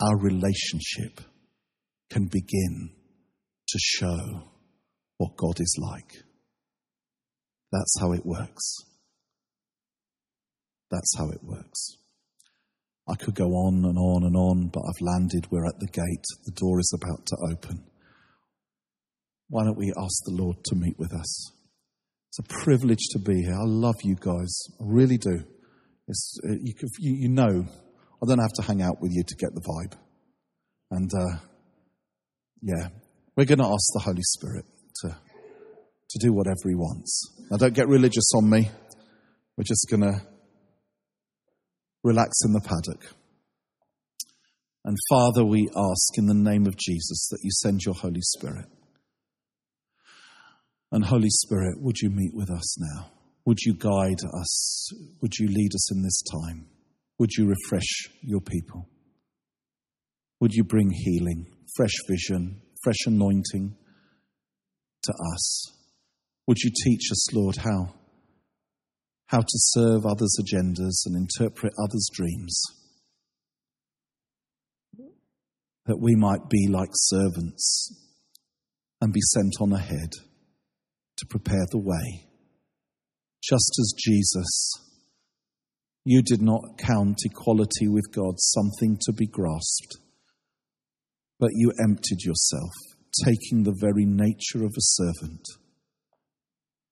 our 0.00 0.18
relationship 0.18 1.20
can 2.10 2.28
begin 2.30 2.90
to 3.68 3.78
show 3.78 4.42
what 5.18 5.36
God 5.36 5.60
is 5.60 5.76
like. 5.80 6.22
That's 7.72 8.00
how 8.00 8.12
it 8.12 8.24
works. 8.24 8.76
That's 10.90 11.18
how 11.18 11.28
it 11.30 11.42
works. 11.42 11.96
I 13.08 13.16
could 13.16 13.34
go 13.34 13.48
on 13.48 13.84
and 13.84 13.98
on 13.98 14.24
and 14.24 14.36
on, 14.36 14.68
but 14.68 14.80
I've 14.80 15.00
landed. 15.00 15.48
We're 15.50 15.66
at 15.66 15.78
the 15.80 15.86
gate. 15.86 16.24
The 16.44 16.52
door 16.52 16.78
is 16.78 16.94
about 16.94 17.26
to 17.26 17.36
open. 17.52 17.84
Why 19.48 19.64
don't 19.64 19.78
we 19.78 19.92
ask 19.96 20.24
the 20.24 20.42
Lord 20.42 20.56
to 20.64 20.76
meet 20.76 20.98
with 20.98 21.12
us? 21.12 21.52
It's 22.28 22.38
a 22.38 22.62
privilege 22.64 23.08
to 23.12 23.18
be 23.18 23.42
here. 23.42 23.54
I 23.54 23.64
love 23.64 23.96
you 24.02 24.14
guys. 24.14 24.58
I 24.80 24.84
really 24.84 25.16
do. 25.16 25.44
Uh, 26.08 26.54
you, 26.62 26.74
you, 26.98 27.14
you 27.14 27.28
know 27.28 27.66
I 28.22 28.26
don't 28.26 28.40
have 28.40 28.52
to 28.54 28.62
hang 28.62 28.82
out 28.82 29.00
with 29.00 29.12
you 29.12 29.22
to 29.22 29.36
get 29.36 29.54
the 29.54 29.60
vibe. 29.60 29.94
And 30.90 31.10
uh, 31.14 31.38
yeah, 32.62 32.88
we're 33.36 33.44
going 33.44 33.58
to 33.58 33.66
ask 33.66 33.92
the 33.92 34.02
Holy 34.04 34.22
Spirit 34.22 34.64
to, 35.02 35.08
to 36.10 36.18
do 36.18 36.32
whatever 36.32 36.68
He 36.68 36.74
wants. 36.74 37.32
Now, 37.50 37.58
don't 37.58 37.74
get 37.74 37.86
religious 37.86 38.30
on 38.34 38.50
me. 38.50 38.70
We're 39.56 39.64
just 39.64 39.86
going 39.88 40.02
to 40.02 40.20
relax 42.02 42.38
in 42.44 42.52
the 42.52 42.60
paddock. 42.60 43.14
And 44.84 44.96
Father, 45.10 45.44
we 45.44 45.68
ask 45.76 46.16
in 46.16 46.26
the 46.26 46.34
name 46.34 46.66
of 46.66 46.76
Jesus 46.76 47.28
that 47.30 47.40
you 47.42 47.50
send 47.52 47.82
your 47.84 47.94
Holy 47.94 48.22
Spirit. 48.22 48.66
And 50.90 51.04
Holy 51.04 51.28
Spirit, 51.28 51.80
would 51.80 51.98
you 52.00 52.10
meet 52.10 52.34
with 52.34 52.50
us 52.50 52.80
now? 52.80 53.10
Would 53.48 53.60
you 53.64 53.72
guide 53.72 54.18
us? 54.38 54.90
Would 55.22 55.32
you 55.38 55.48
lead 55.48 55.70
us 55.74 55.90
in 55.90 56.02
this 56.02 56.20
time? 56.20 56.66
Would 57.18 57.30
you 57.32 57.46
refresh 57.46 58.10
your 58.20 58.42
people? 58.42 58.86
Would 60.40 60.52
you 60.52 60.64
bring 60.64 60.90
healing, 60.90 61.46
fresh 61.74 61.94
vision, 62.06 62.60
fresh 62.82 63.06
anointing 63.06 63.74
to 65.02 65.12
us? 65.34 65.72
Would 66.46 66.58
you 66.58 66.70
teach 66.84 67.10
us, 67.10 67.34
Lord, 67.34 67.56
how, 67.56 67.94
how 69.28 69.40
to 69.40 69.46
serve 69.54 70.04
others' 70.04 70.36
agendas 70.42 71.06
and 71.06 71.16
interpret 71.16 71.72
others' 71.82 72.10
dreams? 72.12 72.60
That 75.86 75.98
we 75.98 76.16
might 76.16 76.50
be 76.50 76.68
like 76.68 76.90
servants 76.92 77.98
and 79.00 79.10
be 79.10 79.22
sent 79.22 79.54
on 79.62 79.72
ahead 79.72 80.10
to 81.16 81.26
prepare 81.26 81.64
the 81.70 81.78
way. 81.78 82.27
Just 83.42 83.72
as 83.80 83.94
Jesus 83.96 84.88
you 86.10 86.22
did 86.22 86.40
not 86.40 86.78
count 86.78 87.18
equality 87.22 87.86
with 87.86 88.10
God 88.14 88.36
something 88.38 88.96
to 89.02 89.12
be 89.12 89.26
grasped, 89.26 89.98
but 91.38 91.50
you 91.52 91.70
emptied 91.84 92.22
yourself, 92.22 92.72
taking 93.26 93.62
the 93.62 93.76
very 93.78 94.06
nature 94.06 94.64
of 94.64 94.70
a 94.70 94.80
servant, 94.80 95.42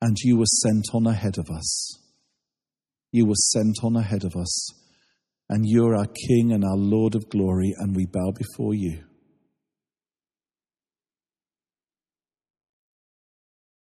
and 0.02 0.18
you 0.22 0.36
were 0.36 0.44
sent 0.44 0.84
on 0.92 1.06
ahead 1.06 1.38
of 1.38 1.48
us. 1.48 1.98
You 3.10 3.24
were 3.24 3.36
sent 3.54 3.76
on 3.82 3.96
ahead 3.96 4.24
of 4.24 4.36
us, 4.36 4.68
and 5.48 5.64
you're 5.66 5.96
our 5.96 6.08
King 6.28 6.52
and 6.52 6.62
our 6.62 6.76
Lord 6.76 7.14
of 7.14 7.30
glory, 7.30 7.72
and 7.78 7.96
we 7.96 8.04
bow 8.04 8.32
before 8.36 8.74
you. 8.74 9.02